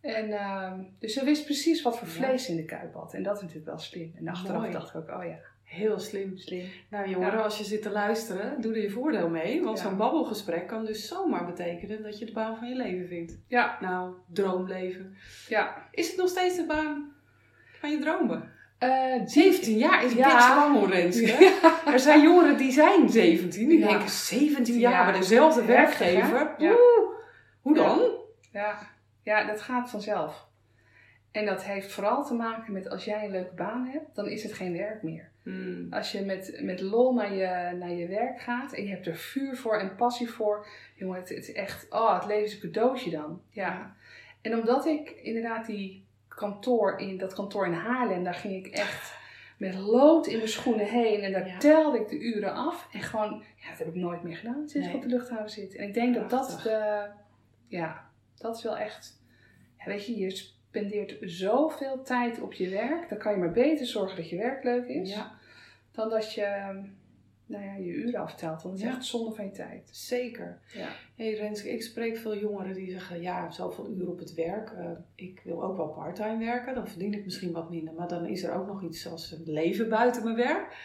En, 0.01 0.31
ehm, 0.31 0.79
dus 0.99 1.13
ze 1.13 1.25
wist 1.25 1.45
precies 1.45 1.81
wat 1.81 1.97
voor 1.97 2.07
vlees 2.07 2.49
in 2.49 2.55
de 2.55 2.65
kuip 2.65 2.93
had. 2.93 3.13
En 3.13 3.23
dat 3.23 3.35
is 3.35 3.41
natuurlijk 3.41 3.67
wel 3.67 3.79
slim. 3.79 4.13
En 4.17 4.27
achteraf 4.27 4.59
Mooi. 4.61 4.71
dacht 4.71 4.89
ik 4.89 4.95
ook, 4.95 5.09
oh 5.19 5.23
ja, 5.25 5.35
heel 5.63 5.99
slim. 5.99 6.37
slim. 6.37 6.65
Nou 6.89 7.09
jongeren, 7.09 7.43
als 7.43 7.57
je 7.57 7.63
zit 7.63 7.81
te 7.81 7.89
luisteren, 7.89 8.61
doe 8.61 8.73
er 8.75 8.81
je 8.81 8.89
voordeel 8.89 9.29
mee. 9.29 9.63
Want 9.63 9.77
Ja. 9.77 9.83
zo'n 9.83 9.97
babbelgesprek 9.97 10.67
kan 10.67 10.85
dus 10.85 11.07
zomaar 11.07 11.45
betekenen 11.45 12.03
dat 12.03 12.19
je 12.19 12.25
de 12.25 12.31
baan 12.31 12.57
van 12.57 12.69
je 12.69 12.75
leven 12.75 13.07
vindt. 13.07 13.37
Ja, 13.47 13.77
Nou, 13.81 14.13
droomleven. 14.33 15.15
ja. 15.47 15.87
Is 15.91 16.07
het 16.07 16.17
nog 16.17 16.29
steeds 16.29 16.55
de 16.55 16.65
baan 16.65 17.11
van 17.79 17.91
je 17.91 17.99
dromen? 17.99 18.51
Eh, 18.77 19.21
17 19.25 19.77
jaar 19.77 20.03
is 20.05 20.13
Ja. 20.13 20.33
best 20.33 20.47
lang 20.49 20.75
hoor. 20.77 20.91
Er 21.93 21.99
zijn 21.99 22.21
jongeren 22.21 22.57
die 22.57 22.71
zijn 22.71 23.09
17. 23.09 23.69
Die 23.69 23.79
Ja. 23.79 23.87
denken 23.87 24.09
17 24.09 24.79
Ja. 24.79 24.89
jaar 24.89 25.11
bij 25.11 25.19
dezelfde 25.19 25.65
werkgever. 25.65 26.55
Oeh, 26.59 26.71
hoe 27.61 27.73
dan? 27.75 27.99
Ja, 28.51 28.77
ja, 29.27 29.43
dat 29.43 29.61
gaat 29.61 29.89
vanzelf. 29.89 30.47
En 31.31 31.45
dat 31.45 31.63
heeft 31.63 31.91
vooral 31.91 32.25
te 32.25 32.33
maken 32.33 32.73
met 32.73 32.89
als 32.89 33.05
jij 33.05 33.25
een 33.25 33.31
leuke 33.31 33.53
baan 33.53 33.85
hebt, 33.85 34.15
dan 34.15 34.27
is 34.27 34.43
het 34.43 34.53
geen 34.53 34.77
werk 34.77 35.03
meer. 35.03 35.29
Hmm. 35.43 35.87
Als 35.93 36.11
je 36.11 36.21
met, 36.25 36.59
met 36.61 36.81
lol 36.81 37.13
naar 37.13 37.33
je, 37.33 37.75
naar 37.75 37.91
je 37.91 38.07
werk 38.07 38.41
gaat 38.41 38.73
en 38.73 38.83
je 38.83 38.89
hebt 38.89 39.07
er 39.07 39.15
vuur 39.15 39.57
voor 39.57 39.77
en 39.77 39.95
passie 39.95 40.29
voor, 40.29 40.67
jongen, 40.95 41.19
het, 41.19 41.29
het 41.29 41.37
is 41.37 41.53
echt, 41.53 41.85
oh, 41.89 42.13
het 42.13 42.25
leven 42.25 42.45
is 42.45 42.53
een 42.53 42.71
cadeautje 42.71 43.11
dan. 43.11 43.41
Ja. 43.49 43.95
En 44.41 44.59
omdat 44.59 44.85
ik 44.85 45.09
inderdaad 45.09 45.65
die 45.65 46.05
kantoor 46.27 46.99
in, 46.99 47.17
dat 47.17 47.33
kantoor 47.33 47.65
in 47.65 47.73
Haarlem, 47.73 48.23
daar 48.23 48.33
ging 48.33 48.65
ik 48.65 48.73
echt 48.73 49.15
met 49.57 49.75
lood 49.75 50.27
in 50.27 50.37
mijn 50.37 50.49
schoenen 50.49 50.85
heen 50.85 51.21
en 51.21 51.31
daar 51.31 51.47
Ja. 51.47 51.57
telde 51.57 51.99
ik 51.99 52.07
de 52.07 52.19
uren 52.19 52.53
af. 52.53 52.87
En 52.91 53.01
gewoon, 53.01 53.43
ja, 53.55 53.69
dat 53.69 53.77
heb 53.77 53.87
ik 53.87 53.95
nooit 53.95 54.23
meer 54.23 54.35
gedaan 54.37 54.69
sinds 54.69 54.87
Nee. 54.87 54.95
ik 54.95 55.03
op 55.03 55.09
de 55.09 55.15
luchthaven 55.15 55.49
zit. 55.49 55.75
En 55.75 55.87
ik 55.87 55.93
denk 55.93 56.15
dat 56.15 56.29
dat 56.29 56.59
de, 56.63 57.05
ja, 57.67 58.05
dat 58.37 58.57
is 58.57 58.63
wel 58.63 58.77
echt, 58.77 59.16
weet 59.87 60.05
je, 60.05 60.17
je 60.17 60.29
spendeert 60.29 61.17
zoveel 61.21 62.01
tijd 62.03 62.41
op 62.41 62.53
je 62.53 62.69
werk, 62.69 63.09
dan 63.09 63.17
kan 63.17 63.31
je 63.31 63.37
maar 63.37 63.51
beter 63.51 63.85
zorgen 63.85 64.15
dat 64.17 64.29
je 64.29 64.37
werk 64.37 64.63
leuk 64.63 64.87
is, 64.87 65.09
Ja, 65.13 65.31
dan 65.91 66.09
dat 66.09 66.33
je, 66.33 66.73
nou 67.45 67.63
ja, 67.63 67.73
je 67.75 67.91
uren 67.93 68.19
aftelt. 68.21 68.61
Want 68.63 68.63
dat 68.63 68.73
is 68.73 68.81
Ja. 68.91 68.95
echt 68.95 69.05
zonde 69.05 69.35
van 69.35 69.45
je 69.45 69.51
tijd. 69.51 69.89
zeker. 69.91 70.59
Ja. 70.73 70.87
Hey 71.15 71.33
Renske, 71.33 71.69
ik 71.69 71.81
spreek 71.83 72.17
veel 72.17 72.37
jongeren 72.37 72.73
die 72.73 72.91
zeggen, 72.91 73.21
ja, 73.21 73.51
zoveel 73.51 73.89
uur 73.89 74.07
op 74.09 74.19
het 74.19 74.33
werk. 74.33 74.69
eh, 74.71 74.89
ik 75.15 75.41
wil 75.43 75.63
ook 75.63 75.77
wel 75.77 75.87
parttime 75.87 76.37
werken, 76.45 76.75
dan 76.75 76.87
verdien 76.87 77.13
ik 77.13 77.23
misschien 77.23 77.51
wat 77.51 77.69
minder. 77.69 77.93
Maar 77.93 78.07
dan 78.07 78.25
is 78.25 78.43
er 78.43 78.53
ook 78.53 78.67
nog 78.67 78.83
iets 78.83 79.07
als 79.07 79.31
een 79.31 79.53
leven 79.53 79.89
buiten 79.89 80.23
mijn 80.23 80.35
werk. 80.35 80.75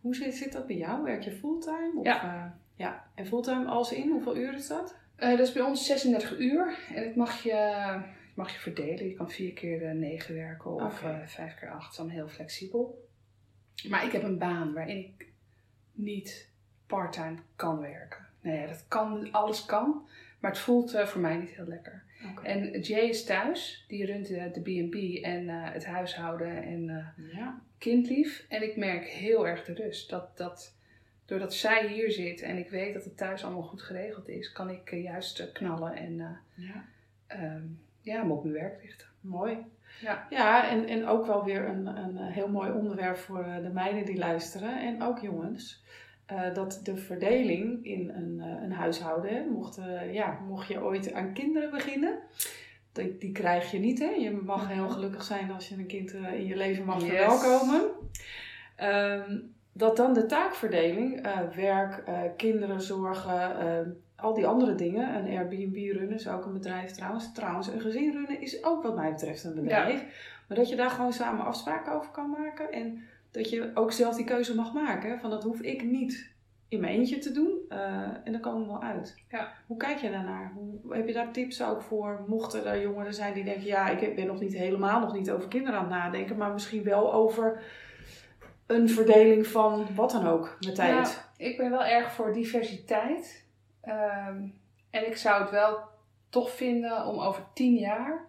Hoe 0.00 0.14
zit, 0.14 0.34
zit 0.34 0.52
dat 0.52 0.66
bij 0.66 0.76
jou? 0.76 1.02
Werk 1.04 1.22
je 1.22 1.30
fulltime? 1.32 1.92
Of, 1.96 2.04
Ja. 2.06 2.22
eh, 2.22 2.50
ja. 2.76 3.04
En 3.14 3.26
fulltime 3.26 3.64
als 3.66 3.92
in? 3.92 4.10
Hoeveel 4.10 4.36
uur 4.36 4.54
is 4.54 4.66
dat? 4.68 4.96
Eh, 5.16 5.30
dat 5.30 5.38
is 5.46 5.52
bij 5.52 5.62
ons 5.62 5.86
36 5.86 6.38
uur 6.38 6.78
en 6.94 7.04
het 7.04 7.16
mag 7.16 7.42
je, 7.42 7.78
mag 8.36 8.52
je 8.52 8.58
verdelen. 8.58 9.08
Je 9.08 9.14
kan 9.14 9.30
vier 9.30 9.52
keer 9.52 9.86
eh, 9.86 9.92
negen 9.92 10.34
werken 10.34 10.70
of 10.70 11.02
eh, 11.02 11.26
vijf 11.26 11.54
keer 11.54 11.70
acht. 11.70 11.82
Dat 11.82 11.90
is 11.90 11.96
dan 11.96 12.08
heel 12.08 12.28
flexibel. 12.28 13.08
Maar 13.88 14.04
ik 14.04 14.12
heb 14.12 14.22
een 14.22 14.38
baan 14.38 14.72
waarin 14.72 14.96
ik 14.96 15.26
niet 15.92 16.50
parttime 16.86 17.36
kan 17.56 17.80
werken. 17.80 18.26
Nou 18.40 18.58
ja, 18.58 18.66
dat 18.66 18.84
kan, 18.88 19.32
alles 19.32 19.64
kan, 19.64 20.06
maar 20.40 20.50
het 20.50 20.60
voelt 20.60 20.94
eh, 20.94 21.06
voor 21.06 21.20
mij 21.20 21.36
niet 21.36 21.50
heel 21.50 21.66
lekker. 21.66 22.04
En 22.42 22.80
Jay 22.80 23.08
is 23.08 23.24
thuis, 23.24 23.84
die 23.88 24.06
runt 24.06 24.26
de 24.28 24.60
B&B 24.62 25.24
en 25.24 25.48
eh, 25.48 25.72
het 25.72 25.86
huishouden 25.86 26.62
en 26.62 27.12
Ja, 27.32 27.60
kindlief. 27.78 28.46
En 28.48 28.62
ik 28.62 28.76
merk 28.76 29.04
heel 29.04 29.46
erg 29.46 29.64
de 29.64 29.74
rust. 29.74 30.10
Dat, 30.10 30.36
dat, 30.36 30.76
doordat 31.24 31.54
zij 31.54 31.88
hier 31.88 32.10
zit 32.10 32.40
en 32.40 32.56
ik 32.56 32.68
weet 32.68 32.94
dat 32.94 33.04
het 33.04 33.16
thuis 33.16 33.44
allemaal 33.44 33.62
goed 33.62 33.82
geregeld 33.82 34.28
is, 34.28 34.52
kan 34.52 34.70
ik 34.70 34.90
juist 34.90 35.52
knallen 35.52 35.94
en 35.94 36.40
ja. 36.54 36.84
ehm, 37.26 37.66
ja, 38.06 38.22
me 38.22 38.32
op 38.32 38.42
mijn 38.42 38.54
werk 38.54 38.82
richten. 38.82 39.06
Mooi. 39.20 39.58
Ja. 40.00 40.26
Ja, 40.30 40.68
en, 40.70 40.86
en 40.86 41.06
ook 41.06 41.26
wel 41.26 41.44
weer 41.44 41.68
een, 41.68 41.86
een 41.86 42.18
eh, 42.18 42.26
heel 42.26 42.48
mooi 42.48 42.70
onderwerp 42.72 43.16
voor 43.16 43.44
eh, 43.44 43.62
de 43.62 43.68
meiden 43.68 44.04
die 44.04 44.18
luisteren 44.18 44.80
en 44.80 45.02
ook 45.02 45.18
jongens. 45.18 45.84
Eh, 46.26 46.54
dat 46.54 46.80
de 46.82 46.96
verdeling 46.96 47.84
in 47.84 48.10
een, 48.10 48.38
een 48.62 48.72
huishouden, 48.72 49.48
mocht, 49.48 49.78
ja, 50.12 50.38
mocht 50.46 50.68
je 50.68 50.82
ooit 50.82 51.12
aan 51.12 51.32
kinderen 51.32 51.70
beginnen, 51.70 52.18
die, 52.92 53.18
die 53.18 53.32
krijg 53.32 53.70
je 53.70 53.78
niet. 53.78 53.98
Hè? 53.98 54.10
Je 54.10 54.30
mag 54.30 54.68
heel 54.68 54.88
gelukkig 54.88 55.22
zijn 55.22 55.50
als 55.50 55.68
je 55.68 55.74
een 55.74 55.86
kind 55.86 56.12
in 56.12 56.46
je 56.46 56.56
leven 56.56 56.84
mag 56.84 57.00
Yes. 57.00 57.08
verwelkomen. 57.10 57.82
Ehm, 58.76 59.38
dat 59.72 59.96
dan 59.96 60.12
de 60.12 60.26
taakverdeling, 60.26 61.28
werk, 61.54 62.02
kinderen 62.36 62.80
zorgen, 62.80 63.58
eh, 63.58 63.80
al 64.16 64.34
die 64.34 64.46
andere 64.46 64.74
dingen, 64.74 65.14
een 65.14 65.38
Airbnb 65.38 65.92
runnen 65.92 66.16
is 66.16 66.28
ook 66.28 66.44
een 66.44 66.52
bedrijf 66.52 66.90
trouwens. 66.90 67.32
Trouwens, 67.32 67.68
een 67.68 67.80
gezin 67.80 68.12
runnen 68.12 68.40
is 68.40 68.64
ook 68.64 68.82
wat 68.82 68.96
mij 68.96 69.10
betreft 69.10 69.44
een 69.44 69.54
bedrijf. 69.54 70.04
Maar 70.48 70.56
dat 70.56 70.68
je 70.68 70.76
daar 70.76 70.90
gewoon 70.90 71.12
samen 71.12 71.44
afspraken 71.44 71.92
over 71.92 72.10
kan 72.10 72.30
maken 72.30 72.72
en 72.72 73.02
dat 73.30 73.50
je 73.50 73.70
ook 73.74 73.92
zelf 73.92 74.16
die 74.16 74.24
keuze 74.24 74.54
mag 74.54 74.72
maken. 74.72 75.20
Van 75.20 75.30
dat 75.30 75.42
hoef 75.42 75.60
ik 75.60 75.84
niet 75.84 76.34
in 76.68 76.80
mijn 76.80 76.98
eentje 76.98 77.18
te 77.18 77.32
doen 77.32 77.58
eh, 77.68 77.78
en 78.24 78.32
dan 78.32 78.40
komen 78.40 78.60
we 78.60 78.66
wel 78.66 78.82
uit. 78.82 79.14
Ja. 79.30 79.52
Hoe 79.66 79.76
kijk 79.76 79.98
je 79.98 80.10
daarnaar? 80.10 80.52
Hoe, 80.54 80.96
heb 80.96 81.06
je 81.06 81.12
daar 81.12 81.32
tips 81.32 81.62
ook 81.62 81.82
voor? 81.82 82.24
Mochten 82.26 82.66
er 82.66 82.80
jongeren 82.80 83.14
zijn 83.14 83.34
die 83.34 83.44
denken, 83.44 83.64
ja, 83.64 83.88
ik 83.88 84.14
ben 84.14 84.26
nog 84.26 84.40
niet 84.40 84.56
helemaal 84.56 85.00
nog 85.00 85.12
niet 85.12 85.30
over 85.30 85.48
kinderen 85.48 85.78
aan 85.78 85.84
het 85.84 85.94
nadenken, 85.94 86.36
maar 86.36 86.52
misschien 86.52 86.82
wel 86.82 87.12
over 87.12 87.62
een 88.66 88.88
verdeling 88.88 89.46
van 89.46 89.86
wat 89.94 90.10
dan 90.10 90.26
ook 90.26 90.56
met 90.60 90.74
tijd. 90.74 91.30
Ja, 91.38 91.44
ik 91.46 91.56
ben 91.56 91.70
wel 91.70 91.84
erg 91.84 92.12
voor 92.12 92.32
diversiteit. 92.32 93.45
Ehm, 93.86 94.42
en 94.90 95.06
ik 95.06 95.16
zou 95.16 95.40
het 95.42 95.50
wel 95.50 95.78
tof 96.28 96.50
vinden 96.50 97.06
om 97.06 97.18
over 97.20 97.42
tien 97.54 97.74
jaar 97.74 98.24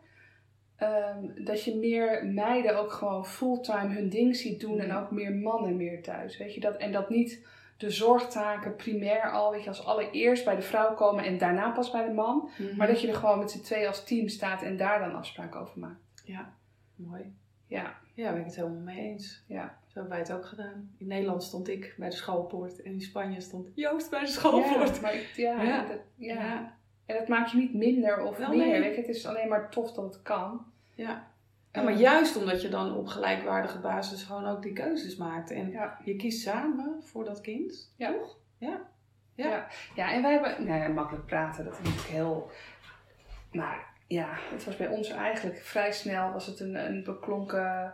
ehm, 0.76 1.44
dat 1.44 1.64
je 1.64 1.76
meer 1.76 2.26
meiden 2.26 2.78
ook 2.80 2.92
gewoon 2.92 3.26
fulltime 3.26 3.94
hun 3.94 4.10
ding 4.10 4.36
ziet 4.36 4.60
doen 4.60 4.80
en 4.80 4.88
Mhm. 4.88 4.98
ook 4.98 5.12
meer 5.12 5.32
mannen 5.36 5.76
meer 5.78 6.04
thuis. 6.04 6.38
Weet 6.38 6.54
je 6.54 6.60
dat? 6.60 6.78
En 6.78 6.92
dat 6.92 7.10
niet 7.10 7.46
de 7.78 7.90
zorgtaken 7.90 8.76
primair 8.76 9.32
al, 9.32 9.52
weet 9.52 9.64
je, 9.64 9.70
als 9.70 9.86
allereerst 9.86 10.46
bij 10.46 10.56
de 10.56 10.62
vrouw 10.62 10.94
komen 10.94 11.24
en 11.24 11.38
daarna 11.38 11.70
pas 11.70 11.92
bij 11.92 12.06
de 12.06 12.14
man. 12.14 12.50
Mhm. 12.58 12.76
Maar 12.76 12.88
dat 12.88 13.02
je 13.02 13.08
er 13.08 13.16
gewoon 13.16 13.40
met 13.40 13.52
z'n 13.52 13.62
twee 13.62 13.88
als 13.88 14.04
team 14.04 14.28
staat 14.28 14.62
en 14.62 14.78
daar 14.78 15.00
dan 15.00 15.16
afspraken 15.16 15.60
over 15.60 15.80
maakt. 15.80 16.00
Ja, 16.26 16.54
mooi. 16.96 17.36
Ja, 17.68 17.94
Ja, 18.18 18.32
ben 18.32 18.40
ik 18.40 18.46
het 18.46 18.56
helemaal 18.56 18.82
mee 18.82 18.98
eens. 19.00 19.44
ja. 19.48 19.78
Zo 19.88 19.94
hebben 19.94 20.12
wij 20.12 20.20
het 20.20 20.32
ook 20.32 20.46
gedaan. 20.46 20.90
In 20.98 21.08
Nederland 21.08 21.44
stond 21.44 21.68
ik 21.68 21.94
bij 21.98 22.10
de 22.10 22.16
schoolpoort 22.16 22.82
en 22.82 22.92
in 22.92 23.02
Spanje 23.02 23.42
stond 23.42 23.70
Joost 23.76 24.10
bij 24.10 24.20
de 24.20 24.28
schoolpoort. 24.28 24.96
Ja, 24.96 25.02
maar 25.02 25.14
ik- 25.14 25.32
ja, 25.36 25.62
Ja. 25.62 25.86
Dat, 25.88 25.98
ja. 26.16 26.34
ja. 26.34 26.74
En 27.06 27.16
dat 27.18 27.28
maakt 27.28 27.52
je 27.52 27.58
niet 27.58 27.74
minder 27.74 28.22
of 28.24 28.38
Wel, 28.38 28.50
meer. 28.50 28.80
nee. 28.80 28.96
Het 28.96 29.08
is 29.08 29.26
alleen 29.26 29.48
maar 29.48 29.70
tof 29.70 29.92
dat 29.94 30.14
het 30.14 30.22
kan. 30.22 30.66
Ja. 30.96 31.28
Ja, 31.72 31.82
maar 31.82 31.94
juist 31.94 32.36
omdat 32.38 32.62
je 32.62 32.70
dan 32.70 32.96
op 32.96 33.08
gelijkwaardige 33.08 33.80
basis 33.80 34.24
gewoon 34.24 34.46
ook 34.46 34.62
die 34.62 34.74
keuzes 34.74 35.16
maakt. 35.16 35.52
En 35.52 35.72
Ja. 35.72 35.98
je 36.04 36.16
kiest 36.16 36.42
samen 36.42 36.96
voor 37.04 37.26
dat 37.26 37.42
kind. 37.42 37.94
Ja. 37.96 38.12
Toch? 38.12 38.38
Ja. 38.58 38.82
Ja. 39.36 39.68
ja, 39.96 40.12
en 40.12 40.22
wij 40.22 40.32
hebben, 40.32 40.66
nou 40.66 40.80
ja, 40.82 40.88
makkelijk 40.88 41.26
praten, 41.26 41.64
dat 41.66 41.74
is 41.74 41.80
natuurlijk 41.80 42.08
heel, 42.08 42.52
maar 43.52 43.86
ja, 44.08 44.28
het 44.52 44.64
was 44.66 44.76
bij 44.78 44.88
ons 44.88 45.10
eigenlijk 45.10 45.58
vrij 45.62 45.92
snel, 45.92 46.32
was 46.32 46.46
het 46.46 46.60
een, 46.60 46.86
een 46.86 47.04
beklonken 47.04 47.94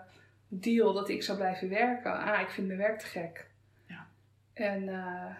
deal 0.60 0.94
dat 0.94 1.10
ik 1.10 1.24
zou 1.24 1.38
blijven 1.38 1.70
werken. 1.70 2.20
Ah, 2.20 2.42
ik 2.42 2.50
vind 2.50 2.68
mijn 2.68 2.80
werk 2.80 3.00
te 3.00 3.06
gek. 3.06 3.48
Ja. 3.88 4.08
En 4.54 4.89
eh, 4.89 5.36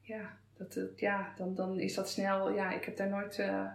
ja, 0.00 0.38
dat, 0.56 0.78
ja 0.96 1.32
dan, 1.36 1.54
dan 1.54 1.78
is 1.78 1.94
dat 1.94 2.10
snel, 2.10 2.52
ja, 2.52 2.72
ik 2.72 2.84
heb 2.84 2.96
daar 2.96 3.08
nooit, 3.08 3.38
eh, 3.38 3.66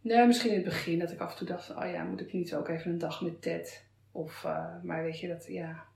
nee, 0.00 0.26
misschien 0.26 0.50
in 0.50 0.56
het 0.56 0.64
begin 0.64 0.98
dat 0.98 1.10
ik 1.10 1.20
af 1.20 1.30
en 1.30 1.36
toe 1.36 1.46
dacht, 1.46 1.70
oh 1.70 1.90
ja, 1.90 2.04
moet 2.04 2.20
ik 2.20 2.32
niet 2.32 2.54
ook 2.54 2.68
even 2.68 2.90
een 2.90 2.98
dag 2.98 3.22
met 3.22 3.42
Ted? 3.42 3.84
Of, 4.12 4.44
eh, 4.44 4.82
maar 4.82 5.02
weet 5.02 5.20
je, 5.20 5.28
dat, 5.28 5.46
ja, 5.46 5.86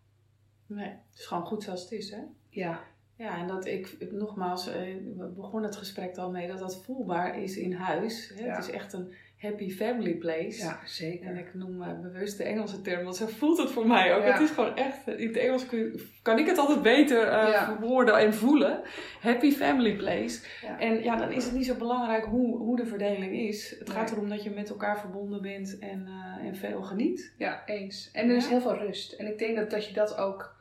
Nee, 0.67 0.89
het 0.89 1.19
is 1.19 1.27
gewoon 1.27 1.47
goed 1.47 1.63
zoals 1.63 1.83
het 1.83 1.93
is, 1.93 2.11
hè? 2.11 2.21
ja, 2.49 2.85
Ja, 3.19 3.39
en 3.39 3.47
dat 3.47 3.67
ik, 3.67 3.95
ik- 3.99 4.13
nogmaals, 4.13 4.69
eh, 4.69 4.75
we 5.17 5.33
begonnen 5.37 5.69
het 5.71 5.79
gesprek 5.79 6.17
al 6.17 6.31
mee, 6.31 6.49
dat 6.49 6.59
dat 6.59 6.85
voelbaar 6.85 7.43
is 7.43 7.57
in 7.57 7.73
huis. 7.73 8.33
Hè? 8.35 8.45
Ja. 8.45 8.55
Het 8.55 8.65
is 8.65 8.71
echt 8.71 8.93
een 8.93 9.13
happy 9.39 9.71
family 9.71 10.15
place. 10.15 10.63
Ja, 10.63 10.81
zeker. 10.85 11.27
En 11.27 11.37
ik 11.37 11.55
noem 11.55 11.83
eh, 11.83 12.01
bewust 12.01 12.37
de 12.39 12.45
Engelse 12.45 12.83
term, 12.83 13.05
want 13.05 13.17
zo 13.17 13.27
voelt 13.27 13.59
het 13.59 13.71
voor 13.71 13.87
mij 13.87 14.15
ook. 14.15 14.23
Ja. 14.23 14.33
Het 14.33 14.41
is 14.41 14.51
gewoon 14.51 14.77
echt, 14.77 15.09
in 15.09 15.27
het 15.27 15.37
Engels 15.37 15.67
kun 15.67 16.01
kan 16.23 16.39
ik 16.39 16.47
het 16.47 16.59
altijd 16.59 16.83
beter 16.83 17.23
eh, 17.23 17.49
Ja. 17.53 17.65
verwoorden 17.65 18.19
en 18.19 18.35
voelen. 18.35 18.81
Happy 19.21 19.51
family 19.53 19.97
place. 19.97 20.41
En 20.79 21.03
ja, 21.03 21.17
dan 21.17 21.33
is 21.33 21.45
het 21.45 21.55
niet 21.55 21.67
zo 21.67 21.75
belangrijk 21.75 22.25
hoe, 22.25 22.57
hoe 22.59 22.77
de 22.77 22.87
verdeling 22.87 23.39
is. 23.39 23.77
Het 23.79 23.91
gaat 23.91 24.11
erom 24.13 24.29
dat 24.29 24.43
je 24.43 24.51
met 24.51 24.69
elkaar 24.71 25.01
verbonden 25.01 25.43
bent 25.43 25.79
en, 25.79 26.07
eh, 26.07 26.47
en 26.47 26.57
veel 26.57 26.83
geniet. 26.83 27.35
Ja, 27.39 27.63
eens. 27.67 28.11
En 28.13 28.29
er 28.31 28.37
is 28.37 28.47
heel 28.49 28.61
veel 28.61 28.77
rust. 28.77 29.13
En 29.13 29.27
ik 29.27 29.39
denk 29.39 29.57
dat, 29.57 29.71
dat 29.71 29.87
je 29.89 29.95
dat 29.95 30.17
ook... 30.19 30.55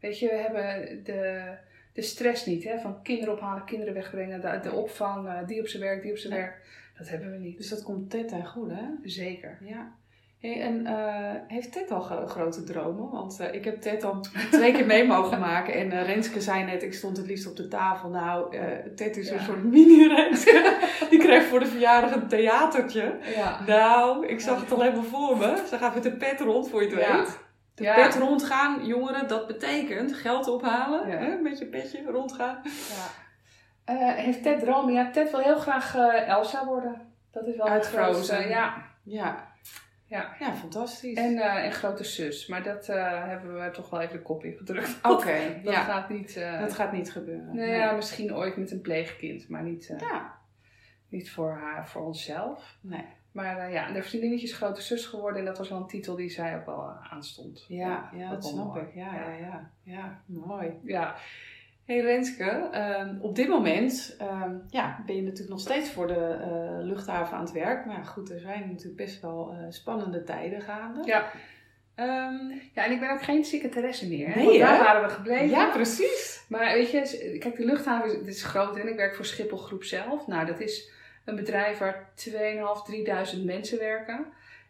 Weet 0.00 0.18
je, 0.18 0.28
we 0.28 0.34
hebben 0.34 1.00
de, 1.04 1.42
de 1.92 2.02
stress 2.02 2.46
niet, 2.46 2.64
hè? 2.64 2.78
Van 2.78 3.02
kinderen 3.02 3.34
ophalen, 3.34 3.64
kinderen 3.64 3.94
wegbrengen, 3.94 4.40
de, 4.40 4.58
de 4.62 4.72
opvang, 4.72 5.26
eh, 5.28 5.38
die 5.46 5.60
op 5.60 5.66
zijn 5.68 5.82
werk, 5.82 6.02
die 6.02 6.10
op 6.10 6.16
zijn 6.18 6.34
werk. 6.34 6.60
Dat 6.98 7.08
hebben 7.08 7.30
we 7.30 7.38
niet. 7.38 7.56
Dus 7.56 7.68
dat 7.68 7.82
komt 7.82 8.10
Ted 8.10 8.28
ten 8.28 8.46
goede, 8.46 8.74
hè? 8.74 8.86
Zeker. 9.10 9.58
Ja. 9.60 9.92
Hey, 10.40 10.60
en 10.60 10.86
eh, 10.86 11.30
heeft 11.46 11.72
Ted 11.72 11.90
al 11.90 12.00
gro- 12.00 12.26
grote 12.26 12.64
dromen? 12.64 13.10
Want 13.10 13.40
eh, 13.40 13.54
ik 13.54 13.64
heb 13.64 13.80
Ted 13.80 14.04
al 14.04 14.20
twee 14.50 14.72
keer 14.72 14.86
mee 14.86 15.06
mogen 15.06 15.38
maken. 15.50 15.74
En 15.74 16.04
Renske 16.04 16.40
zei 16.40 16.64
net, 16.64 16.82
ik 16.82 16.94
stond 16.94 17.16
het 17.16 17.26
liefst 17.26 17.46
op 17.46 17.56
de 17.56 17.68
tafel. 17.68 18.08
Nou, 18.08 18.56
Ted 18.96 19.16
is 19.16 19.28
Ja. 19.28 19.34
een 19.34 19.40
soort 19.44 19.64
mini-Renske. 19.64 20.78
Die 21.10 21.18
kreeg 21.18 21.44
voor 21.44 21.58
de 21.58 21.66
verjaardag 21.66 22.14
een 22.14 22.28
theatertje. 22.28 23.18
Ja. 23.36 23.60
Nou, 23.66 24.26
ik 24.26 24.40
zag 24.40 24.60
het 24.60 24.72
al 24.72 24.80
helemaal 24.82 25.02
voor 25.04 25.36
me. 25.36 25.64
Ze 25.68 25.76
gaat 25.76 25.94
met 25.94 26.02
de 26.02 26.12
pet 26.16 26.40
rond, 26.40 26.68
voor 26.68 26.82
je 26.82 26.88
het 26.88 26.96
weet. 26.96 27.38
De 27.74 27.82
Ja. 27.82 27.94
pet 27.94 28.14
rondgaan, 28.14 28.86
jongeren, 28.86 29.28
dat 29.28 29.46
betekent 29.46 30.14
geld 30.14 30.48
ophalen. 30.48 31.08
Ja. 31.08 31.16
Hè, 31.16 31.36
met 31.36 31.58
je 31.58 31.66
petje 31.66 32.02
rondgaan. 32.10 32.60
Ja. 32.64 33.20
Eh, 33.84 34.14
heeft 34.14 34.42
Ted 34.42 34.60
dromen? 34.60 34.92
Ja, 34.92 35.10
Ted 35.10 35.30
wil 35.30 35.40
heel 35.40 35.58
graag 35.58 35.94
eh, 35.96 36.28
Elsa 36.28 36.64
worden. 36.66 37.12
Dat 37.30 37.46
is 37.46 37.56
wel 37.56 37.66
Uit 37.68 37.84
het 37.86 37.94
grootste. 37.94 38.32
Frozen. 38.34 38.48
Ja. 38.48 38.74
Ja. 39.02 39.50
Ja. 40.06 40.34
Ja, 40.38 40.54
fantastisch. 40.54 41.16
En, 41.16 41.38
eh, 41.38 41.64
en 41.64 41.72
grote 41.72 42.04
zus. 42.04 42.46
Maar 42.46 42.62
dat 42.62 42.86
hebben 42.86 43.64
we 43.64 43.70
toch 43.70 43.90
wel 43.90 44.00
even 44.00 44.16
de 44.16 44.22
kop 44.22 44.44
in 44.44 44.56
gedrukt. 44.56 44.98
Oké, 45.02 45.38
Dat 45.64 45.74
gaat 45.74 46.08
niet... 46.08 46.34
Dat 46.60 46.74
gaat 46.74 46.92
niet 46.92 47.12
gebeuren. 47.12 47.54
nou 47.56 47.68
ja, 47.70 47.92
misschien 47.92 48.34
ooit 48.34 48.56
met 48.56 48.70
een 48.70 48.80
pleegkind. 48.80 49.48
Maar 49.48 49.62
niet, 49.62 49.94
Ja. 50.00 50.34
niet 51.08 51.30
voor, 51.30 51.52
haar, 51.52 51.88
voor 51.88 52.02
onszelf. 52.02 52.76
Nee. 52.80 53.06
Maar 53.32 53.58
eh, 53.58 53.72
ja, 53.72 53.92
de 53.92 54.02
vriendinnetje 54.02 54.46
is 54.46 54.54
grote 54.56 54.82
zus 54.82 55.06
geworden. 55.06 55.38
En 55.38 55.44
dat 55.46 55.58
was 55.58 55.68
wel 55.68 55.78
een 55.78 55.86
titel 55.86 56.16
die 56.16 56.30
zij 56.30 56.56
ook 56.56 56.66
wel 56.66 56.88
eh, 56.88 57.12
aanstond. 57.12 57.64
Ja, 57.68 58.10
ja, 58.14 58.30
dat 58.30 58.44
snap 58.44 58.66
mooi. 58.66 58.80
ik. 58.80 58.94
Ja, 58.94 59.14
ja, 59.14 59.30
ja. 59.32 59.70
Ja, 59.82 60.20
mooi. 60.26 60.72
Ja, 60.84 61.14
Hey 61.84 62.00
Renske, 62.00 62.44
ehm, 62.72 63.16
op 63.20 63.34
dit 63.36 63.48
moment 63.48 64.14
ehm, 64.18 64.54
ja, 64.68 65.02
ben 65.06 65.16
je 65.16 65.22
natuurlijk 65.22 65.50
nog 65.50 65.60
steeds 65.60 65.90
voor 65.90 66.06
de 66.06 66.38
eh, 66.40 66.84
luchthaven 66.84 67.36
aan 67.36 67.42
het 67.44 67.52
werk. 67.52 67.86
Maar 67.86 68.04
goed, 68.04 68.30
er 68.30 68.40
zijn 68.40 68.68
natuurlijk 68.68 68.96
best 68.96 69.20
wel 69.20 69.54
spannende 69.68 70.22
tijden 70.22 70.60
gaande. 70.60 71.02
ja. 71.06 71.30
Ehm, 71.94 72.48
ja, 72.74 72.84
en 72.84 72.92
ik 72.92 73.00
ben 73.00 73.10
ook 73.10 73.22
geen 73.22 73.44
secretaresse 73.44 74.08
meer. 74.08 74.28
Hè? 74.28 74.34
Nee, 74.34 74.46
Want 74.46 74.58
daar 74.58 74.76
hè? 74.76 74.82
waren 74.84 75.02
we 75.02 75.08
gebleven. 75.08 75.48
ja, 75.48 75.70
precies. 75.70 76.44
Maar 76.48 76.74
weet 76.74 76.90
je, 76.90 77.36
kijk, 77.38 77.56
de 77.56 77.64
luchthaven 77.64 78.10
is, 78.10 78.16
het 78.16 78.26
is 78.26 78.44
groot 78.44 78.76
en 78.76 78.88
ik 78.88 78.96
werk 78.96 79.14
voor 79.14 79.24
Schiphol 79.24 79.58
Groep 79.58 79.84
zelf. 79.84 80.26
Nou, 80.26 80.46
dat 80.46 80.60
is 80.60 80.90
een 81.24 81.36
bedrijf 81.36 81.78
waar 81.78 82.10
2.500, 82.14 83.34
3.000 83.36 83.44
mensen 83.44 83.78
werken. 83.78 84.26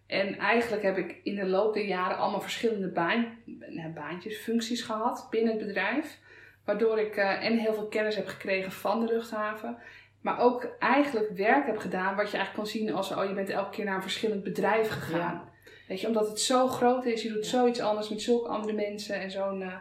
En 0.06 0.38
eigenlijk 0.38 0.82
heb 0.82 0.96
ik 0.96 1.20
in 1.22 1.34
de 1.34 1.46
loop 1.46 1.74
der 1.74 1.84
jaren 1.84 2.16
allemaal 2.16 2.40
verschillende 2.40 2.88
baan, 2.88 3.38
nou, 3.68 3.92
baantjes, 3.92 4.36
functies 4.36 4.82
gehad 4.82 5.26
binnen 5.30 5.56
het 5.56 5.66
bedrijf. 5.66 6.18
Waardoor 6.64 6.98
ik 6.98 7.16
eh, 7.16 7.44
en 7.44 7.58
heel 7.58 7.74
veel 7.74 7.88
kennis 7.88 8.16
heb 8.16 8.26
gekregen 8.26 8.72
van 8.72 9.06
de 9.06 9.12
luchthaven. 9.12 9.76
Maar 10.20 10.40
ook 10.40 10.76
eigenlijk 10.78 11.30
werk 11.30 11.66
heb 11.66 11.78
gedaan 11.78 12.16
wat 12.16 12.30
je 12.30 12.36
eigenlijk 12.36 12.54
kan 12.54 12.66
zien 12.66 12.94
als... 12.94 13.12
oh, 13.12 13.24
je 13.24 13.34
bent 13.34 13.50
elke 13.50 13.70
keer 13.70 13.84
naar 13.84 13.94
een 13.94 14.02
verschillend 14.02 14.42
bedrijf 14.42 14.88
gegaan. 14.88 15.50
Weet 15.88 16.00
je, 16.00 16.06
omdat 16.06 16.28
het 16.28 16.40
zo 16.40 16.68
groot 16.68 17.04
is. 17.04 17.22
Je 17.22 17.32
doet 17.32 17.46
zoiets 17.46 17.80
anders 17.80 18.08
met 18.08 18.22
zulke 18.22 18.48
andere 18.48 18.72
mensen 18.72 19.20
en 19.20 19.30
zo'n 19.30 19.62
eh, 19.62 19.74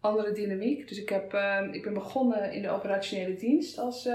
andere 0.00 0.32
dynamiek. 0.32 0.88
Dus 0.88 0.98
ik, 0.98 1.08
heb, 1.08 1.34
eh, 1.34 1.68
ik 1.70 1.82
ben 1.82 1.94
begonnen 1.94 2.52
in 2.52 2.62
de 2.62 2.70
operationele 2.70 3.34
dienst 3.34 3.78
als, 3.78 4.08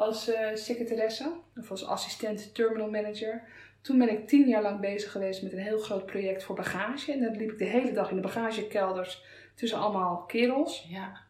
als 0.00 0.28
eh, 0.28 0.54
secretaresse. 0.54 1.32
Of 1.56 1.70
als 1.70 1.86
assistent 1.86 2.54
terminal 2.54 2.90
manager. 2.90 3.42
Toen 3.80 3.98
ben 3.98 4.10
ik 4.10 4.28
tien 4.28 4.48
jaar 4.48 4.62
lang 4.62 4.80
bezig 4.80 5.12
geweest 5.12 5.42
met 5.42 5.52
een 5.52 5.58
heel 5.58 5.78
groot 5.78 6.06
project 6.06 6.44
voor 6.44 6.56
bagage. 6.56 7.12
En 7.12 7.20
dan 7.20 7.36
liep 7.36 7.50
ik 7.50 7.58
de 7.58 7.64
hele 7.64 7.92
dag 7.92 8.10
in 8.10 8.16
de 8.16 8.22
bagagekelders 8.22 9.24
tussen 9.54 9.78
allemaal 9.78 10.24
kerels. 10.26 10.86
Ja, 10.88 11.20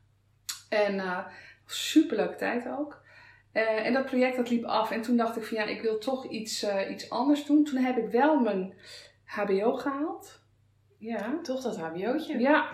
En 0.68 0.94
uh, 0.94 1.18
superleuke 1.66 2.34
tijd 2.36 2.68
ook. 2.78 3.02
Eh, 3.52 3.86
en 3.86 3.92
dat 3.92 4.04
project 4.04 4.36
dat 4.36 4.50
liep 4.50 4.64
af. 4.64 4.90
En 4.90 5.02
toen 5.02 5.16
dacht 5.16 5.36
ik 5.36 5.44
van 5.44 5.56
ja, 5.56 5.64
ik 5.64 5.82
wil 5.82 5.98
toch 5.98 6.26
iets, 6.26 6.66
iets 6.90 7.10
anders 7.10 7.44
doen. 7.44 7.64
Toen 7.64 7.78
heb 7.84 7.96
ik 7.96 8.10
wel 8.10 8.40
mijn 8.40 8.74
HBO 9.24 9.72
gehaald. 9.74 10.40
Ja. 10.98 11.38
toch 11.42 11.62
dat 11.62 11.76
hbo'tje. 11.76 12.38
Ja. 12.38 12.68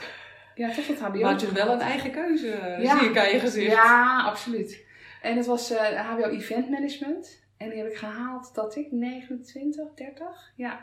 Ja, 0.54 0.72
toch 0.74 0.86
dat 0.86 0.98
HBO. 0.98 1.20
Maar 1.20 1.38
toen 1.38 1.54
wel 1.54 1.72
een 1.72 1.80
eigen 1.80 2.10
keuze, 2.10 2.76
Ja. 2.80 2.98
zie 2.98 3.08
ik 3.08 3.18
aan 3.18 3.32
je 3.32 3.38
gezicht. 3.38 3.72
Ja, 3.72 4.22
absoluut. 4.26 4.85
En 5.26 5.36
het 5.36 5.46
was 5.46 5.70
eh, 5.70 6.10
HBO 6.10 6.22
Event 6.28 6.70
Management. 6.70 7.44
En 7.56 7.68
die 7.70 7.78
heb 7.78 7.88
ik 7.88 7.96
gehaald 7.96 8.54
dat 8.54 8.76
ik 8.76 8.92
29, 8.92 9.94
30. 9.94 10.52
Ja. 10.56 10.80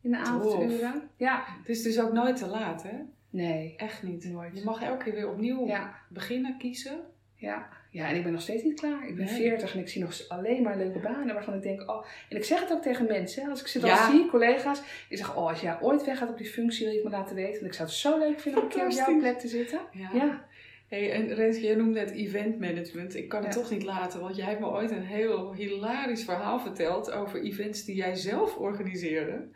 In 0.00 0.10
de 0.10 0.16
avonduren. 0.18 1.10
Ja. 1.16 1.44
Het 1.58 1.68
is 1.68 1.82
dus 1.82 2.00
ook 2.00 2.12
nooit 2.12 2.36
te 2.36 2.46
laat, 2.46 2.82
hè? 2.82 2.98
Nee. 3.30 3.74
Echt 3.76 4.02
niet. 4.02 4.24
Nooit. 4.24 4.56
Je 4.58 4.64
mag 4.64 4.82
elke 4.82 5.04
keer 5.04 5.14
weer 5.14 5.28
opnieuw 5.30 5.66
Ja. 5.66 5.94
beginnen, 6.08 6.58
kiezen. 6.58 7.00
Ja. 7.38 7.68
ja, 7.90 8.08
en 8.08 8.16
ik 8.16 8.22
ben 8.22 8.32
nog 8.32 8.40
steeds 8.40 8.62
niet 8.62 8.80
klaar. 8.80 9.08
Ik 9.08 9.16
ben 9.16 9.24
Nee. 9.24 9.34
40 9.34 9.74
en 9.74 9.80
ik 9.80 9.88
zie 9.88 10.02
nog 10.02 10.28
alleen 10.28 10.62
maar 10.62 10.76
leuke 10.76 10.98
banen 10.98 11.34
waarvan 11.34 11.54
ik 11.54 11.62
denk, 11.62 11.90
oh. 11.90 12.04
En 12.28 12.36
ik 12.36 12.44
zeg 12.44 12.60
het 12.60 12.72
ook 12.72 12.82
tegen 12.82 13.06
mensen, 13.06 13.50
als 13.50 13.60
ik 13.60 13.66
ze 13.66 13.78
dan 13.80 13.90
Ja. 13.90 14.10
zie, 14.10 14.26
collega's. 14.26 14.82
Ik 15.08 15.16
zeg, 15.16 15.36
oh, 15.36 15.48
als 15.48 15.60
jij 15.60 15.80
ooit 15.80 16.04
weggaat 16.04 16.28
op 16.28 16.38
die 16.38 16.46
functie, 16.46 16.84
wil 16.84 16.94
je 16.94 17.00
het 17.00 17.10
me 17.10 17.16
laten 17.16 17.34
weten. 17.36 17.52
Want 17.52 17.66
ik 17.66 17.72
zou 17.72 17.88
het 17.88 17.96
zo 17.98 18.18
leuk 18.18 18.40
vinden 18.40 18.60
om 18.60 18.66
een 18.66 18.74
keer 18.74 18.84
op 18.84 18.90
jouw 18.90 19.18
plek 19.18 19.38
te 19.38 19.48
zitten. 19.48 19.80
Ja. 19.92 20.08
Ja. 20.12 20.44
Hey, 20.88 21.12
en 21.12 21.34
Renske, 21.34 21.64
jij 21.64 21.74
noemde 21.74 21.98
het 22.00 22.10
event 22.10 22.58
management. 22.60 23.14
Ik 23.16 23.28
kan 23.28 23.44
het 23.44 23.54
Ja. 23.54 23.60
toch 23.60 23.70
niet 23.70 23.82
laten, 23.82 24.20
want 24.20 24.36
jij 24.36 24.46
hebt 24.46 24.60
me 24.60 24.66
ooit 24.66 24.90
een 24.90 25.02
heel 25.04 25.52
hilarisch 25.54 26.24
verhaal 26.24 26.58
verteld 26.60 27.10
over 27.12 27.42
events 27.42 27.84
die 27.84 27.96
jij 27.96 28.14
zelf 28.14 28.56
organiseerde. 28.56 29.48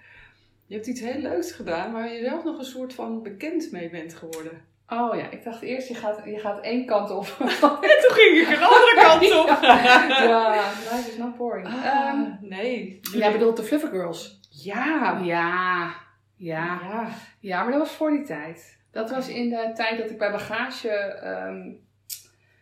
Je 0.66 0.75
hebt 0.75 0.87
iets 0.87 1.01
heel 1.01 1.21
leuks 1.21 1.53
gedaan 1.53 1.93
waar 1.93 2.12
je 2.12 2.25
zelf 2.25 2.45
nog 2.45 2.59
een 2.59 2.64
soort 2.64 2.95
van 2.95 3.23
bekend 3.23 3.73
mee 3.73 3.90
bent 3.90 4.14
geworden. 4.14 4.69
Oh 4.88 5.16
ja, 5.16 5.31
ik 5.31 5.45
dacht 5.45 5.62
eerst, 5.62 5.88
je 5.88 5.95
gaat, 5.95 6.21
je 6.25 6.38
gaat 6.38 6.61
één 6.64 6.87
kant 6.87 7.11
op. 7.11 7.25
En 7.40 7.99
toen 8.01 8.14
ging 8.16 8.38
ik 8.40 8.49
een 8.57 8.62
andere 8.62 8.97
kant 9.07 9.23
op. 9.51 9.62
ja, 9.62 10.71
life 10.71 11.11
is 11.11 11.16
not 11.16 11.37
boring. 11.37 11.66
Ah, 11.66 11.85
Ehm, 11.85 12.21
nee. 12.40 13.01
jij 13.14 13.33
bedoelt 13.33 13.57
de 13.57 13.62
Fluffer 13.62 13.88
Girls? 13.90 14.40
Ja, 14.51 15.21
ja. 15.25 15.95
Ja. 16.37 17.09
Ja, 17.40 17.62
maar 17.62 17.71
dat 17.73 17.81
was 17.81 17.90
voor 17.90 18.11
die 18.11 18.23
tijd. 18.23 18.79
Dat 18.90 19.11
was 19.11 19.29
in 19.29 19.48
de 19.48 19.70
tijd 19.74 19.98
dat 19.98 20.11
ik 20.11 20.18
bij 20.18 20.31
bagage, 20.31 20.88
ehm, 20.88 21.72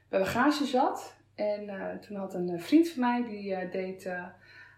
bij 0.09 0.19
bagage 0.19 0.65
zat. 0.65 1.17
En 1.35 1.69
eh, 1.69 1.97
toen 1.97 2.17
had 2.17 2.35
een 2.35 2.49
eh, 2.49 2.61
vriend 2.61 2.89
van 2.89 3.01
mij, 3.01 3.25
die 3.25 3.55
eh, 3.55 3.71
deed 3.71 4.11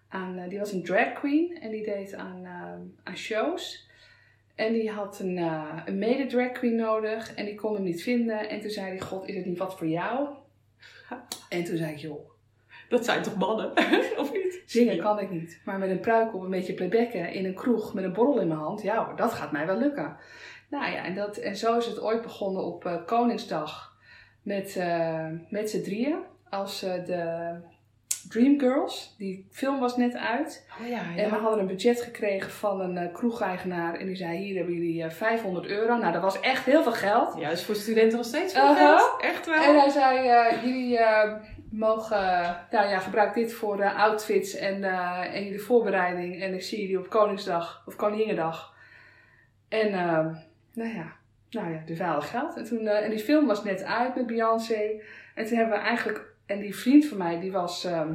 aan, 0.09 0.49
die 0.49 0.59
was 0.59 0.73
een 0.73 0.85
drag 0.85 1.13
queen. 1.13 1.59
En 1.61 1.71
die 1.71 1.85
deed 1.85 2.15
aan, 2.15 2.47
aan 3.03 3.17
shows. 3.17 3.89
En 4.55 4.73
die 4.73 4.91
had 4.91 5.19
een, 5.21 5.37
een 5.85 5.99
mede 5.99 6.27
drag 6.27 6.53
queen 6.53 6.77
nodig. 6.77 7.35
En 7.35 7.45
die 7.45 7.55
kon 7.55 7.75
hem 7.75 7.83
niet 7.83 8.03
vinden. 8.03 8.49
En 8.49 8.61
toen 8.61 8.71
zei 8.71 8.87
hij, 8.87 9.01
god, 9.01 9.29
is 9.29 9.37
het 9.37 9.47
niet 9.47 9.59
wat 9.59 9.79
voor 9.79 9.87
jou? 9.87 10.29
En 11.49 11.65
toen 11.65 11.77
zei 11.77 11.93
ik, 11.93 11.99
joh, 11.99 12.31
Dat 12.89 13.05
zijn 13.05 13.23
toch 13.23 13.37
mannen? 13.37 13.71
of 14.23 14.33
niet? 14.33 14.63
Zingen 14.67 14.99
kan 14.99 15.19
ik 15.19 15.31
niet. 15.31 15.61
Maar 15.65 15.79
met 15.79 15.91
een 15.91 16.01
pruik 16.01 16.35
op 16.35 16.43
een 16.43 16.51
beetje 16.51 16.75
playbacken 16.75 17.33
in 17.33 17.45
een 17.45 17.55
kroeg 17.55 17.95
met 17.95 18.05
een 18.05 18.13
borrel 18.13 18.41
in 18.41 18.49
mijn 18.49 18.61
hand, 18.61 18.83
ja 18.83 19.05
hoor, 19.05 19.17
dat 19.17 19.33
gaat 19.33 19.53
mij 19.53 19.67
wel 19.67 19.79
lukken. 19.79 20.17
Nou 20.71 20.93
ja, 20.93 21.05
en, 21.05 21.15
dat, 21.15 21.37
en 21.37 21.57
zo 21.57 21.77
is 21.77 21.87
het 21.87 22.01
ooit 22.01 22.23
begonnen 22.23 22.65
op 22.65 22.85
eh, 22.85 22.95
Koningsdag 23.07 23.97
met, 24.43 24.77
eh, 24.77 25.27
met 25.49 25.71
z'n 25.71 25.83
drieën. 25.83 26.19
Als 26.49 26.83
eh, 26.83 27.05
de 27.05 27.55
Dreamgirls. 28.29 29.15
Die 29.19 29.47
film 29.51 29.81
was 29.81 29.97
net 29.97 30.17
uit. 30.17 30.67
Oh 30.81 30.89
ja, 30.89 31.01
En 31.17 31.31
we 31.31 31.37
hadden 31.37 31.61
een 31.61 31.67
budget 31.67 32.01
gekregen 32.01 32.51
van 32.51 32.81
een 32.81 33.13
kroegeigenaar. 33.13 33.95
En 33.95 34.07
die 34.07 34.17
zei, 34.17 34.39
hier 34.39 34.57
hebben 34.57 34.75
jullie 34.75 35.03
eh, 35.03 35.11
500 35.11 35.67
euro. 35.67 35.97
Nou, 35.97 36.13
dat 36.13 36.23
was 36.23 36.41
echt 36.41 36.65
heel 36.65 36.83
veel 36.83 36.93
geld. 36.93 37.35
Ja, 37.39 37.49
is 37.49 37.65
voor 37.65 37.75
studenten 37.75 38.17
nog 38.17 38.27
steeds 38.27 38.53
veel 38.53 38.75
geld. 38.75 39.17
Echt 39.21 39.47
wel. 39.47 39.63
En 39.63 39.79
hij 39.79 39.89
zei, 39.89 40.29
jullie 40.65 40.99
mogen, 41.71 42.57
nou 42.71 42.89
ja, 42.89 42.99
gebruik 42.99 43.35
dit 43.35 43.53
voor 43.53 43.81
eh, 43.81 43.99
outfits 43.99 44.55
en, 44.55 44.85
en 45.33 45.45
jullie 45.45 45.63
voorbereiding. 45.63 46.43
En 46.43 46.55
ik 46.55 46.63
zie 46.63 46.81
jullie 46.81 46.99
op 46.99 47.09
Koningsdag 47.09 47.83
of 47.87 47.97
Koninginnedag. 47.97 48.75
En, 49.69 49.93
eh, 49.93 50.27
nou 50.83 50.95
ja, 50.95 51.17
nou 51.51 51.73
ja, 51.73 51.83
we 51.87 52.03
hadden 52.03 52.29
geld. 52.29 52.57
En, 52.57 52.65
toen, 52.65 52.87
eh, 52.87 53.05
en 53.05 53.11
die 53.11 53.19
film 53.19 53.47
was 53.47 53.65
net 53.65 53.83
uit 53.83 54.15
met 54.15 54.27
Beyoncé. 54.27 55.01
En 55.35 55.47
toen 55.47 55.57
hebben 55.57 55.79
we 55.79 55.85
eigenlijk, 55.85 56.35
en 56.47 56.61
die 56.61 56.77
vriend 56.77 57.07
van 57.07 57.19
mij, 57.19 57.41
die 57.41 57.53
was 57.53 57.85
ehm 57.85 58.15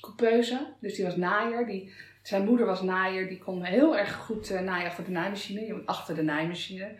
coupeuse. 0.00 0.74
Dus 0.80 0.94
die 0.94 1.04
was 1.04 1.16
naaier. 1.16 1.66
Die, 1.66 1.92
zijn 2.22 2.44
moeder 2.44 2.66
was 2.66 2.82
naaier. 2.82 3.28
Die 3.28 3.38
kon 3.38 3.62
heel 3.62 3.98
erg 3.98 4.14
goed 4.14 4.50
eh, 4.50 4.60
naaien 4.60 4.86
achter 4.86 5.04
de 5.04 5.10
naaimachine. 5.10 5.82
Achter 5.84 6.14
de 6.14 6.22
naaimachine. 6.22 6.94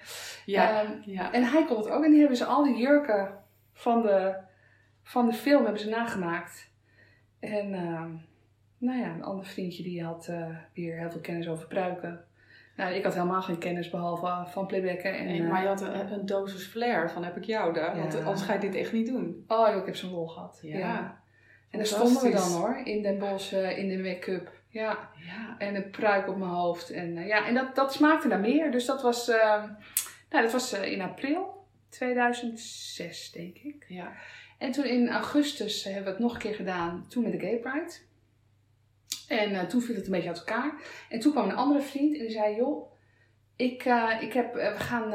ja, 0.44 0.82
Ehm, 0.82 0.92
ja. 1.04 1.32
en 1.32 1.44
hij 1.44 1.64
kon 1.64 1.76
het 1.76 1.88
ook. 1.88 2.04
En 2.04 2.10
die 2.10 2.18
hebben 2.18 2.36
ze 2.36 2.44
al 2.44 2.64
die 2.64 2.76
jurken 2.76 3.38
van 3.72 4.02
de, 4.02 4.34
van 5.02 5.26
de 5.26 5.32
film 5.32 5.62
hebben 5.62 5.82
ze 5.82 5.88
nagemaakt. 5.88 6.70
En 7.40 7.74
ehm, 7.74 8.10
nou 8.78 8.98
ja, 8.98 9.14
een 9.14 9.22
ander 9.22 9.46
vriendje 9.46 9.82
die 9.82 10.04
had 10.04 10.28
eh, 10.28 10.56
weer 10.74 10.98
heel 10.98 11.10
veel 11.10 11.20
kennis 11.20 11.48
over 11.48 11.66
pruiken. 11.66 12.24
Nou, 12.78 12.94
ik 12.94 13.04
had 13.04 13.14
helemaal 13.14 13.42
geen 13.42 13.58
kennis 13.58 13.90
behalve 13.90 14.50
van 14.50 14.66
playbacken. 14.66 15.18
En, 15.18 15.26
Nee, 15.26 15.42
eh, 15.42 15.48
maar 15.48 15.62
je 15.62 15.68
had 15.68 15.80
een, 15.80 16.12
een 16.12 16.26
dosis 16.26 16.66
flair 16.66 17.10
van 17.10 17.24
heb 17.24 17.36
ik 17.36 17.44
jou 17.44 17.72
daar. 17.72 17.96
Want 17.96 18.14
anders 18.16 18.42
ga 18.42 18.52
je 18.52 18.58
dit 18.58 18.74
echt 18.74 18.92
niet 18.92 19.06
doen. 19.06 19.44
Oh 19.48 19.76
ik 19.76 19.86
heb 19.86 19.96
zo'n 19.96 20.10
lol 20.10 20.26
gehad. 20.26 20.58
Ja. 20.62 21.20
En 21.70 21.78
daar 21.78 21.86
stonden 21.86 22.22
we 22.22 22.30
dan 22.30 22.50
hoor, 22.52 22.80
in 22.84 23.02
Den 23.02 23.18
Bosch, 23.18 23.52
eh, 23.52 23.78
in 23.78 23.88
de 23.88 23.98
make-up. 23.98 24.52
Ja, 24.68 25.10
Ja. 25.26 25.54
en 25.58 25.74
een 25.74 25.90
pruik 25.90 26.28
op 26.28 26.36
mijn 26.36 26.50
hoofd. 26.50 26.90
En, 26.90 27.16
eh, 27.16 27.26
ja, 27.26 27.46
en 27.46 27.54
dat, 27.54 27.74
dat 27.74 27.92
smaakte 27.92 28.28
naar 28.28 28.40
meer. 28.40 28.70
Dus 28.70 28.86
dat 28.86 29.02
was, 29.02 29.26
nou, 30.30 30.42
dat 30.42 30.52
was 30.52 30.72
eh, 30.72 30.92
in 30.92 31.00
april 31.00 31.66
2006, 31.88 33.30
denk 33.32 33.56
ik. 33.56 33.84
ja. 33.88 34.12
En 34.58 34.72
toen 34.72 34.84
in 34.84 35.08
augustus 35.10 35.84
hebben 35.84 36.04
we 36.04 36.10
het 36.10 36.18
nog 36.18 36.32
een 36.34 36.38
keer 36.40 36.54
gedaan, 36.54 37.04
toen 37.08 37.22
met 37.22 37.32
de 37.32 37.38
Gay 37.38 37.56
Pride. 37.56 37.92
En 39.28 39.54
eh, 39.54 39.66
toen 39.66 39.80
viel 39.80 39.94
het 39.94 40.04
een 40.04 40.12
beetje 40.12 40.28
uit 40.28 40.38
elkaar. 40.38 40.72
En 41.08 41.20
toen 41.20 41.32
kwam 41.32 41.48
een 41.48 41.56
andere 41.56 41.80
vriend 41.80 42.14
en 42.14 42.20
die 42.20 42.30
zei, 42.30 42.56
joh, 42.56 42.90
ik, 43.56 43.84
eh, 43.84 44.16
ik 44.20 44.32
heb, 44.32 44.56
eh, 44.56 44.72
we, 44.72 44.78
gaan, 44.78 45.10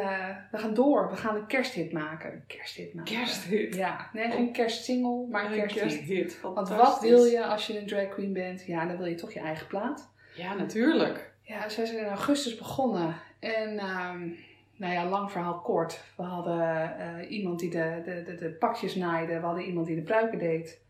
we 0.52 0.58
gaan 0.58 0.74
door, 0.74 1.10
we 1.10 1.16
gaan 1.16 1.36
een 1.36 1.48
kersthit 1.48 1.92
maken. 1.92 2.34
Een 2.34 2.44
kersthit 2.48 2.94
maken. 2.94 3.16
Kersthit. 3.16 3.76
Ja, 3.76 4.10
nee, 4.14 4.32
geen 4.32 4.52
kerstsingle, 4.52 5.28
maar 5.30 5.46
een 5.46 5.60
kersthit. 5.60 5.82
kersthit. 5.82 6.42
Want 6.42 6.70
wat 6.70 7.02
wil 7.02 7.24
je 7.24 7.46
als 7.46 7.68
je 7.68 7.80
een 7.80 7.88
drag 7.88 8.10
queen 8.10 8.34
bent? 8.34 8.66
Ja, 8.66 8.86
dan 8.86 8.98
wil 8.98 9.06
je 9.06 9.16
toch 9.16 9.34
je 9.34 9.40
eigen 9.40 9.68
plaat. 9.68 10.12
Ja, 10.36 10.54
natuurlijk. 10.54 11.32
Ja, 11.42 11.60
wij 11.60 11.70
zijn 11.70 11.98
in 11.98 12.06
augustus 12.06 12.56
begonnen. 12.58 13.16
En 13.40 13.78
ehm, 13.78 14.30
nou 14.76 14.94
ja, 14.94 15.06
lang 15.06 15.32
verhaal 15.32 15.60
kort. 15.60 16.04
We 16.18 16.24
hadden 16.24 17.28
iemand 17.28 17.60
die 17.60 17.70
de, 17.70 18.02
de, 18.06 18.24
de, 18.24 18.36
de 18.36 18.50
pakjes 18.50 18.96
naaide. 18.96 19.40
We 19.40 19.46
hadden 19.46 19.64
iemand 19.64 19.88
die 19.88 19.96
de 19.96 20.02
pruiken 20.02 20.40
deed. 20.40 20.82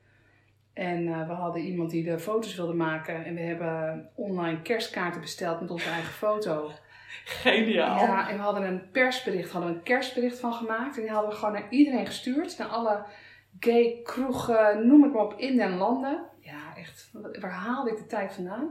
En 0.73 1.07
eh, 1.07 1.27
we 1.27 1.33
hadden 1.33 1.61
iemand 1.61 1.89
die 1.89 2.03
de 2.03 2.19
foto's 2.19 2.55
wilde 2.55 2.73
maken. 2.73 3.25
En 3.25 3.33
we 3.35 3.41
hebben 3.41 4.09
online 4.15 4.61
kerstkaarten 4.61 5.21
besteld 5.21 5.61
met 5.61 5.71
onze 5.71 5.89
eigen 5.89 6.13
foto. 6.13 6.71
Geniaal. 7.25 7.97
Ja, 7.97 8.29
en 8.29 8.35
we 8.35 8.41
hadden 8.41 8.63
een 8.63 8.91
persbericht, 8.91 9.51
hadden 9.51 9.71
we 9.71 9.75
een 9.77 9.83
kerstbericht 9.83 10.39
van 10.39 10.53
gemaakt. 10.53 10.95
En 10.95 11.01
die 11.01 11.11
hadden 11.11 11.29
we 11.29 11.35
gewoon 11.35 11.53
naar 11.53 11.69
iedereen 11.69 12.05
gestuurd. 12.05 12.57
Naar 12.57 12.67
alle 12.67 13.03
gay 13.59 13.99
kroegen, 14.03 14.87
noem 14.87 15.03
het 15.03 15.13
maar 15.13 15.23
op, 15.23 15.33
in 15.37 15.57
den 15.57 15.77
landen. 15.77 16.23
Ja, 16.39 16.73
echt, 16.77 17.11
waar 17.39 17.51
haalde 17.51 17.89
ik 17.91 17.97
de 17.97 18.05
tijd 18.05 18.33
vandaan? 18.33 18.69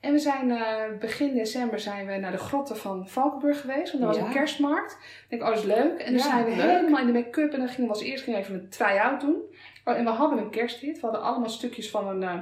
En 0.00 0.12
we 0.12 0.18
zijn 0.18 0.50
eh, 0.50 0.98
begin 1.00 1.34
december 1.34 1.80
zijn 1.80 2.06
we 2.06 2.16
naar 2.16 2.30
de 2.30 2.36
grotten 2.38 2.76
van 2.76 3.08
Valkenburg 3.08 3.60
geweest. 3.60 3.92
Want 3.92 3.98
daar 4.04 4.12
was 4.12 4.16
Ja. 4.20 4.26
een 4.26 4.32
kerstmarkt. 4.32 4.92
Ik 4.92 5.26
denk, 5.28 5.42
oh, 5.42 5.48
dat 5.48 5.58
is 5.58 5.64
leuk. 5.64 5.98
En 6.00 6.04
dan 6.04 6.14
Ja, 6.14 6.18
zijn 6.22 6.44
we 6.44 6.50
leuk. 6.56 6.70
helemaal 6.76 7.00
in 7.00 7.06
de 7.06 7.12
make-up. 7.12 7.52
En 7.52 7.58
dan 7.58 7.68
gingen 7.68 7.84
we 7.90 7.94
als 7.96 8.02
eerst 8.02 8.24
gingen 8.24 8.38
even 8.40 8.54
een 8.54 8.68
try-out 8.68 9.20
doen. 9.20 9.42
Oh, 9.88 9.96
en 9.96 10.04
we 10.04 10.10
hadden 10.10 10.38
een 10.38 10.50
kersthit. 10.50 10.94
We 10.94 11.06
hadden 11.06 11.22
allemaal 11.22 11.48
stukjes 11.48 11.90
van 11.90 12.08
een, 12.08 12.22
eh, 12.22 12.40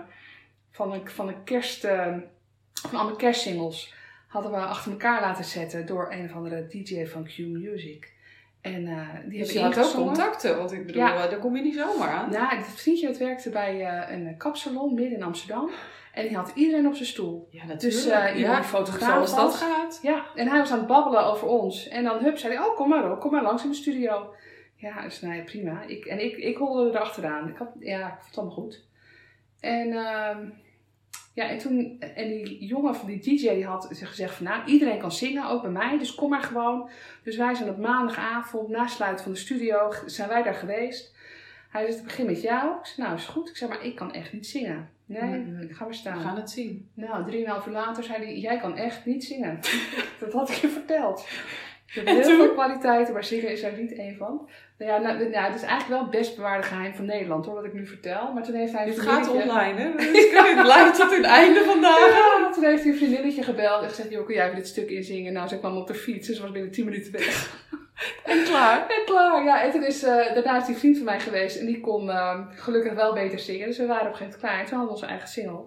van 0.71 0.93
een, 0.93 1.09
van 1.09 1.29
een 1.29 1.45
kerst... 1.45 1.85
eh, 1.85 2.15
van 2.73 2.99
allemaal 2.99 3.17
kerstsingles 3.17 3.95
hadden 4.29 4.51
we 4.51 4.57
achter 4.57 4.91
elkaar 4.91 5.21
laten 5.21 5.45
zetten 5.45 5.87
door 5.87 6.13
een 6.13 6.25
of 6.25 6.35
andere 6.35 6.67
DJ 6.67 7.07
van 7.07 7.25
Q 7.25 7.39
Music. 7.39 8.13
En 8.61 8.87
eh, 8.87 9.09
die 9.29 9.39
Dus 9.39 9.53
hebben 9.53 9.85
ook 9.85 9.93
contacten, 9.93 10.59
want 10.59 10.73
ik 10.73 10.87
bedoel, 10.87 11.03
Ja. 11.03 11.27
daar 11.27 11.39
kom 11.39 11.57
je 11.57 11.63
niet 11.63 11.75
zomaar 11.75 12.09
aan. 12.09 12.31
Nou, 12.31 12.57
het 12.57 12.67
vriendje 12.67 13.07
dat 13.07 13.19
werkte 13.19 13.51
bij 13.51 13.89
een 14.13 14.37
kapsalon 14.37 14.95
midden 14.95 15.19
in 15.19 15.23
Amsterdam. 15.23 15.71
En 16.13 16.27
die 16.27 16.37
had 16.37 16.53
iedereen 16.55 16.87
op 16.87 16.95
zijn 16.95 17.09
stoel. 17.09 17.49
Ja, 17.51 17.65
natuurlijk. 17.65 18.03
Dus 18.03 18.35
iemand 18.37 18.57
die 18.59 18.65
fotograaf 18.69 19.29
Zoals 19.29 19.37
dat 19.37 19.55
gaat. 19.55 19.99
Ja, 20.03 20.25
en 20.35 20.49
hij 20.49 20.59
was 20.59 20.71
aan 20.71 20.79
het 20.79 20.87
babbelen 20.87 21.25
over 21.27 21.47
ons. 21.49 21.89
En 21.89 22.05
dan 22.05 22.19
hup, 22.19 22.39
zei 22.39 22.55
hij, 22.57 22.65
oh 22.67 22.77
kom 22.77 22.89
maar 22.89 23.13
op, 23.13 23.21
kom 23.21 23.33
maar 23.33 23.43
langs 23.43 23.65
in 23.65 23.71
de 23.71 23.77
studio. 23.77 24.35
Ja, 24.85 25.03
dus 25.03 25.21
nou 25.21 25.35
ja, 25.35 25.43
prima. 25.43 25.83
Ik, 25.83 26.05
en 26.05 26.25
ik, 26.25 26.37
ik 26.37 26.57
holde 26.57 26.91
erachteraan. 26.91 27.49
Ik 27.49 27.57
had, 27.57 27.71
ja, 27.81 28.07
ik 28.07 28.13
vond 28.13 28.27
het 28.27 28.37
allemaal 28.37 28.55
goed. 28.55 28.85
En, 29.61 29.93
ehm, 29.93 30.49
ja, 31.35 31.49
en 31.49 31.59
toen, 31.59 32.01
en 32.01 32.29
die 32.29 32.65
jongen 32.65 32.95
van 32.95 33.07
die 33.07 33.21
DJ 33.21 33.63
had 33.63 33.89
gezegd 33.91 34.35
van, 34.35 34.47
nou, 34.47 34.65
iedereen 34.65 34.99
kan 34.99 35.13
zingen, 35.13 35.49
ook 35.49 35.63
bij 35.63 35.71
mij, 35.71 35.99
dus 35.99 36.15
kom 36.15 36.31
maar 36.31 36.43
gewoon. 36.43 36.89
Dus 37.23 37.37
wij 37.37 37.55
zijn 37.55 37.69
op 37.69 37.79
maandagavond, 37.79 38.69
na 38.69 38.87
sluiten 38.87 39.25
van 39.25 39.33
de 39.33 39.39
studio, 39.39 39.93
zijn 40.07 40.29
wij 40.29 40.43
daar 40.43 40.55
geweest. 40.55 41.15
Hij 41.71 41.85
zegt, 41.85 41.99
ik 41.99 42.05
begin 42.05 42.27
met 42.27 42.43
jou. 42.43 42.79
Ik 42.79 42.87
zei, 42.87 43.07
nou, 43.07 43.19
is 43.19 43.27
goed. 43.27 43.49
Ik 43.49 43.57
zei, 43.57 43.71
maar 43.71 43.85
ik 43.85 43.95
kan 43.95 44.13
echt 44.13 44.33
niet 44.33 44.47
zingen. 44.47 44.91
Nee, 45.07 45.45
ik 45.61 45.73
ga 45.73 45.79
maar 45.79 45.89
We 45.89 45.95
staan. 45.95 46.21
gaan 46.21 46.37
het 46.37 46.51
zien. 46.51 46.89
Nou, 46.95 47.25
drieënhalf 47.25 47.67
uur 47.67 47.73
later 47.73 48.05
zei 48.05 48.25
hij, 48.25 48.39
jij 48.39 48.59
kan 48.59 48.77
echt 48.77 49.05
niet 49.05 49.25
zingen. 49.25 49.61
dat 50.21 50.33
had 50.33 50.49
ik 50.49 50.55
je 50.55 50.69
verteld. 50.69 51.27
Je 51.87 52.01
hebt 52.01 52.09
En 52.09 52.15
heel 52.15 52.25
toen? 52.25 52.37
veel 52.37 52.53
kwaliteiten, 52.53 53.13
maar 53.13 53.25
zingen 53.25 53.51
is 53.51 53.63
er 53.63 53.73
niet 53.79 53.95
één 53.99 54.17
van. 54.17 54.49
Nou 54.79 54.91
ja, 54.91 54.99
nou, 54.99 55.29
nou, 55.29 55.45
het 55.47 55.55
is 55.55 55.63
eigenlijk 55.63 55.89
wel 55.89 56.01
het 56.01 56.11
best 56.11 56.37
bewaarde 56.37 56.63
geheim 56.67 56.95
van 56.95 57.05
Nederland, 57.05 57.47
hoor, 57.47 57.55
wat 57.55 57.65
ik 57.65 57.73
nu 57.73 57.87
vertel. 57.87 58.33
Maar 58.33 58.43
toen 58.43 58.55
heeft 58.55 58.73
hij 58.73 58.85
Dit 58.85 59.01
gaat 59.01 59.29
online, 59.31 59.81
hè? 59.81 59.91
Dus 59.97 60.31
het 60.33 60.63
blijft 60.63 60.95
tot 60.99 61.17
het 61.17 61.25
einde 61.25 61.65
vandaag. 61.65 62.09
Ja, 62.09 62.51
toen 62.53 62.65
heeft 62.65 62.83
hij 62.83 62.93
een 62.93 62.99
vriendinnetje 62.99 63.43
gebeld 63.43 63.83
en 63.83 63.89
gezegd, 63.89 64.11
joh, 64.11 64.27
kun 64.27 64.35
jij 64.35 64.45
even 64.45 64.57
dit 64.57 64.69
stuk 64.69 64.91
inzingen? 64.91 65.33
Nou, 65.33 65.49
ze 65.49 65.59
kwam 65.59 65.77
op 65.77 65.87
de 65.87 65.95
fiets, 65.95 66.27
dus 66.27 66.37
ze 66.37 66.43
was 66.43 66.51
binnen 66.51 66.71
10 66.71 66.85
minuten 66.85 67.13
weg. 67.13 67.53
En 68.25 68.45
klaar. 68.45 68.79
En 68.81 69.03
klaar, 69.05 69.45
ja. 69.45 69.63
En 69.63 69.71
toen 69.71 69.83
is, 69.85 70.03
eh, 70.03 70.35
daarna 70.35 70.57
is 70.61 70.67
die 70.67 70.77
vriend 70.77 70.97
van 70.97 71.05
mij 71.07 71.21
geweest 71.21 71.57
en 71.61 71.67
die 71.67 71.81
kon 71.81 72.11
eh, 72.11 72.41
gelukkig 72.51 72.93
wel 72.95 73.13
beter 73.15 73.39
zingen. 73.39 73.67
Dus 73.67 73.79
we 73.79 73.87
waren 73.87 74.07
op 74.07 74.11
een 74.13 74.17
gegeven 74.17 74.41
moment 74.41 74.51
klaar. 74.51 74.59
En 74.61 74.67
toen 74.67 74.79
hadden 74.79 74.87
we 74.87 75.01
onze 75.01 75.07
eigen 75.07 75.29
single. 75.29 75.61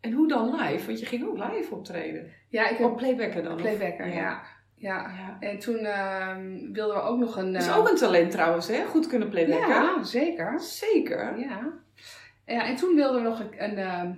En 0.00 0.12
hoe 0.12 0.28
dan 0.28 0.54
live? 0.56 0.86
Want 0.86 1.00
je 1.00 1.06
ging 1.06 1.26
ook 1.28 1.38
live 1.50 1.74
optreden. 1.74 2.32
Ja, 2.48 2.68
ik 2.68 2.76
heb 2.76 2.86
Op 2.86 2.96
playbacken 2.96 3.44
dan? 3.44 3.56
playbacker, 3.56 4.06
Ja. 4.08 4.14
ja. 4.14 4.42
Ja. 4.76 5.10
Ja. 5.16 5.36
En 5.40 5.58
toen 5.58 5.78
ehm, 5.78 6.72
wilden 6.72 6.96
we 6.96 7.02
ook 7.02 7.18
nog 7.18 7.36
een... 7.36 7.52
Dat 7.52 7.62
is 7.62 7.68
eh, 7.68 7.78
ook 7.78 7.88
een 7.88 7.96
talent 7.96 8.30
trouwens, 8.30 8.68
hè? 8.68 8.84
Goed 8.84 9.06
kunnen 9.06 9.28
playbacken. 9.28 9.68
Ja, 9.68 10.04
zeker. 10.04 10.60
Zeker. 10.60 11.38
Ja. 11.38 11.72
ja. 12.46 12.66
En 12.66 12.76
toen 12.76 12.94
wilden 12.94 13.22
we 13.22 13.28
nog 13.28 13.40
een, 13.40 13.64
een 13.64 13.78
ehm, 13.78 14.12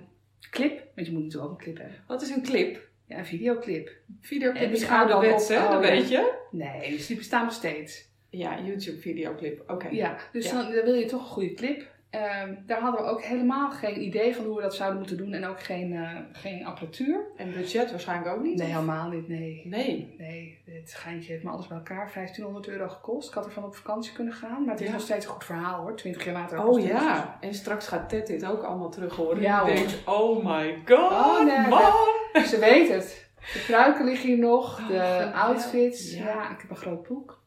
clip. 0.51 0.83
Want 0.95 1.07
je 1.07 1.13
moet 1.13 1.23
natuurlijk 1.23 1.51
ook 1.51 1.57
een 1.57 1.63
clip 1.63 1.77
hebben. 1.77 1.97
Wat 2.07 2.21
is 2.21 2.29
een 2.29 2.43
clip? 2.43 2.87
Ja, 3.05 3.17
een 3.17 3.25
videoclip. 3.25 3.91
Videoclip 4.21 4.71
is 4.71 4.89
ouderwets, 4.89 5.47
hè? 5.47 5.69
dat 5.69 5.79
weet 5.79 6.09
je. 6.09 6.33
Nee, 6.51 6.91
dus 6.91 7.07
die 7.07 7.17
bestaan 7.17 7.43
nog 7.43 7.53
steeds. 7.53 8.07
Ja, 8.29 8.59
YouTube 8.61 8.97
videoclip. 8.97 9.63
Oké. 9.67 9.87
Ja, 9.87 10.17
dus 10.31 10.45
Ja. 10.45 10.61
Dan, 10.61 10.73
dan 10.73 10.83
wil 10.83 10.93
je 10.93 11.05
toch 11.05 11.21
een 11.21 11.27
goede 11.27 11.53
clip. 11.53 11.87
Ehm, 12.09 12.55
daar 12.65 12.79
hadden 12.79 13.01
we 13.01 13.07
ook 13.09 13.21
helemaal 13.21 13.71
geen 13.71 14.01
idee 14.01 14.35
van 14.35 14.45
hoe 14.45 14.55
we 14.55 14.61
dat 14.61 14.75
zouden 14.75 14.97
moeten 14.99 15.17
doen. 15.17 15.33
En 15.33 15.45
ook 15.45 15.61
geen, 15.61 15.93
eh, 15.93 16.15
geen 16.31 16.65
apparatuur. 16.65 17.25
En 17.37 17.51
budget 17.53 17.91
waarschijnlijk 17.91 18.35
ook 18.35 18.43
niet? 18.43 18.57
Nee, 18.57 18.67
of? 18.67 18.73
helemaal 18.73 19.09
niet. 19.09 19.27
Nee. 19.27 19.61
Nee. 19.65 20.15
Nee, 20.17 20.61
het 20.65 20.93
geintje 20.93 21.31
heeft 21.31 21.43
me 21.43 21.49
alles 21.49 21.67
bij 21.67 21.77
elkaar 21.77 22.11
1500 22.13 22.67
euro 22.67 22.87
gekost. 22.87 23.27
Ik 23.29 23.33
had 23.33 23.45
ervan 23.45 23.63
op 23.63 23.75
vakantie 23.75 24.13
kunnen 24.13 24.33
gaan, 24.33 24.63
maar 24.65 24.73
het 24.75 24.83
is 24.83 24.91
nog 24.91 25.01
steeds 25.01 25.25
een 25.25 25.31
goed 25.31 25.43
verhaal 25.45 25.81
hoor. 25.81 25.95
20 25.95 26.25
jaar 26.25 26.33
later. 26.33 26.65
Oh 26.65 26.83
ja. 26.85 27.37
En 27.41 27.53
straks 27.53 27.87
gaat 27.87 28.09
Ted 28.09 28.27
dit 28.27 28.45
ook 28.45 28.63
allemaal 28.63 28.89
terug 28.89 29.15
horen. 29.15 29.41
Ja, 29.41 29.59
en 29.59 29.65
hoor. 29.65 29.75
denkt, 29.75 30.01
oh 30.05 30.45
my 30.45 30.81
god, 30.85 31.11
Oh, 31.11 31.45
nee, 31.45 31.67
man. 31.67 32.43
Ze 32.45 32.57
weet 32.59 32.89
het. 32.89 33.29
De 33.53 33.63
pruiken 33.67 34.05
liggen 34.05 34.27
hier 34.27 34.37
nog, 34.39 34.79
Oh, 34.79 34.87
de 34.87 35.31
outfits. 35.33 36.13
Ja. 36.13 36.25
Ja. 36.25 36.51
ik 36.51 36.61
heb 36.61 36.69
een 36.69 36.75
groot 36.75 37.07
boek. 37.07 37.41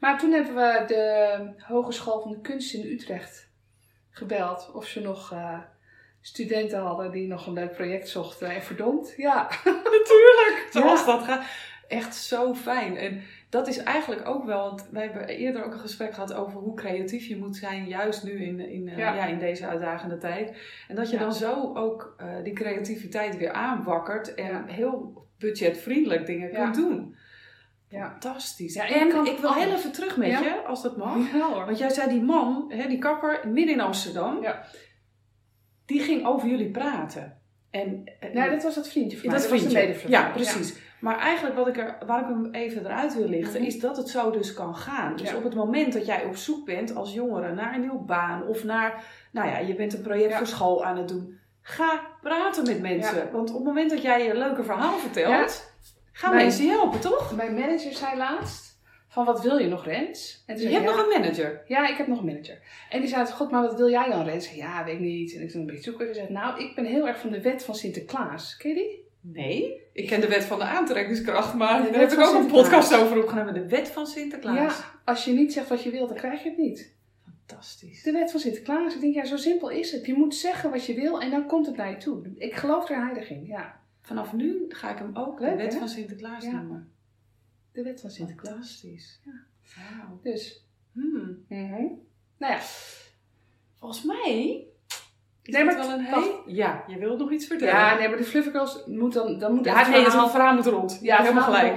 Maar 0.00 0.18
toen 0.18 0.32
hebben 0.32 0.54
we 0.54 0.84
de 0.86 1.64
Hogeschool 1.66 2.20
van 2.20 2.30
de 2.30 2.40
Kunst 2.40 2.74
in 2.74 2.86
Utrecht 2.92 3.47
gebeld 4.18 4.70
of 4.74 4.86
ze 4.86 5.00
nog 5.00 5.32
eh, 5.32 5.58
studenten 6.20 6.78
hadden 6.80 7.10
die 7.10 7.26
nog 7.28 7.46
een 7.46 7.52
leuk 7.52 7.72
project 7.72 8.08
zochten. 8.08 8.50
En 8.50 8.62
verdomd, 8.62 9.14
ja. 9.16 9.42
Natuurlijk, 9.64 10.66
zoals 10.70 11.00
Ja. 11.00 11.06
dat 11.06 11.22
gaat. 11.24 11.44
Echt 11.88 12.14
zo 12.14 12.54
fijn. 12.54 12.96
En 12.96 13.22
dat 13.50 13.68
is 13.68 13.78
eigenlijk 13.78 14.28
ook 14.28 14.44
wel, 14.44 14.62
want 14.68 14.88
wij 14.90 15.02
hebben 15.02 15.28
eerder 15.28 15.64
ook 15.64 15.72
een 15.72 15.78
gesprek 15.78 16.14
gehad 16.14 16.32
over 16.32 16.60
hoe 16.60 16.74
creatief 16.76 17.26
je 17.26 17.36
moet 17.36 17.56
zijn, 17.56 17.86
juist 17.86 18.24
nu 18.24 18.42
in, 18.44 18.60
in, 18.60 18.88
eh, 18.88 18.98
Ja. 18.98 19.14
ja. 19.14 19.24
in 19.26 19.38
deze 19.38 19.66
uitdagende 19.66 20.18
tijd. 20.18 20.56
En 20.88 20.96
dat 20.96 21.10
je 21.10 21.16
Ja. 21.16 21.22
dan 21.22 21.32
zo 21.34 21.76
ook 21.76 22.14
eh, 22.18 22.26
die 22.42 22.52
creativiteit 22.52 23.36
weer 23.36 23.52
aanwakkert 23.52 24.34
en 24.34 24.66
heel 24.66 25.26
budgetvriendelijk 25.38 26.26
dingen 26.26 26.52
kunt 26.52 26.74
doen. 26.74 27.16
Ja. 27.90 28.10
Fantastisch. 28.10 28.74
Ja, 28.74 28.88
en 28.88 29.08
kan 29.08 29.26
ik 29.26 29.38
wil 29.38 29.52
heel 29.54 29.72
even 29.72 29.92
terug 29.92 30.16
met 30.16 30.28
Ja. 30.28 30.40
je, 30.40 30.62
als 30.66 30.82
dat 30.82 30.96
mag. 30.96 31.32
Ja 31.32 31.52
hoor. 31.52 31.64
Want 31.64 31.78
jij 31.78 31.90
zei 31.90 32.08
die 32.08 32.22
man, 32.22 32.64
hè, 32.68 32.88
die 32.88 32.98
kapper, 32.98 33.48
midden 33.48 33.74
in 33.74 33.80
Amsterdam, 33.80 34.42
Ja. 34.42 34.64
die 35.86 36.00
ging 36.00 36.26
over 36.26 36.48
jullie 36.48 36.70
praten. 36.70 37.40
En, 37.70 38.12
en- 38.20 38.32
Ja, 38.32 38.48
dat 38.48 38.62
was 38.62 38.74
dat 38.74 38.88
vriendje 38.88 39.18
van 39.18 39.26
mij. 39.30 39.38
dat 39.38 39.48
was 39.50 39.60
vind 39.60 39.72
een 39.72 39.80
je. 39.80 39.86
medevluchteling. 39.86 40.26
Ja, 40.26 40.32
precies. 40.52 40.76
Maar 41.00 41.18
eigenlijk 41.18 41.56
wat 41.56 41.68
ik 41.68 41.76
er, 41.76 41.98
waar 42.06 42.20
ik 42.20 42.26
hem 42.26 42.48
even 42.52 42.84
eruit 42.84 43.14
wil 43.16 43.28
lichten, 43.28 43.60
Mhm. 43.60 43.68
is 43.68 43.80
dat 43.80 43.96
het 43.96 44.08
zo 44.08 44.30
dus 44.30 44.54
kan 44.54 44.76
gaan. 44.76 45.16
Dus 45.16 45.34
op 45.34 45.44
het 45.44 45.54
moment 45.54 45.92
dat 45.92 46.06
jij 46.06 46.24
op 46.24 46.36
zoek 46.36 46.64
bent 46.66 46.94
als 46.94 47.12
jongere 47.14 47.54
naar 47.54 47.74
een 47.74 47.80
nieuwe 47.80 47.98
baan 48.04 48.46
of 48.46 48.64
naar, 48.64 49.04
nou 49.32 49.48
ja, 49.48 49.58
je 49.58 49.74
bent 49.74 49.94
een 49.94 50.02
project 50.02 50.34
voor 50.34 50.46
school 50.46 50.84
aan 50.84 50.96
het 50.96 51.08
doen. 51.08 51.38
Ga 51.62 52.00
praten 52.22 52.66
met 52.66 52.80
mensen. 52.80 53.32
Want 53.32 53.48
op 53.50 53.56
het 53.56 53.64
moment 53.64 53.90
dat 53.90 54.02
jij 54.02 54.24
je 54.24 54.34
leuke 54.36 54.62
verhaal 54.64 54.98
vertelt, 54.98 55.72
gaan 56.18 56.34
Mijn- 56.34 56.46
mensen 56.46 56.64
je 56.64 56.70
helpen, 56.70 57.00
toch? 57.00 57.36
Mijn 57.36 57.54
manager 57.54 57.92
zei 57.92 58.16
laatst 58.16 58.78
van 59.08 59.24
wat 59.24 59.42
wil 59.42 59.58
je 59.58 59.68
nog 59.68 59.84
Rens? 59.84 60.42
En 60.46 60.54
toen 60.54 60.64
Je 60.64 60.70
zei 60.70 60.74
hebt 60.74 60.90
ja, 60.90 60.96
nog 60.96 61.06
een 61.14 61.20
manager. 61.20 61.62
Ja, 61.66 61.88
ik 61.88 61.96
heb 61.96 62.06
nog 62.06 62.18
een 62.18 62.24
manager. 62.24 62.58
En 62.90 63.00
die 63.00 63.08
zei, 63.08 63.26
god, 63.26 63.50
maar 63.50 63.62
wat 63.62 63.76
wil 63.76 63.90
jij 63.90 64.08
dan, 64.10 64.24
Rens? 64.24 64.44
Zei, 64.46 64.56
Ja, 64.56 64.84
weet 64.84 64.94
ik 64.94 65.00
niet. 65.00 65.34
En 65.34 65.42
ik 65.42 65.50
toen 65.50 65.60
een 65.60 65.66
beetje 65.66 65.82
zoeken. 65.82 66.08
En 66.08 66.14
zei, 66.14 66.26
nou, 66.30 66.60
ik 66.64 66.74
ben 66.74 66.84
heel 66.84 67.06
erg 67.08 67.18
van 67.18 67.30
de 67.30 67.40
wet 67.40 67.64
van 67.64 67.74
Sinterklaas. 67.74 68.56
Ken 68.56 68.70
je 68.70 68.76
die? 68.76 69.06
Nee, 69.20 69.80
ik 69.92 70.06
ken 70.06 70.20
de 70.20 70.28
wet 70.28 70.44
van 70.44 70.58
de 70.58 70.64
aantrekkingskracht, 70.64 71.54
maar 71.54 71.82
De 71.82 71.90
daar 71.90 72.00
heb 72.00 72.12
ik 72.12 72.20
ook 72.20 72.34
een 72.34 72.46
podcast 72.46 72.94
over 72.94 73.22
opgenomen. 73.22 73.54
De 73.54 73.66
wet 73.68 73.88
van 73.88 74.06
Sinterklaas. 74.06 74.78
Ja, 74.78 74.84
als 75.04 75.24
je 75.24 75.32
niet 75.32 75.52
zegt 75.52 75.68
wat 75.68 75.82
je 75.82 75.90
wilt, 75.90 76.08
dan 76.08 76.16
krijg 76.16 76.42
je 76.42 76.48
het 76.48 76.58
niet. 76.58 76.94
Fantastisch. 77.46 78.02
De 78.02 78.12
wet 78.12 78.30
van 78.30 78.40
Sinterklaas. 78.40 78.94
Ik 78.94 79.00
denk, 79.00 79.14
ja, 79.14 79.24
zo 79.24 79.36
simpel 79.36 79.68
is 79.70 79.92
het. 79.92 80.06
Je 80.06 80.14
moet 80.14 80.34
zeggen 80.34 80.70
wat 80.70 80.86
je 80.86 80.94
wil 80.94 81.20
en 81.20 81.30
dan 81.30 81.46
komt 81.46 81.66
het 81.66 81.76
naar 81.76 81.90
je 81.90 81.96
toe. 81.96 82.32
Ik 82.36 82.54
geloof 82.54 82.88
er 82.90 83.04
heilig 83.04 83.30
in, 83.30 83.44
ja. 83.46 83.80
Vanaf 84.08 84.32
nu 84.32 84.64
ga 84.68 84.90
ik 84.92 84.98
hem 84.98 85.16
ook 85.16 85.40
Leuk, 85.40 85.50
de 85.50 85.56
wet 85.56 85.72
hè? 85.72 85.78
van 85.78 85.88
Sinterklaas 85.88 86.44
Ja. 86.44 86.50
noemen. 86.52 86.92
De 87.72 87.82
wet 87.82 88.00
van 88.00 88.10
Sinterklaas. 88.10 88.52
Fantastisch. 88.54 89.20
Ja. 89.24 90.18
Dus, 90.22 90.66
Hmm. 90.92 91.44
mhm. 91.48 91.84
nou 92.38 92.52
ja. 92.52 92.60
Volgens 93.74 94.04
mij 94.04 94.64
is 95.48 95.54
Nee, 95.54 95.64
maar 95.64 95.76
wel 95.76 95.90
een 95.92 96.04
heel... 96.04 96.42
Ja, 96.46 96.84
je 96.86 96.98
wil 96.98 97.16
nog 97.16 97.30
iets 97.32 97.46
vertellen. 97.46 97.74
Ja, 97.74 97.94
nee, 97.98 98.08
maar 98.08 98.16
de 98.18 98.24
Fluffergirls 98.24 98.82
moet 98.86 99.12
dan... 99.12 99.38
dan 99.38 99.54
moet 99.54 99.64
Ja, 99.64 99.78
het 99.78 99.88
nee, 99.88 100.02
dat 100.02 100.10
verhaal- 100.10 100.28
verhaal 100.28 100.54
moet 100.54 100.66
rond. 100.66 100.98
Ja, 101.02 101.16
helemaal 101.22 101.42
gelijk. 101.42 101.76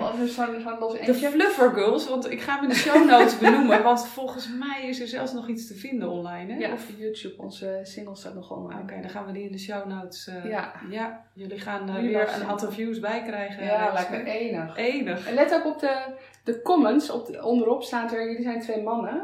De. 1.05 1.13
Fluffer 1.13 1.69
Girls, 1.74 2.09
want 2.09 2.32
ik 2.32 2.41
ga 2.41 2.53
hem 2.53 2.63
in 2.63 2.69
de 2.69 2.76
show 2.76 3.09
notes 3.09 3.38
benoemen, 3.38 3.84
want 3.89 4.07
volgens 4.07 4.49
mij 4.59 4.88
is 4.88 4.99
er 5.01 5.07
zelfs 5.07 5.34
nog 5.34 5.47
iets 5.47 5.67
te 5.67 5.74
vinden 5.76 6.09
online. 6.09 6.53
Hè? 6.53 6.59
Ja, 6.59 6.74
Of- 6.74 6.88
YouTube. 6.97 7.34
Onze 7.38 7.80
single 7.84 8.15
staat 8.15 8.34
nog 8.36 8.51
online. 8.51 8.82
Oké, 8.82 9.01
dan 9.01 9.09
gaan 9.09 9.26
we 9.26 9.32
die 9.32 9.43
in 9.45 9.51
de 9.51 9.59
show 9.59 9.86
notes. 9.86 10.28
eh, 10.28 10.45
Ja. 10.49 10.74
ja, 10.89 11.22
jullie 11.34 11.59
gaan 11.59 11.86
Jullie 11.95 12.09
weer 12.09 12.30
een 12.36 12.47
aantal 12.47 12.72
views 12.72 12.99
bij 12.99 13.22
krijgen. 13.24 13.63
Ja, 13.65 13.91
lekker 13.93 14.26
enig. 14.26 14.78
Enig. 14.78 15.28
En 15.28 15.34
let 15.34 15.53
ook 15.53 15.65
op 15.65 15.80
de, 15.80 15.97
de 16.43 16.61
comments. 16.61 17.09
Op 17.09 17.26
de- 17.28 17.43
onderop 17.43 17.84
staat 17.84 18.11
er, 18.13 18.26
jullie 18.28 18.43
zijn 18.43 18.61
twee 18.61 18.84
mannen. 18.84 19.22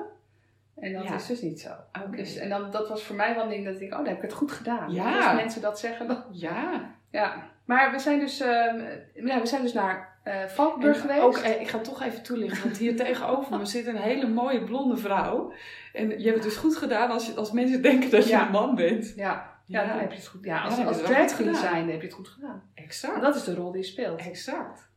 En 0.80 0.94
dat 0.94 1.04
Ja. 1.04 1.14
is 1.16 1.26
dus 1.28 1.42
niet 1.42 1.60
zo. 1.62 1.70
Dus, 2.12 2.36
en 2.36 2.50
dan, 2.50 2.72
dat 2.72 2.90
was 2.90 3.04
voor 3.04 3.16
mij 3.16 3.36
wel 3.36 3.44
een 3.44 3.50
ding 3.50 3.66
dat 3.66 3.74
ik 3.74 3.80
denk, 3.80 3.92
oh, 3.92 3.98
dan 3.98 4.08
heb 4.08 4.16
ik 4.16 4.22
het 4.22 4.34
goed 4.34 4.52
gedaan. 4.52 4.92
Ja. 4.94 5.16
Als 5.28 5.36
mensen 5.36 5.62
dat 5.62 5.80
zeggen, 5.80 6.08
dan... 6.08 6.24
Ja. 6.32 6.96
Ja. 7.12 7.50
Maar 7.66 7.92
we 7.92 8.00
zijn 8.00 8.20
dus, 8.20 8.38
ja, 8.38 9.40
we 9.40 9.42
zijn 9.44 9.62
dus 9.62 9.74
naar 9.74 10.16
eh 10.24 10.46
Valkenburg 10.46 10.96
En 10.96 11.02
geweest. 11.02 11.22
Ook, 11.22 11.38
eh, 11.38 11.62
ik 11.62 11.68
ga 11.68 11.78
toch 11.80 12.02
even 12.04 12.24
toelichten, 12.24 12.64
want 12.64 12.78
hier 12.78 12.96
tegenover 13.06 13.58
me 13.58 13.66
zit 13.66 13.88
een 13.88 13.96
hele 13.98 14.28
mooie 14.28 14.64
blonde 14.64 14.98
vrouw. 14.98 15.52
En 15.94 16.10
je 16.10 16.24
hebt 16.26 16.34
het 16.36 16.44
dus 16.44 16.58
goed 16.58 16.78
gedaan 16.78 17.10
als, 17.10 17.26
je, 17.26 17.34
als 17.34 17.52
mensen 17.52 17.82
denken 17.82 18.10
dat 18.10 18.24
je 18.24 18.30
Ja. 18.30 18.46
een 18.46 18.52
man 18.52 18.76
bent. 18.76 19.14
Ja, 19.16 19.56
ja, 19.66 19.86
dan 19.88 19.98
heb 19.98 20.12
je 20.12 20.18
het 20.18 20.28
goed 20.28 20.44
Ja, 20.46 20.62
als, 20.62 20.86
als 20.86 21.02
drag 21.02 21.30
zijn, 21.30 21.82
dan 21.84 21.90
heb 21.92 22.02
je 22.02 22.08
het 22.08 22.14
goed 22.16 22.28
gedaan. 22.28 22.64
En 22.74 22.84
Exact. 22.84 23.22
dat 23.22 23.36
is 23.36 23.44
de 23.44 23.56
rol 23.56 23.72
die 23.72 23.82
je 23.82 23.88
speelt. 23.88 24.20
Exact. 24.20 24.90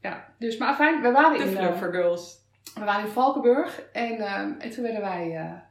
Ja. 0.00 0.28
Dus, 0.38 0.56
maar 0.56 0.74
fijn, 0.74 1.02
we 1.02 1.10
waren 1.10 1.38
De 1.38 1.44
in... 1.44 1.56
eh, 1.56 1.64
Fluffer 1.64 1.92
Girls. 1.92 2.41
We 2.74 2.84
waren 2.84 3.06
in 3.06 3.12
Valkenburg 3.12 3.82
en, 3.92 4.18
ehm, 4.18 4.52
en 4.58 4.70
toen 4.70 4.82
werden 4.82 5.00
wij 5.00 5.36
eh 5.36 5.70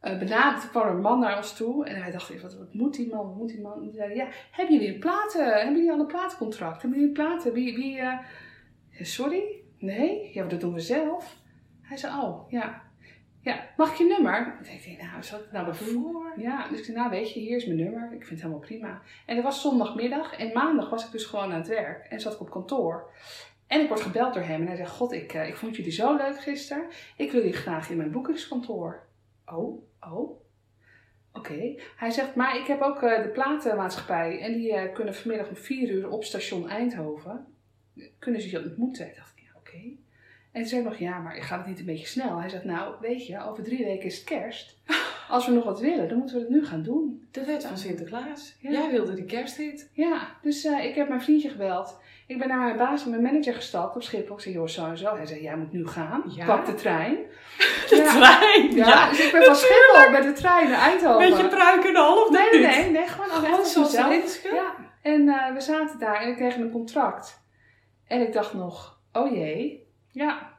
eh, 0.00 0.18
benaderd. 0.18 0.60
Toen 0.60 0.70
kwam 0.70 0.88
een 0.88 1.00
man 1.00 1.20
naar 1.20 1.36
ons 1.36 1.56
toe 1.56 1.86
en 1.86 2.00
wij 2.00 2.10
dachten, 2.10 2.42
wat, 2.42 2.56
wat 2.56 2.74
moet 2.74 2.94
die 2.94 3.08
man, 3.08 3.26
wat 3.26 3.36
moet 3.36 3.48
die 3.48 3.60
man? 3.60 3.72
En 3.72 3.82
toen 3.82 3.92
zeiden 3.92 4.16
ja, 4.16 4.28
hebben 4.50 4.74
jullie 4.74 4.94
een 4.94 5.00
platen, 5.00 5.44
hebben 5.44 5.74
jullie 5.74 5.92
al 5.92 6.00
een 6.00 6.06
platencontract? 6.06 6.82
Hebben 6.82 7.00
jullie 7.00 7.14
platen? 7.14 7.52
Wie, 7.52 7.74
wie, 7.74 7.98
eh, 7.98 8.18
sorry? 9.00 9.42
Nee? 9.78 10.30
Ja, 10.32 10.44
dat 10.44 10.60
doen 10.60 10.72
we 10.72 10.80
zelf. 10.80 11.36
Hij 11.82 11.96
zei, 11.96 12.12
oh, 12.22 12.50
ja. 12.50 12.82
Ja, 13.42 13.68
mag 13.76 13.90
ik 13.90 13.96
je 13.96 14.04
nummer? 14.04 14.58
Ik 14.62 14.84
denk, 14.84 15.02
nou, 15.02 15.22
zal 15.22 15.38
ik 15.38 15.52
nou? 15.52 15.74
Voor. 15.74 16.32
Ja, 16.36 16.68
dus 16.68 16.78
ik 16.78 16.84
zei, 16.84 16.96
nou 16.96 17.10
weet 17.10 17.32
je, 17.32 17.40
hier 17.40 17.56
is 17.56 17.66
mijn 17.66 17.78
nummer. 17.78 18.04
Ik 18.04 18.18
vind 18.18 18.30
het 18.30 18.40
helemaal 18.40 18.58
prima. 18.58 19.02
En 19.26 19.34
het 19.34 19.44
was 19.44 19.60
zondagmiddag 19.60 20.36
en 20.36 20.52
maandag 20.52 20.90
was 20.90 21.04
ik 21.04 21.12
dus 21.12 21.24
gewoon 21.24 21.44
aan 21.52 21.58
het 21.58 21.68
werk 21.68 22.06
en 22.06 22.20
zat 22.20 22.32
ik 22.32 22.40
op 22.40 22.50
kantoor. 22.50 23.10
En 23.70 23.80
ik 23.80 23.88
word 23.88 24.00
gebeld 24.00 24.34
door 24.34 24.42
hem 24.42 24.60
en 24.60 24.66
hij 24.66 24.76
zegt, 24.76 24.90
god, 24.90 25.12
ik, 25.12 25.32
eh, 25.32 25.48
ik 25.48 25.56
vond 25.56 25.76
jullie 25.76 25.92
zo 25.92 26.16
leuk 26.16 26.40
gisteren. 26.40 26.84
Ik 27.16 27.32
wil 27.32 27.40
jullie 27.40 27.56
graag 27.56 27.90
in 27.90 27.96
mijn 27.96 28.10
boekingskantoor. 28.10 29.06
Oh, 29.46 29.82
oh. 30.00 30.40
Oké. 31.32 31.74
Hij 31.96 32.10
zegt, 32.10 32.34
maar 32.34 32.56
ik 32.56 32.66
heb 32.66 32.80
ook 32.80 33.02
eh, 33.02 33.22
de 33.22 33.28
platenmaatschappij 33.28 34.40
en 34.40 34.52
die 34.52 34.72
eh, 34.72 34.94
kunnen 34.94 35.14
vanmiddag 35.14 35.48
om 35.48 35.56
vier 35.56 35.90
uur 35.90 36.08
op 36.08 36.24
station 36.24 36.68
Eindhoven. 36.68 37.46
Kunnen 38.18 38.40
ze 38.40 38.50
je 38.50 38.64
ontmoeten? 38.64 39.06
Ik 39.06 39.16
dacht, 39.16 39.32
ja, 39.36 39.50
oké. 39.56 39.80
En 40.52 40.60
toen 40.60 40.66
zei 40.66 40.82
nog, 40.82 40.96
ja, 40.96 41.18
maar 41.18 41.42
gaat 41.42 41.58
het 41.58 41.68
niet 41.68 41.78
een 41.78 41.84
beetje 41.84 42.06
snel? 42.06 42.38
Hij 42.38 42.48
zegt, 42.48 42.64
nou, 42.64 42.94
weet 43.00 43.26
je, 43.26 43.44
over 43.44 43.64
drie 43.64 43.84
weken 43.84 44.06
is 44.06 44.16
het 44.16 44.24
kerst. 44.24 44.78
Als 45.28 45.46
we 45.46 45.52
nog 45.52 45.64
wat 45.64 45.80
willen, 45.80 46.08
dan 46.08 46.18
moeten 46.18 46.36
we 46.36 46.42
het 46.42 46.50
nu 46.50 46.66
gaan 46.66 46.82
doen. 46.82 47.28
De 47.30 47.44
wet 47.44 47.64
van 47.64 47.78
Sinterklaas. 47.78 48.56
Ja. 48.60 48.70
Jij 48.70 48.90
wilde 48.90 49.14
die 49.14 49.24
kersthit. 49.24 49.90
Ja, 49.92 50.36
dus 50.42 50.64
ik 50.64 50.94
heb 50.94 51.08
mijn 51.08 51.22
vriendje 51.22 51.48
gebeld. 51.48 51.98
Ik 52.30 52.38
ben 52.38 52.48
naar 52.48 52.58
mijn 52.58 52.76
baas 52.76 53.04
en 53.04 53.10
mijn 53.10 53.22
manager 53.22 53.54
gestapt 53.54 53.96
op 53.96 54.02
Schiphol. 54.02 54.36
Ik 54.36 54.42
zei, 54.42 54.54
joh, 54.54 54.66
zo 54.66 54.86
en 54.86 54.98
zo. 54.98 55.16
Hij 55.16 55.26
zei, 55.26 55.42
jij 55.42 55.56
moet 55.56 55.72
nu 55.72 55.86
gaan. 55.86 56.22
Ja. 56.26 56.46
Pak 56.46 56.66
de 56.66 56.74
trein. 56.74 57.16
De 57.88 57.96
Ja. 57.96 58.12
trein. 58.18 58.74
Ja, 58.74 59.08
dus 59.08 59.26
ik 59.26 59.32
ben 59.32 59.44
van 59.44 59.54
Schiphol 59.56 60.10
met 60.10 60.22
de 60.22 60.32
trein 60.32 60.68
naar 60.70 60.80
Eindhoven. 60.80 61.28
Met 61.30 61.38
je 61.38 61.48
pruik 61.48 61.84
en 61.84 61.96
al 61.96 62.22
of 62.22 62.30
Nee, 62.30 62.50
nee, 62.50 62.60
nee, 62.60 62.90
nee, 62.90 63.06
gewoon 63.06 63.66
zoals 63.66 63.90
zelf. 63.90 64.08
Renske? 64.08 64.54
Ja, 64.54 64.74
en 65.02 65.28
eh, 65.28 65.52
we 65.54 65.60
zaten 65.60 65.98
daar 65.98 66.20
en 66.20 66.28
ik 66.28 66.36
kreeg 66.36 66.56
een 66.56 66.70
contract. 66.70 67.42
En 68.06 68.20
ik 68.20 68.32
dacht 68.32 68.54
nog, 68.54 69.00
oh 69.12 69.32
jee. 69.34 69.88
Ja, 70.10 70.52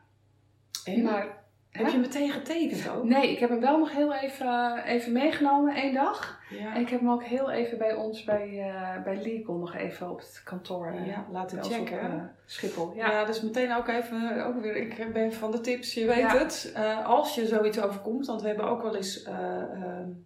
En? 0.86 1.02
maar... 1.04 1.41
Heb 1.72 1.88
je 1.88 1.98
meteen 1.98 2.32
getekend 2.32 2.90
ook? 2.90 3.04
Nee, 3.04 3.32
ik 3.32 3.40
heb 3.40 3.50
hem 3.50 3.60
wel 3.60 3.78
nog 3.80 3.92
heel 3.92 4.14
even, 4.14 4.84
even 4.86 5.12
meegenomen, 5.12 5.76
één 5.76 5.94
dag. 5.94 6.40
Ja. 6.50 6.76
En 6.76 6.82
ik 6.82 6.90
heb 6.90 7.00
hem 7.00 7.10
ook 7.12 7.24
heel 7.24 7.52
even 7.52 7.78
bij 7.78 7.94
ons, 7.94 8.24
bij, 8.24 8.60
eh, 8.60 9.04
bij 9.04 9.22
Legal, 9.22 9.56
nog 9.56 9.76
even 9.76 10.10
op 10.10 10.20
het 10.20 10.42
kantoor 10.46 10.88
eh, 10.88 11.08
Ja, 11.08 11.26
laten 11.32 11.58
op, 11.58 11.72
checken. 11.72 12.00
eh, 12.00 12.14
Schiphol. 12.46 12.94
Ja. 12.96 13.12
Ja. 13.12 13.26
dus 13.26 13.42
meteen 13.42 13.74
ook 13.76 13.88
even, 13.88 14.46
ook 14.46 14.62
weer, 14.62 14.76
ik 14.76 15.14
ben 15.14 15.34
van 15.34 15.52
de 15.52 15.62
tips, 15.62 15.94
je 15.94 16.06
weet 16.06 16.18
Ja. 16.18 16.38
het. 16.38 16.74
Als 17.06 17.36
je 17.36 17.48
zoiets 17.48 17.82
overkomt, 17.82 18.26
want 18.28 18.42
we 18.42 18.48
hebben 18.48 18.66
ook 18.70 18.82
wel 18.82 18.96
eens, 18.96 19.24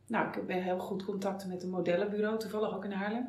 nou 0.08 0.28
ik 0.28 0.48
ben 0.48 0.62
heel 0.64 0.80
goed 0.80 1.06
contact 1.06 1.48
met 1.48 1.64
een 1.64 1.70
modellenbureau, 1.70 2.38
toevallig 2.39 2.76
ook 2.76 2.86
in 2.86 2.91
Haarlem, 2.91 3.28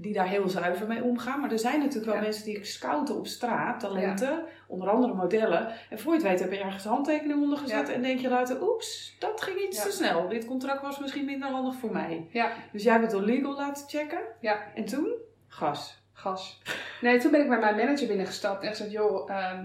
die 0.00 0.12
daar 0.12 0.28
heel 0.28 0.48
zuiver 0.48 0.86
mee 0.86 1.02
omgaan. 1.02 1.40
Maar 1.40 1.52
er 1.52 1.58
zijn 1.58 1.78
natuurlijk 1.78 2.06
wel 2.06 2.14
Ja. 2.14 2.20
mensen 2.20 2.44
die 2.44 2.64
scouten 2.64 3.16
op 3.16 3.26
straat, 3.26 3.80
talenten, 3.80 4.44
onder 4.66 4.88
andere 4.90 5.14
modellen. 5.14 5.68
En 5.90 5.98
voor 5.98 6.12
je 6.12 6.18
het 6.18 6.28
weet 6.28 6.40
heb 6.40 6.52
je 6.52 6.58
ergens 6.58 6.84
handtekening 6.84 7.42
onder 7.42 7.58
gezet 7.58 7.88
Ja. 7.88 7.94
en 7.94 8.02
denk 8.02 8.18
je 8.20 8.28
later, 8.28 8.62
oeps, 8.62 9.16
dat 9.18 9.42
ging 9.42 9.58
iets 9.60 9.82
te 9.82 9.90
snel. 9.90 10.28
Dit 10.28 10.44
contract 10.44 10.82
was 10.82 10.98
misschien 10.98 11.24
minder 11.24 11.48
handig 11.48 11.74
voor 11.74 11.92
mij. 11.92 12.26
ja, 12.30 12.52
Dus 12.72 12.82
jij 12.82 12.92
hebt 12.92 13.04
het 13.04 13.12
door 13.14 13.22
legal 13.22 13.54
laten 13.56 13.88
checken. 13.88 14.20
Ja. 14.40 14.58
En 14.74 14.84
toen? 14.84 15.12
Gas. 15.48 15.96
gas. 16.12 16.62
Nee, 17.00 17.18
toen 17.18 17.30
ben 17.30 17.40
ik 17.40 17.48
bij 17.48 17.58
mijn 17.58 17.76
manager 17.76 18.06
binnengestapt 18.06 18.62
en 18.62 18.68
gezegd, 18.68 18.90
joh, 18.90 19.30
ehm, 19.30 19.64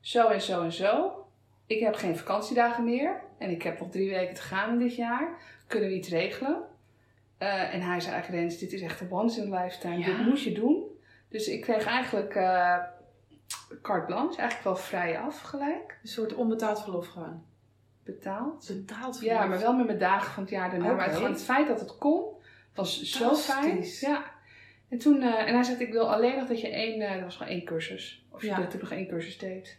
zo 0.00 0.28
en 0.28 0.40
zo 0.42 0.62
en 0.62 0.72
zo. 0.72 1.12
Ik 1.66 1.80
heb 1.80 1.94
geen 1.94 2.16
vakantiedagen 2.16 2.84
meer 2.84 3.20
en 3.38 3.50
ik 3.50 3.62
heb 3.62 3.80
nog 3.80 3.90
drie 3.90 4.10
weken 4.10 4.34
te 4.34 4.40
gaan 4.42 4.78
dit 4.78 4.94
jaar. 4.96 5.28
Kunnen 5.66 5.88
we 5.88 5.94
iets 5.94 6.08
regelen? 6.08 6.62
Eh, 7.38 7.74
en 7.74 7.80
hij 7.80 8.00
zei 8.00 8.12
eigenlijk, 8.14 8.58
dit 8.58 8.72
is 8.72 8.80
echt 8.82 9.00
een 9.00 9.12
once 9.12 9.42
in 9.42 9.54
a 9.54 9.62
lifetime. 9.62 9.98
Ja. 9.98 10.06
Dit 10.06 10.26
moet 10.26 10.42
je 10.42 10.52
doen. 10.52 10.84
Dus 11.28 11.48
ik 11.48 11.60
kreeg 11.60 11.84
eigenlijk 11.86 12.34
eh 12.34 12.76
carte 13.82 14.06
blanche, 14.06 14.36
eigenlijk 14.38 14.64
wel 14.64 14.76
vrij 14.76 15.18
af 15.18 15.40
gelijk, 15.40 15.98
Een 16.02 16.08
soort 16.08 16.34
onbetaald 16.34 16.82
verlof 16.82 17.06
gewoon. 17.06 17.44
betaald. 18.04 18.66
Betaald 18.66 19.16
verlof. 19.18 19.34
Ja, 19.34 19.46
maar 19.46 19.60
wel 19.60 19.72
met 19.76 19.86
mijn 19.86 19.98
dagen 19.98 20.32
van 20.32 20.42
het 20.42 20.52
jaar 20.52 20.70
daarna. 20.70 20.92
Maar 20.92 21.06
Oké. 21.08 21.18
het, 21.20 21.28
het 21.28 21.42
feit 21.42 21.68
dat 21.68 21.80
het 21.80 21.98
kon, 21.98 22.24
was 22.74 23.02
zo 23.02 23.34
fijn. 23.34 23.84
Ja. 24.00 24.24
En, 24.88 24.98
toen, 24.98 25.22
eh, 25.22 25.46
en 25.48 25.54
hij 25.54 25.62
zei, 25.62 25.78
ik 25.78 25.92
wil 25.92 26.12
alleen 26.12 26.36
nog 26.36 26.48
dat 26.48 26.60
je 26.60 26.68
één, 26.68 27.12
dat 27.12 27.22
was 27.22 27.36
gewoon 27.36 27.52
één 27.52 27.64
cursus. 27.64 28.26
Of 28.30 28.40
je 28.40 28.46
Ja. 28.46 28.56
dat 28.60 28.72
er 28.72 28.78
nog 28.80 28.90
één 28.92 29.08
cursus 29.08 29.38
deed. 29.38 29.78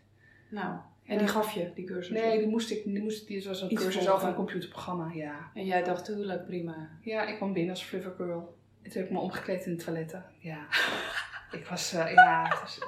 Nou, 0.49 0.77
en 1.09 1.13
Ja. 1.15 1.19
die 1.19 1.27
gaf 1.27 1.51
je, 1.51 1.71
die 1.75 1.85
cursus? 1.85 2.21
Nee, 2.21 2.37
die 2.37 2.47
moest 2.47 2.71
ik, 2.71 2.83
die 2.83 3.01
moest, 3.01 3.27
die 3.27 3.43
was 3.47 3.61
een 3.61 3.71
Iets 3.71 3.81
cursus 3.83 4.09
over 4.09 4.27
een 4.27 4.35
computerprogramma, 4.35 5.11
ja. 5.13 5.51
En 5.53 5.65
jij 5.65 5.83
dacht, 5.83 6.05
tuurlijk, 6.05 6.45
prima. 6.45 6.89
Ja, 7.01 7.27
ik 7.27 7.35
kwam 7.35 7.53
binnen 7.53 7.71
als 7.71 7.83
Flivver 7.83 8.13
Girl. 8.17 8.57
En 8.81 8.91
toen 8.91 9.01
heb 9.01 9.05
ik 9.05 9.11
me 9.11 9.19
omgekleed 9.19 9.65
in 9.65 9.77
de 9.77 9.83
toiletten. 9.83 10.25
Ja. 10.39 10.57
ik 11.59 11.65
was, 11.69 11.93
eh, 11.93 12.13
ja, 12.13 12.43
het 12.49 12.61
was, 12.61 12.79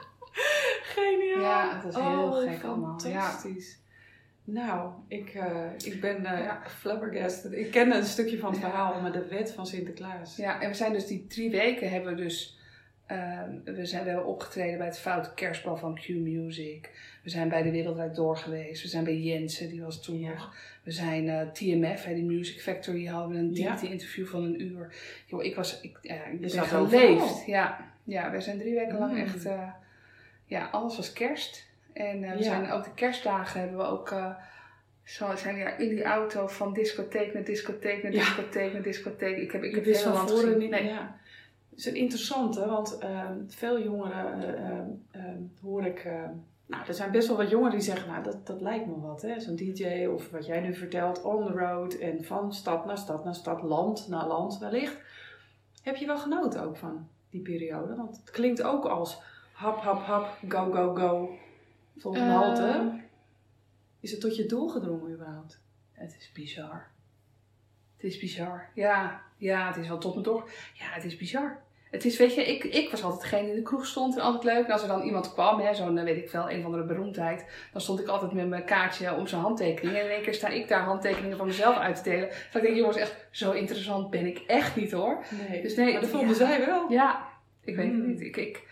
Geniaal. 0.83 1.41
Ja, 1.41 1.75
het 1.75 1.83
was 1.83 1.95
heel 2.03 2.23
oh, 2.23 2.51
gek 2.51 2.63
allemaal, 2.63 2.99
ja. 3.07 3.21
Fantastisch. 3.21 3.79
Nou, 4.43 4.91
ik, 5.07 5.29
eh, 5.33 5.65
ik 5.77 6.01
ben 6.01 6.21
Ja. 6.21 6.61
flabbergasted. 6.67 7.51
Ik 7.53 7.71
ken 7.71 7.95
een 7.95 8.03
stukje 8.05 8.39
van 8.39 8.51
het 8.51 8.61
Ja. 8.61 8.69
verhaal, 8.69 9.01
maar 9.01 9.11
de 9.11 9.27
wet 9.27 9.51
van 9.53 9.67
Sinterklaas. 9.67 10.35
ja, 10.35 10.61
en 10.61 10.69
we 10.69 10.75
zijn 10.75 10.93
dus 10.93 11.07
die 11.07 11.27
drie 11.27 11.51
weken 11.51 11.89
hebben 11.89 12.15
we 12.15 12.21
dus... 12.21 12.59
ehm, 13.11 13.75
we, 13.75 13.85
zijn, 13.85 14.03
we 14.03 14.09
hebben 14.09 14.27
opgetreden 14.27 14.77
bij 14.77 14.87
het 14.87 14.99
Foute 14.99 15.33
Kerstbal 15.33 15.77
van 15.77 15.95
Q 15.95 16.07
Music. 16.09 16.89
We 17.23 17.29
zijn 17.29 17.49
bij 17.49 17.61
de 17.63 17.71
Wereldwijd 17.71 18.15
Door 18.15 18.37
geweest. 18.37 18.81
We 18.81 18.87
zijn 18.87 19.03
bij 19.03 19.17
Jensen, 19.17 19.69
die 19.69 19.81
was 19.81 20.03
toen 20.03 20.19
Ja. 20.19 20.29
nog. 20.29 20.55
We 20.83 20.91
zijn 20.91 21.29
eh, 21.29 21.41
TMF, 21.51 22.03
hè, 22.03 22.13
die 22.13 22.23
Music 22.23 22.61
Factory, 22.61 23.05
hadden 23.05 23.29
we 23.31 23.37
een 23.37 23.53
Ja. 23.55 23.81
interview 23.81 24.25
van 24.27 24.43
een 24.43 24.61
uur. 24.61 24.93
Joh, 25.25 25.43
ik 25.43 25.55
was, 25.55 25.81
ik, 25.81 25.97
ja, 26.01 26.23
ik 26.25 26.39
ben 26.39 26.49
geleefd. 26.49 27.45
Ja, 27.45 27.91
ja, 28.03 28.31
we 28.31 28.41
zijn 28.41 28.57
drie 28.57 28.73
weken 28.75 28.97
lang 28.97 29.11
Mm. 29.11 29.17
echt, 29.23 29.45
eh, 29.45 29.69
ja, 30.45 30.65
alles 30.71 30.95
was 30.95 31.13
kerst. 31.13 31.69
En 31.93 32.23
eh, 32.23 32.31
we 32.31 32.37
Ja. 32.37 32.43
zijn 32.43 32.71
ook 32.71 32.83
de 32.83 32.93
kerstdagen 32.93 33.59
hebben 33.59 33.77
we 33.77 33.83
ook, 33.83 34.15
zo 35.03 35.35
zijn 35.35 35.55
we 35.55 35.61
ja, 35.61 35.77
in 35.77 35.89
die 35.89 36.03
auto 36.03 36.47
van 36.47 36.73
discotheek 36.73 37.33
naar 37.33 37.43
discotheek 37.43 38.03
naar 38.03 38.11
discotheek 38.11 38.73
naar 38.73 38.81
discotheek. 38.81 39.37
Ik 39.37 39.51
heb, 39.51 39.63
ik 39.63 39.75
heb 39.75 39.95
voren 39.95 40.27
gezien. 40.27 40.69
Nee. 40.69 40.83
Ja. 40.85 41.19
Het 41.71 41.79
is 41.79 41.85
een 41.85 41.95
interessante, 41.95 42.65
want 42.65 42.97
ehm, 42.97 43.37
veel 43.47 43.81
jongeren 43.83 44.43
eh, 44.43 44.69
ehm, 44.69 44.89
ehm, 45.11 45.41
hoor 45.61 45.85
ik. 45.85 46.09
nou, 46.65 46.87
er 46.87 46.93
zijn 46.93 47.11
best 47.11 47.27
wel 47.27 47.37
wat 47.37 47.49
jongeren 47.49 47.71
die 47.71 47.81
zeggen, 47.81 48.09
nou, 48.09 48.23
dat, 48.23 48.47
dat 48.47 48.61
lijkt 48.61 48.85
me 48.85 48.99
wat, 48.99 49.21
hè. 49.21 49.39
Zo'n 49.39 49.55
DJ 49.55 50.05
of 50.05 50.29
wat 50.29 50.45
jij 50.45 50.59
nu 50.59 50.73
vertelt, 50.73 51.21
on 51.21 51.45
the 51.45 51.51
road 51.51 51.93
en 51.93 52.23
van 52.23 52.53
stad 52.53 52.85
naar 52.85 52.97
stad 52.97 53.23
naar 53.23 53.35
stad, 53.35 53.61
land 53.61 54.07
naar 54.07 54.27
land 54.27 54.57
wellicht. 54.57 54.97
Heb 55.81 55.95
je 55.95 56.05
wel 56.05 56.17
genoten 56.17 56.63
ook 56.63 56.77
van 56.77 57.07
die 57.29 57.41
periode? 57.41 57.95
Want 57.95 58.17
het 58.17 58.31
klinkt 58.31 58.61
ook 58.61 58.85
als 58.85 59.21
hap, 59.51 59.77
hap, 59.77 60.01
hap, 60.01 60.37
go, 60.47 60.71
go, 60.71 60.95
go. 60.95 61.29
Volgens 61.97 62.23
een 62.23 62.29
halte. 62.29 62.99
Is 63.99 64.11
het 64.11 64.19
tot 64.19 64.35
je 64.35 64.45
doel 64.45 64.69
gedrongen 64.69 65.11
überhaupt? 65.11 65.59
Het 65.91 66.15
is 66.19 66.31
bizar. 66.31 66.87
Het 67.95 68.03
is 68.03 68.19
bizar. 68.19 68.69
Ja, 68.73 69.21
ja, 69.41 69.67
het 69.67 69.77
is 69.77 69.87
wel 69.87 69.97
top 69.97 70.15
en 70.15 70.21
toch. 70.23 70.43
Ja, 70.73 70.85
het 70.89 71.03
is 71.03 71.17
bizar. 71.17 71.59
Het 71.91 72.05
is, 72.05 72.17
weet 72.17 72.35
je, 72.35 72.43
ik, 72.43 72.63
ik 72.63 72.91
was 72.91 73.03
altijd 73.03 73.21
degene 73.21 73.41
die 73.41 73.49
in 73.49 73.55
de 73.55 73.61
kroeg 73.61 73.85
stond 73.85 74.15
en 74.15 74.21
altijd 74.21 74.43
leuk. 74.43 74.65
En 74.65 74.71
als 74.71 74.81
er 74.81 74.87
dan 74.87 75.01
iemand 75.01 75.33
kwam, 75.33 75.59
hè, 75.59 75.73
zo'n, 75.75 75.97
eh, 75.97 76.03
weet 76.03 76.17
ik 76.23 76.29
wel, 76.31 76.51
een 76.51 76.59
of 76.59 76.65
andere 76.65 76.83
beroemdheid, 76.83 77.45
dan 77.71 77.81
stond 77.81 77.99
ik 77.99 78.07
altijd 78.07 78.31
met 78.31 78.47
mijn 78.47 78.63
kaartje 78.65 79.15
om 79.15 79.27
zijn 79.27 79.41
handtekening. 79.41 79.97
En 79.97 80.03
in 80.05 80.09
één 80.11 80.21
keer 80.21 80.33
sta 80.33 80.47
ik 80.47 80.67
daar 80.67 80.81
handtekeningen 80.81 81.37
van 81.37 81.45
mezelf 81.45 81.75
uit 81.77 81.95
te 82.03 82.09
delen. 82.09 82.27
Dat 82.29 82.55
ik 82.55 82.61
denk, 82.61 82.75
jongens, 82.75 82.97
echt 82.97 83.27
zo 83.31 83.51
interessant 83.51 84.09
ben 84.09 84.25
ik 84.25 84.37
echt 84.47 84.75
niet 84.75 84.91
hoor. 84.91 85.23
Nee, 85.49 85.61
Dus 85.61 85.75
nee, 85.75 85.91
maar 85.91 86.01
dat 86.01 86.11
ja. 86.11 86.17
vonden 86.17 86.35
zij 86.35 86.65
wel. 86.65 86.91
Ja, 86.91 87.27
ik 87.63 87.75
weet 87.75 87.85
het 87.91 87.95
Hmm. 87.95 88.07
niet. 88.07 88.21
Ik, 88.21 88.37
ik, 88.37 88.63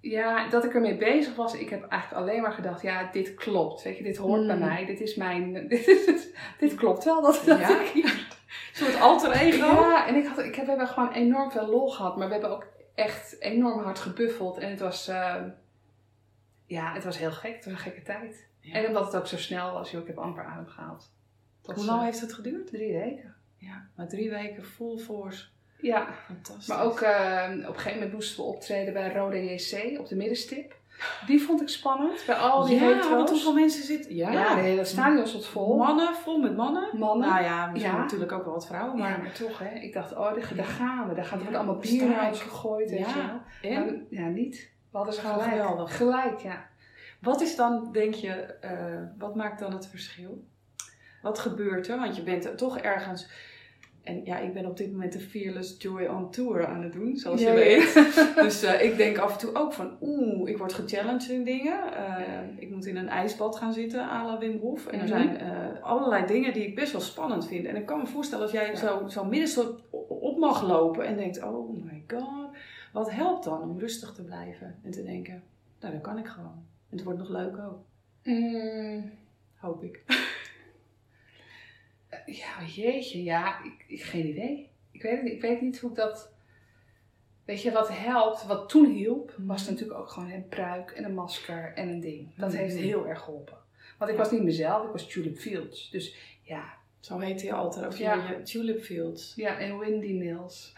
ja, 0.00 0.48
dat 0.48 0.64
ik 0.64 0.74
ermee 0.74 0.96
bezig 0.96 1.34
was, 1.34 1.54
ik 1.54 1.68
heb 1.70 1.88
eigenlijk 1.88 2.22
alleen 2.22 2.42
maar 2.42 2.52
gedacht, 2.52 2.82
ja, 2.82 3.08
dit 3.12 3.34
klopt. 3.34 3.82
Weet 3.82 3.96
je, 3.96 4.02
dit 4.02 4.16
hoort 4.16 4.46
bij 4.46 4.56
Hmm. 4.56 4.64
mij. 4.66 4.84
Dit 4.86 5.00
is 5.00 5.14
mijn, 5.14 5.52
dit, 5.68 6.32
dit 6.58 6.74
klopt 6.74 7.04
wel 7.04 7.22
dat, 7.22 7.42
dat 7.46 7.58
Ja? 7.58 7.80
ik 7.80 7.86
hier 7.86 8.26
soort 8.72 9.00
alter 9.00 9.32
ego. 9.32 9.66
ja, 9.66 10.06
en 10.08 10.14
ik 10.14 10.26
had, 10.26 10.38
ik 10.38 10.54
heb, 10.54 10.64
we 10.64 10.70
hebben 10.70 10.88
gewoon 10.88 11.12
enorm 11.12 11.50
veel 11.50 11.66
lol 11.66 11.90
gehad, 11.90 12.16
maar 12.16 12.26
we 12.26 12.32
hebben 12.32 12.50
ook 12.50 12.66
echt 12.94 13.40
enorm 13.40 13.82
hard 13.82 13.98
gebuffeld. 13.98 14.58
En 14.58 14.70
het 14.70 14.80
was, 14.80 15.08
eh, 15.08 15.36
ja, 16.66 16.92
het 16.92 17.04
was 17.04 17.18
heel 17.18 17.32
gek. 17.32 17.54
Het 17.54 17.64
was 17.64 17.72
een 17.74 17.78
gekke 17.80 18.02
tijd. 18.02 18.46
Ja. 18.60 18.74
En 18.74 18.86
omdat 18.86 19.04
het 19.04 19.16
ook 19.16 19.26
zo 19.26 19.36
snel 19.36 19.72
was, 19.72 19.90
joh, 19.90 20.00
ik 20.00 20.06
heb 20.06 20.18
amper 20.18 20.44
adem 20.44 20.66
gehaald. 20.66 21.10
Was, 21.62 21.76
Hoe 21.76 21.84
lang 21.84 21.98
eh, 21.98 22.04
heeft 22.04 22.20
het 22.20 22.32
geduurd? 22.32 22.66
Drie 22.66 22.92
weken. 22.92 23.34
Ja, 23.56 23.86
maar 23.96 24.08
drie 24.08 24.30
weken 24.30 24.64
full 24.64 24.98
force. 24.98 25.46
Ja, 25.80 26.14
Fantastisch. 26.26 26.66
maar 26.66 26.82
ook 26.82 27.00
eh, 27.00 27.48
op 27.50 27.74
een 27.74 27.74
gegeven 27.74 27.92
moment 27.92 28.12
moesten 28.12 28.36
we 28.36 28.50
optreden 28.50 28.92
bij 28.92 29.12
Rode 29.12 29.44
JC 29.44 29.98
op 29.98 30.08
de 30.08 30.16
middenstip. 30.16 30.80
Die 31.26 31.42
vond 31.42 31.60
ik 31.62 31.68
spannend, 31.68 32.22
bij 32.26 32.34
al 32.34 32.66
die 32.66 32.80
ja, 32.80 33.10
want 33.10 33.30
hoeveel 33.30 33.52
mensen 33.52 33.84
zitten? 33.84 34.14
Ja, 34.14 34.30
Ja, 34.32 34.54
de 34.54 34.60
hele 34.60 34.84
stadion 34.84 35.26
stond 35.26 35.46
vol. 35.46 35.76
Mannen, 35.76 36.14
vol 36.14 36.38
met 36.38 36.56
mannen. 36.56 36.88
Mannen. 36.98 37.28
Nou 37.28 37.42
ja, 37.42 37.66
misschien 37.66 37.92
Ja. 37.92 37.98
natuurlijk 37.98 38.32
ook 38.32 38.44
wel 38.44 38.52
wat 38.52 38.66
vrouwen, 38.66 38.98
Maar, 38.98 39.32
toch, 39.32 39.58
hè. 39.58 39.74
Ik 39.74 39.92
dacht, 39.92 40.12
oh, 40.12 40.34
daar, 40.34 40.50
daar 40.54 40.64
gaan 40.64 41.08
we. 41.08 41.14
Daar 41.14 41.24
gaat 41.24 41.40
wordt 41.42 41.56
allemaal 41.56 41.76
bier 41.76 42.08
naar 42.08 42.28
ons 42.28 42.40
gegooid. 42.40 42.90
Ja, 42.90 43.42
en? 43.62 43.84
Maar, 43.84 43.94
ja, 44.10 44.26
niet. 44.28 44.70
We 44.90 44.96
hadden 44.96 45.14
ze 45.14 45.20
gelijk. 45.20 45.42
geweldig. 45.42 45.96
Gelijk, 45.96 46.38
ja. 46.38 46.66
Wat 47.20 47.40
is 47.40 47.56
dan, 47.56 47.88
denk 47.92 48.14
je, 48.14 48.30
eh, 48.30 48.72
wat 49.18 49.34
maakt 49.34 49.58
dan 49.60 49.72
het 49.72 49.86
verschil? 49.86 50.44
Wat 51.22 51.38
gebeurt 51.38 51.88
er? 51.88 51.98
Want 51.98 52.16
je 52.16 52.22
bent 52.22 52.58
toch 52.58 52.78
ergens... 52.78 53.28
En 54.02 54.24
ja, 54.24 54.38
ik 54.38 54.52
ben 54.54 54.66
op 54.66 54.76
dit 54.76 54.90
moment 54.92 55.12
de 55.12 55.20
Fearless 55.20 55.74
Joy 55.78 56.04
on 56.06 56.30
Tour 56.30 56.66
aan 56.66 56.82
het 56.82 56.92
doen, 56.92 57.16
zoals 57.16 57.40
Ja, 57.40 57.52
je 57.52 57.58
ja. 57.58 57.64
weet. 57.64 57.94
Dus 58.44 58.62
eh, 58.62 58.84
ik 58.84 58.96
denk 58.96 59.18
af 59.18 59.32
en 59.32 59.38
toe 59.38 59.54
ook 59.54 59.72
van, 59.72 59.96
oeh, 60.00 60.48
ik 60.50 60.58
word 60.58 60.72
gechallenged 60.72 61.28
in 61.30 61.44
dingen. 61.44 61.94
Eh. 61.96 62.38
Ik 62.56 62.70
moet 62.70 62.86
in 62.86 62.96
een 62.96 63.08
ijsbad 63.08 63.56
gaan 63.56 63.72
zitten, 63.72 64.00
à 64.00 64.24
la 64.26 64.38
Wim 64.38 64.58
Hof. 64.58 64.86
En 64.86 64.92
er 65.00 65.04
Mhm. 65.04 65.08
zijn 65.08 65.36
eh, 65.38 65.82
allerlei 65.82 66.26
dingen 66.26 66.52
die 66.52 66.66
ik 66.66 66.74
best 66.74 66.92
wel 66.92 67.00
spannend 67.00 67.46
vind. 67.46 67.66
En 67.66 67.76
ik 67.76 67.86
kan 67.86 67.98
me 67.98 68.06
voorstellen 68.06 68.44
als 68.44 68.52
jij 68.52 68.66
Ja. 68.66 68.74
zo, 68.76 69.08
zo 69.08 69.24
midden 69.24 69.76
op 70.08 70.38
mag 70.38 70.62
lopen 70.68 71.06
en 71.06 71.16
denkt, 71.16 71.42
oh 71.42 71.84
my 71.84 72.04
god. 72.08 72.56
Wat 72.92 73.10
helpt 73.10 73.44
dan 73.44 73.62
om 73.62 73.78
rustig 73.78 74.12
te 74.12 74.22
blijven 74.24 74.74
en 74.82 74.90
te 74.90 75.02
denken, 75.02 75.42
nou, 75.80 75.92
dat 75.92 76.02
kan 76.02 76.18
ik 76.18 76.26
gewoon. 76.26 76.64
En 76.90 76.96
het 76.96 77.02
wordt 77.02 77.18
nog 77.18 77.28
leuk 77.28 77.56
ook. 77.58 77.78
Mm, 78.22 79.10
Hoop 79.56 79.82
ik. 79.82 80.02
ja, 82.26 82.64
jeetje. 82.74 83.22
Ja, 83.22 83.62
ik, 83.64 83.84
ik 83.86 84.02
geen 84.02 84.26
idee. 84.26 84.70
Ik 84.90 85.02
weet. 85.02 85.24
Ik 85.24 85.40
weet 85.40 85.60
niet 85.60 85.78
hoe 85.78 85.90
ik 85.90 85.96
dat... 85.96 86.30
Weet 87.44 87.62
je, 87.62 87.72
wat 87.72 87.88
helpt, 87.92 88.46
wat 88.46 88.68
toen 88.68 88.90
hielp, 88.90 89.34
was 89.38 89.68
natuurlijk 89.68 89.98
ook 89.98 90.08
gewoon 90.08 90.30
een 90.30 90.48
pruik 90.48 90.90
en 90.90 91.04
een 91.04 91.14
masker 91.14 91.72
en 91.74 91.88
een 91.88 92.00
ding. 92.00 92.28
Dat 92.36 92.48
Mhm. 92.48 92.58
heeft 92.58 92.76
heel 92.76 93.06
erg 93.08 93.20
geholpen. 93.20 93.56
Want 93.98 94.10
ik 94.10 94.16
was 94.16 94.30
niet 94.30 94.42
mezelf, 94.42 94.84
ik 94.86 94.92
was 94.92 95.06
Tulip 95.08 95.38
Fields. 95.38 95.90
Dus 95.90 96.16
ja, 96.42 96.74
Zo 97.00 97.18
heet 97.18 97.42
hij 97.42 97.52
altijd. 97.52 97.86
Of 97.86 97.98
Ja. 97.98 98.14
je 98.14 98.42
Tulip 98.42 98.82
Fields. 98.82 99.32
ja 99.36 99.58
en 99.58 99.78
Windy 99.78 100.12
Mills. 100.12 100.72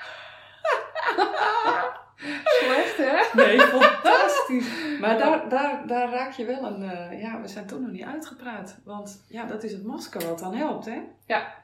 Slecht, 2.44 2.96
hè? 2.96 3.42
Nee, 3.44 3.60
fantastisch. 3.80 4.98
Maar 5.00 5.18
daar, 5.18 5.48
daar, 5.48 5.86
daar 5.86 6.10
raak 6.10 6.32
je 6.32 6.44
wel 6.44 6.64
een... 6.64 6.82
eh, 6.82 7.20
ja, 7.20 7.40
we 7.40 7.48
zijn 7.48 7.66
toch 7.66 7.80
nog 7.80 7.90
niet 7.90 8.04
uitgepraat. 8.04 8.78
Want 8.84 9.24
ja, 9.28 9.46
dat 9.46 9.62
is 9.62 9.72
het 9.72 9.84
masker 9.84 10.26
wat 10.26 10.38
dan 10.38 10.54
helpt, 10.54 10.84
hè? 10.84 11.00
Ja. 11.26 11.62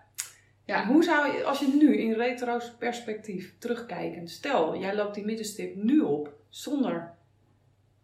Ja, 0.64 0.86
hoe 0.86 1.04
zou 1.04 1.36
je, 1.36 1.44
als 1.44 1.58
je 1.58 1.76
nu 1.80 1.96
in 1.96 2.12
retro's 2.12 2.72
perspectief 2.78 3.54
terugkijkend... 3.58 4.30
Stel, 4.30 4.76
jij 4.76 4.94
loopt 4.94 5.14
die 5.14 5.24
middenstip 5.24 5.74
nu 5.76 6.00
op, 6.00 6.32
zonder 6.48 7.14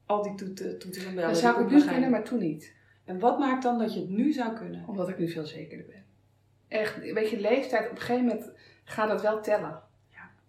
al 0.06 0.22
die 0.22 0.34
toeten, 0.34 0.78
toeters 0.78 1.04
en 1.04 1.14
bellen. 1.14 1.30
Dan 1.30 1.38
zou 1.40 1.62
ik 1.64 1.70
nu 1.70 1.84
kunnen, 1.84 2.10
maar 2.10 2.24
toen 2.24 2.38
niet. 2.38 2.74
En 3.04 3.18
wat 3.18 3.38
maakt 3.38 3.62
dan 3.62 3.78
dat 3.78 3.94
je 3.94 4.00
het 4.00 4.08
nu 4.08 4.32
zou 4.32 4.56
kunnen? 4.56 4.84
Omdat 4.88 5.08
ik 5.08 5.18
nu 5.18 5.28
veel 5.28 5.46
zekerder 5.46 5.86
ben. 5.86 6.04
Echt, 6.68 7.12
weet 7.12 7.30
je, 7.30 7.40
leeftijd, 7.40 7.84
op 7.84 7.90
een 7.96 8.00
gegeven 8.00 8.26
moment 8.26 8.50
gaat 8.84 9.08
dat 9.08 9.22
wel 9.22 9.42
tellen. 9.42 9.82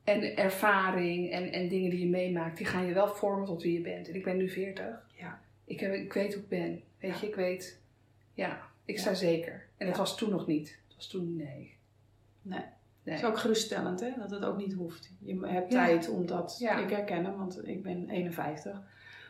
En 0.08 0.38
ervaring 0.38 1.32
en, 1.32 1.52
en 1.52 1.68
dingen 1.68 1.90
die 1.90 2.00
je 2.00 2.08
meemaakt, 2.10 2.58
die 2.58 2.66
gaan 2.66 2.86
je 2.86 2.94
wel 2.94 3.08
vormen 3.08 3.46
tot 3.46 3.62
wie 3.64 3.74
je 3.74 3.82
bent. 3.82 4.08
En 4.10 4.16
ik 4.16 4.24
ben 4.24 4.38
nu 4.38 4.50
40. 4.50 4.86
Ja. 5.14 5.40
Ik, 5.66 5.80
heb, 5.80 5.94
ik 5.94 6.14
weet 6.14 6.34
hoe 6.34 6.44
ik 6.44 6.50
ben. 6.50 6.82
Weet 7.00 7.12
Ja. 7.12 7.18
je, 7.22 7.28
ik 7.28 7.36
weet, 7.36 7.80
ja, 8.34 8.62
ik 8.86 8.96
Ja. 8.96 9.02
sta 9.02 9.14
zeker. 9.14 9.52
En 9.78 9.86
het 9.88 9.96
Ja. 9.96 10.02
was 10.02 10.18
toen 10.18 10.30
nog 10.30 10.48
niet. 10.48 10.80
Het 10.88 10.96
was 10.96 11.08
toen 11.08 11.36
nee. 11.36 11.76
Nee. 12.42 12.60
Nee. 13.04 13.16
Het 13.16 13.24
is 13.24 13.30
ook 13.30 13.38
geruststellend, 13.38 14.00
hè? 14.00 14.10
Dat 14.18 14.32
het 14.32 14.46
ook 14.46 14.58
niet 14.58 14.74
hoeft. 14.74 15.12
Je 15.20 15.40
hebt 15.48 15.72
tijd 15.72 16.10
om 16.10 16.26
dat... 16.26 16.56
Ja. 16.60 16.80
Ik 16.80 16.90
herken 16.90 17.26
hem, 17.26 17.38
want 17.38 17.68
ik 17.68 17.84
ben 17.84 18.10
51. 18.10 18.82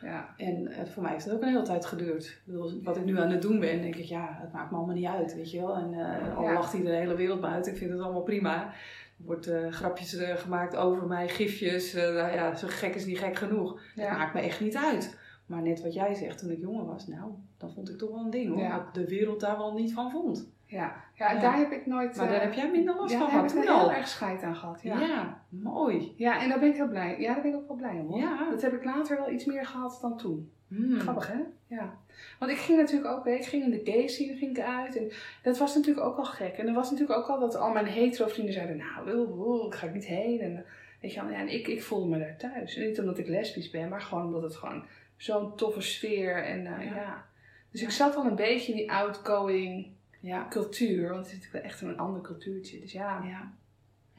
Ja. 0.02 0.34
En 0.36 0.66
eh, 0.66 0.84
voor 0.86 1.02
mij 1.02 1.12
heeft 1.12 1.24
het 1.24 1.34
ook 1.34 1.42
een 1.42 1.48
hele 1.48 1.62
tijd 1.62 1.84
geduurd. 1.86 2.24
Ik 2.24 2.40
bedoel, 2.44 2.82
wat 2.82 2.96
ik 2.96 3.04
nu 3.04 3.18
aan 3.20 3.30
het 3.30 3.42
doen 3.42 3.60
ben, 3.60 3.80
denk 3.82 3.94
ik, 3.96 4.04
ja, 4.04 4.38
het 4.40 4.52
maakt 4.52 4.70
me 4.70 4.76
allemaal 4.76 4.94
niet 4.94 5.06
uit, 5.06 5.34
weet 5.34 5.50
je 5.50 5.58
wel. 5.60 5.76
En 5.76 5.94
eh, 5.94 6.36
al 6.36 6.52
lacht 6.52 6.72
hij 6.72 6.82
de 6.82 6.90
hele 6.94 7.14
wereld 7.14 7.42
uit, 7.44 7.66
ik 7.66 7.76
vind 7.76 7.90
het 7.90 8.00
allemaal 8.00 8.22
prima. 8.22 8.72
Er 9.18 9.24
wordt 9.24 9.46
eh, 9.46 9.68
grapjes 9.70 10.14
eh, 10.16 10.36
gemaakt 10.36 10.76
over 10.76 11.06
mij, 11.06 11.28
gifjes. 11.28 11.94
eh, 11.94 12.02
nou 12.02 12.32
ja, 12.32 12.54
zo 12.54 12.66
gek 12.70 12.94
is 12.94 13.06
niet 13.06 13.18
gek 13.18 13.36
genoeg. 13.36 13.80
Ja. 13.94 14.16
maakt 14.16 14.34
me 14.34 14.40
echt 14.40 14.60
niet 14.60 14.76
uit. 14.76 15.18
Maar 15.46 15.62
net 15.62 15.82
wat 15.82 15.94
jij 15.94 16.14
zegt, 16.14 16.38
toen 16.38 16.50
ik 16.50 16.58
jonger 16.58 16.84
was, 16.86 17.06
nou, 17.06 17.32
dan 17.58 17.72
vond 17.72 17.90
ik 17.90 17.98
toch 17.98 18.10
wel 18.10 18.18
een 18.24 18.30
ding 18.30 18.48
hoor. 18.48 18.58
Ja. 18.58 18.76
Dat 18.76 18.94
de 18.94 19.06
wereld 19.06 19.40
daar 19.40 19.56
wel 19.56 19.74
niet 19.74 19.92
van 19.92 20.10
vond. 20.10 20.50
Ja. 20.64 20.94
ja, 21.14 21.30
en 21.30 21.40
daar 21.40 21.56
heb 21.56 21.70
ik 21.70 21.86
nooit... 21.86 22.16
Maar 22.16 22.28
daar 22.28 22.40
heb 22.40 22.52
jij 22.52 22.70
minder 22.70 22.96
last 22.96 23.10
van 23.12 23.20
daar 23.20 23.28
gehad 23.28 23.50
heb 23.50 23.60
ik 23.60 23.66
toen 23.66 23.74
heel 23.74 23.84
al. 23.84 23.92
erg 23.92 24.08
scheid 24.08 24.42
aan 24.42 24.56
gehad. 24.56 24.82
Ja. 24.82 25.00
Ja. 25.00 25.42
mooi. 25.48 26.14
ja, 26.16 26.42
en 26.42 26.48
daar 26.48 26.58
ben 26.58 26.68
ik 26.68 26.74
heel 26.74 26.88
blij. 26.88 27.20
Ja, 27.20 27.32
daar 27.32 27.42
ben 27.42 27.50
ik 27.50 27.56
ook 27.56 27.68
wel 27.68 27.76
blij 27.76 28.00
om. 28.00 28.06
Hoor. 28.06 28.18
Ja. 28.18 28.50
Dat 28.50 28.62
heb 28.62 28.72
ik 28.72 28.84
later 28.84 29.16
wel 29.16 29.30
iets 29.30 29.44
meer 29.44 29.66
gehad 29.66 29.98
dan 30.00 30.16
toen. 30.16 30.52
Hmm. 30.68 30.98
Grappig, 31.00 31.26
hè? 31.28 31.38
Ja. 31.66 31.98
Want 32.38 32.50
ik 32.50 32.58
ging 32.58 32.78
natuurlijk 32.78 33.10
ook, 33.10 33.26
ik 33.26 33.44
ging 33.44 33.62
in 33.64 33.70
de 33.70 33.92
gay 33.92 34.06
scene 34.06 34.36
ging 34.36 34.58
ik 34.58 34.64
uit. 34.64 34.96
En 34.96 35.10
dat 35.42 35.58
was 35.58 35.74
natuurlijk 35.74 36.06
ook 36.06 36.16
al 36.16 36.24
gek. 36.24 36.56
En 36.56 36.66
er 36.68 36.74
was 36.74 36.90
natuurlijk 36.90 37.18
ook 37.18 37.26
al 37.28 37.40
dat 37.40 37.56
al 37.56 37.72
mijn 37.72 37.86
hetero 37.86 38.28
vrienden 38.28 38.54
zeiden, 38.54 38.76
nou, 38.76 39.16
oeh, 39.16 39.46
oeh, 39.46 39.66
ik 39.66 39.74
ga 39.74 39.86
ik 39.86 39.94
niet 39.94 40.06
heen. 40.06 40.40
En, 40.40 40.64
weet 41.00 41.12
je 41.12 41.20
wel, 41.20 41.30
ja, 41.30 41.38
en 41.38 41.48
ik, 41.52 41.66
ik 41.66 41.82
voelde 41.82 42.08
me 42.08 42.18
daar 42.18 42.36
thuis. 42.36 42.76
En 42.76 42.86
niet 42.86 42.98
omdat 43.00 43.18
ik 43.18 43.28
lesbisch 43.28 43.70
ben, 43.70 43.88
maar 43.88 44.00
gewoon 44.00 44.24
omdat 44.26 44.42
het 44.42 44.56
gewoon 44.56 44.84
zo'n 45.16 45.56
toffe 45.56 45.80
sfeer. 45.80 46.44
En 46.44 46.66
eh, 46.66 46.84
Ja. 46.84 46.94
ja. 46.94 47.26
Dus 47.70 47.82
ik 47.82 47.90
zat 47.90 48.16
al 48.16 48.24
een 48.24 48.34
beetje 48.36 48.72
in 48.72 48.78
die 48.78 48.92
outgoing 48.92 49.86
Ja. 50.20 50.46
cultuur. 50.50 51.08
Want 51.08 51.16
het 51.18 51.26
is 51.26 51.32
natuurlijk 51.32 51.62
wel 51.64 51.72
echt 51.72 51.80
een 51.80 51.98
ander 51.98 52.22
cultuurtje. 52.22 52.80
Dus 52.80 52.92
ja, 52.92 53.22
ja. 53.24 53.52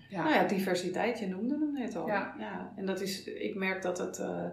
ja. 0.09 0.23
Nou 0.23 0.35
ja, 0.35 0.43
diversiteit, 0.47 1.19
je 1.19 1.27
noemde 1.27 1.57
hem 1.59 1.73
net 1.73 1.95
al. 1.95 2.07
Ja. 2.07 2.73
En 2.75 2.85
dat 2.85 3.01
is, 3.01 3.23
ik 3.23 3.55
merk 3.55 3.81
dat, 3.81 3.97
het, 3.97 4.19
eh, 4.19 4.45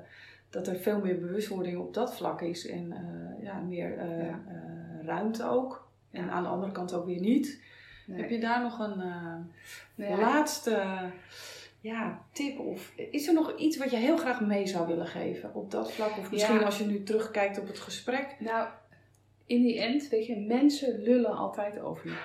dat 0.57 0.66
er 0.66 0.76
veel 0.76 1.00
meer 1.00 1.20
bewustwording 1.20 1.78
op 1.78 1.94
dat 1.94 2.16
vlak 2.16 2.40
is 2.40 2.66
en 2.66 2.92
eh, 2.92 3.44
ja, 3.44 3.59
meer 3.61 3.98
eh, 3.98 4.26
Ja. 4.26 4.40
eh, 4.48 5.07
ruimte 5.07 5.44
ook. 5.48 5.88
En 6.11 6.30
aan 6.30 6.42
de 6.42 6.48
andere 6.48 6.72
kant 6.72 6.92
ook 6.94 7.07
weer 7.07 7.20
niet. 7.20 7.61
Nee. 8.07 8.20
Heb 8.20 8.30
je 8.30 8.38
daar 8.40 8.62
nog 8.62 8.78
een 8.78 9.02
Nee, 9.94 10.16
laatste 10.16 10.82
ja, 11.80 12.22
tip? 12.32 12.59
Of 12.59 12.92
is 13.11 13.26
er 13.28 13.34
nog 13.34 13.57
iets 13.57 13.76
wat 13.76 13.90
je 13.90 13.96
heel 13.96 14.16
graag 14.16 14.40
mee 14.40 14.66
zou 14.66 14.86
willen 14.86 15.07
geven 15.07 15.54
op 15.54 15.70
dat 15.70 15.92
vlak? 15.92 16.11
Of 16.18 16.30
misschien 16.30 16.54
Ja. 16.59 16.62
als 16.64 16.78
je 16.78 16.84
nu 16.86 17.02
terugkijkt 17.02 17.59
op 17.61 17.66
het 17.66 17.78
gesprek. 17.78 18.36
Nou, 18.38 18.68
in 19.46 19.62
die 19.62 19.80
end, 19.80 20.09
weet 20.09 20.26
je, 20.26 20.36
mensen 20.40 21.02
lullen 21.02 21.36
altijd 21.36 21.78
over 21.80 22.07
je. 22.11 22.16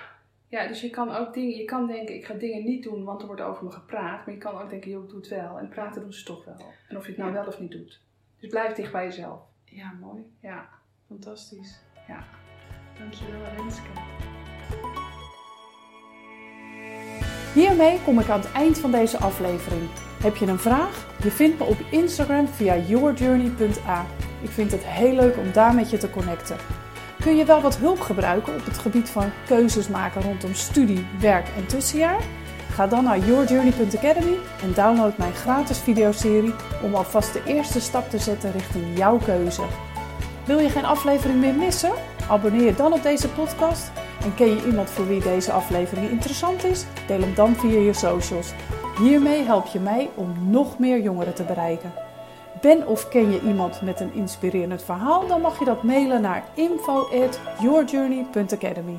Ja, 0.48 0.66
dus 0.66 0.80
je 0.80 0.90
kan 0.90 1.10
ook 1.14 1.34
dingen, 1.34 1.56
je 1.56 1.64
kan 1.64 1.86
denken, 1.86 2.14
ik 2.14 2.24
ga 2.24 2.34
dingen 2.34 2.64
niet 2.64 2.82
doen, 2.82 3.04
want 3.04 3.20
er 3.20 3.26
wordt 3.26 3.42
over 3.42 3.64
me 3.64 3.70
gepraat. 3.70 4.26
Maar 4.26 4.34
je 4.34 4.40
kan 4.40 4.60
ook 4.60 4.70
denken, 4.70 4.90
joh, 4.90 5.02
ik 5.04 5.08
doe 5.10 5.18
het 5.18 5.28
wel. 5.28 5.58
En 5.58 5.68
praten 5.68 6.00
doen 6.02 6.12
ze 6.12 6.24
toch 6.24 6.44
wel. 6.44 6.56
En 6.88 6.96
of 6.96 7.02
je 7.04 7.08
het 7.08 7.18
nou 7.20 7.32
Ja. 7.32 7.38
wel 7.38 7.46
of 7.46 7.60
niet 7.60 7.70
doet. 7.70 8.00
Dus 8.42 8.50
blijf 8.50 8.74
dicht 8.74 8.92
bij 8.92 9.04
jezelf. 9.04 9.40
Ja, 9.64 9.92
mooi. 10.00 10.22
Ja. 10.40 10.68
Fantastisch. 11.06 11.80
Ja. 12.08 12.24
Dankjewel 12.98 13.40
Renske. 13.56 13.88
Hiermee 17.54 18.00
kom 18.04 18.18
ik 18.18 18.28
aan 18.28 18.40
het 18.40 18.52
eind 18.52 18.78
van 18.78 18.90
deze 18.90 19.18
aflevering. 19.18 19.82
Heb 20.22 20.36
je 20.36 20.46
een 20.46 20.58
vraag? 20.58 21.06
Je 21.22 21.30
vindt 21.30 21.58
me 21.58 21.64
op 21.64 21.80
Instagram 21.90 22.48
via 22.48 22.76
yourjourney.a. 22.76 24.06
Ik 24.42 24.50
vind 24.50 24.72
het 24.72 24.84
heel 24.84 25.14
leuk 25.14 25.36
om 25.36 25.52
daar 25.52 25.74
met 25.74 25.90
je 25.90 25.98
te 25.98 26.10
connecten. 26.10 26.56
Kun 27.20 27.36
je 27.36 27.44
wel 27.44 27.60
wat 27.60 27.76
hulp 27.76 28.00
gebruiken 28.00 28.54
op 28.54 28.64
het 28.64 28.78
gebied 28.78 29.10
van 29.10 29.30
keuzes 29.46 29.88
maken 29.88 30.22
rondom 30.22 30.54
studie, 30.54 31.06
werk 31.20 31.48
en 31.48 31.66
tussenjaar? 31.66 32.22
Ga 32.74 32.86
dan 32.86 33.04
naar 33.04 33.18
yourjourney.academy 33.18 34.36
en 34.62 34.72
download 34.74 35.16
mijn 35.16 35.34
gratis 35.34 35.78
videoserie 35.78 36.54
om 36.82 36.94
alvast 36.94 37.32
de 37.32 37.42
eerste 37.46 37.80
stap 37.80 38.10
te 38.10 38.18
zetten 38.18 38.52
richting 38.52 38.98
jouw 38.98 39.18
keuze. 39.18 39.62
Wil 40.46 40.58
je 40.58 40.68
geen 40.68 40.84
aflevering 40.84 41.40
meer 41.40 41.54
missen? 41.54 41.92
Abonneer 42.28 42.64
je 42.64 42.74
dan 42.74 42.92
op 42.92 43.02
deze 43.02 43.28
podcast 43.28 43.90
En 44.24 44.34
ken 44.34 44.46
je 44.46 44.66
iemand 44.66 44.90
voor 44.90 45.06
wie 45.06 45.20
deze 45.20 45.52
aflevering 45.52 46.10
interessant 46.10 46.64
is? 46.64 46.84
Deel 47.06 47.20
hem 47.20 47.34
dan 47.34 47.54
via 47.54 47.78
je 47.78 47.92
socials. 47.92 48.52
Hiermee 48.98 49.44
help 49.44 49.66
je 49.66 49.78
mij 49.78 50.10
om 50.14 50.50
nog 50.50 50.78
meer 50.78 51.00
jongeren 51.00 51.34
te 51.34 51.42
bereiken. 51.42 51.92
Ben 52.60 52.86
of 52.86 53.08
ken 53.08 53.32
je 53.32 53.40
iemand 53.40 53.82
met 53.82 54.00
een 54.00 54.14
inspirerend 54.14 54.82
verhaal? 54.82 55.26
Dan 55.26 55.40
mag 55.40 55.58
je 55.58 55.64
dat 55.64 55.82
mailen 55.82 56.20
naar 56.20 56.44
info@yourjourney.academy. 56.54 58.98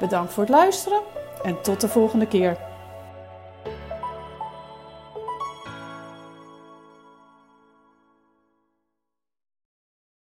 Bedankt 0.00 0.32
voor 0.32 0.42
het 0.42 0.52
luisteren 0.52 1.00
en 1.42 1.62
tot 1.62 1.80
de 1.80 1.88
volgende 1.88 2.26
keer. 2.26 2.56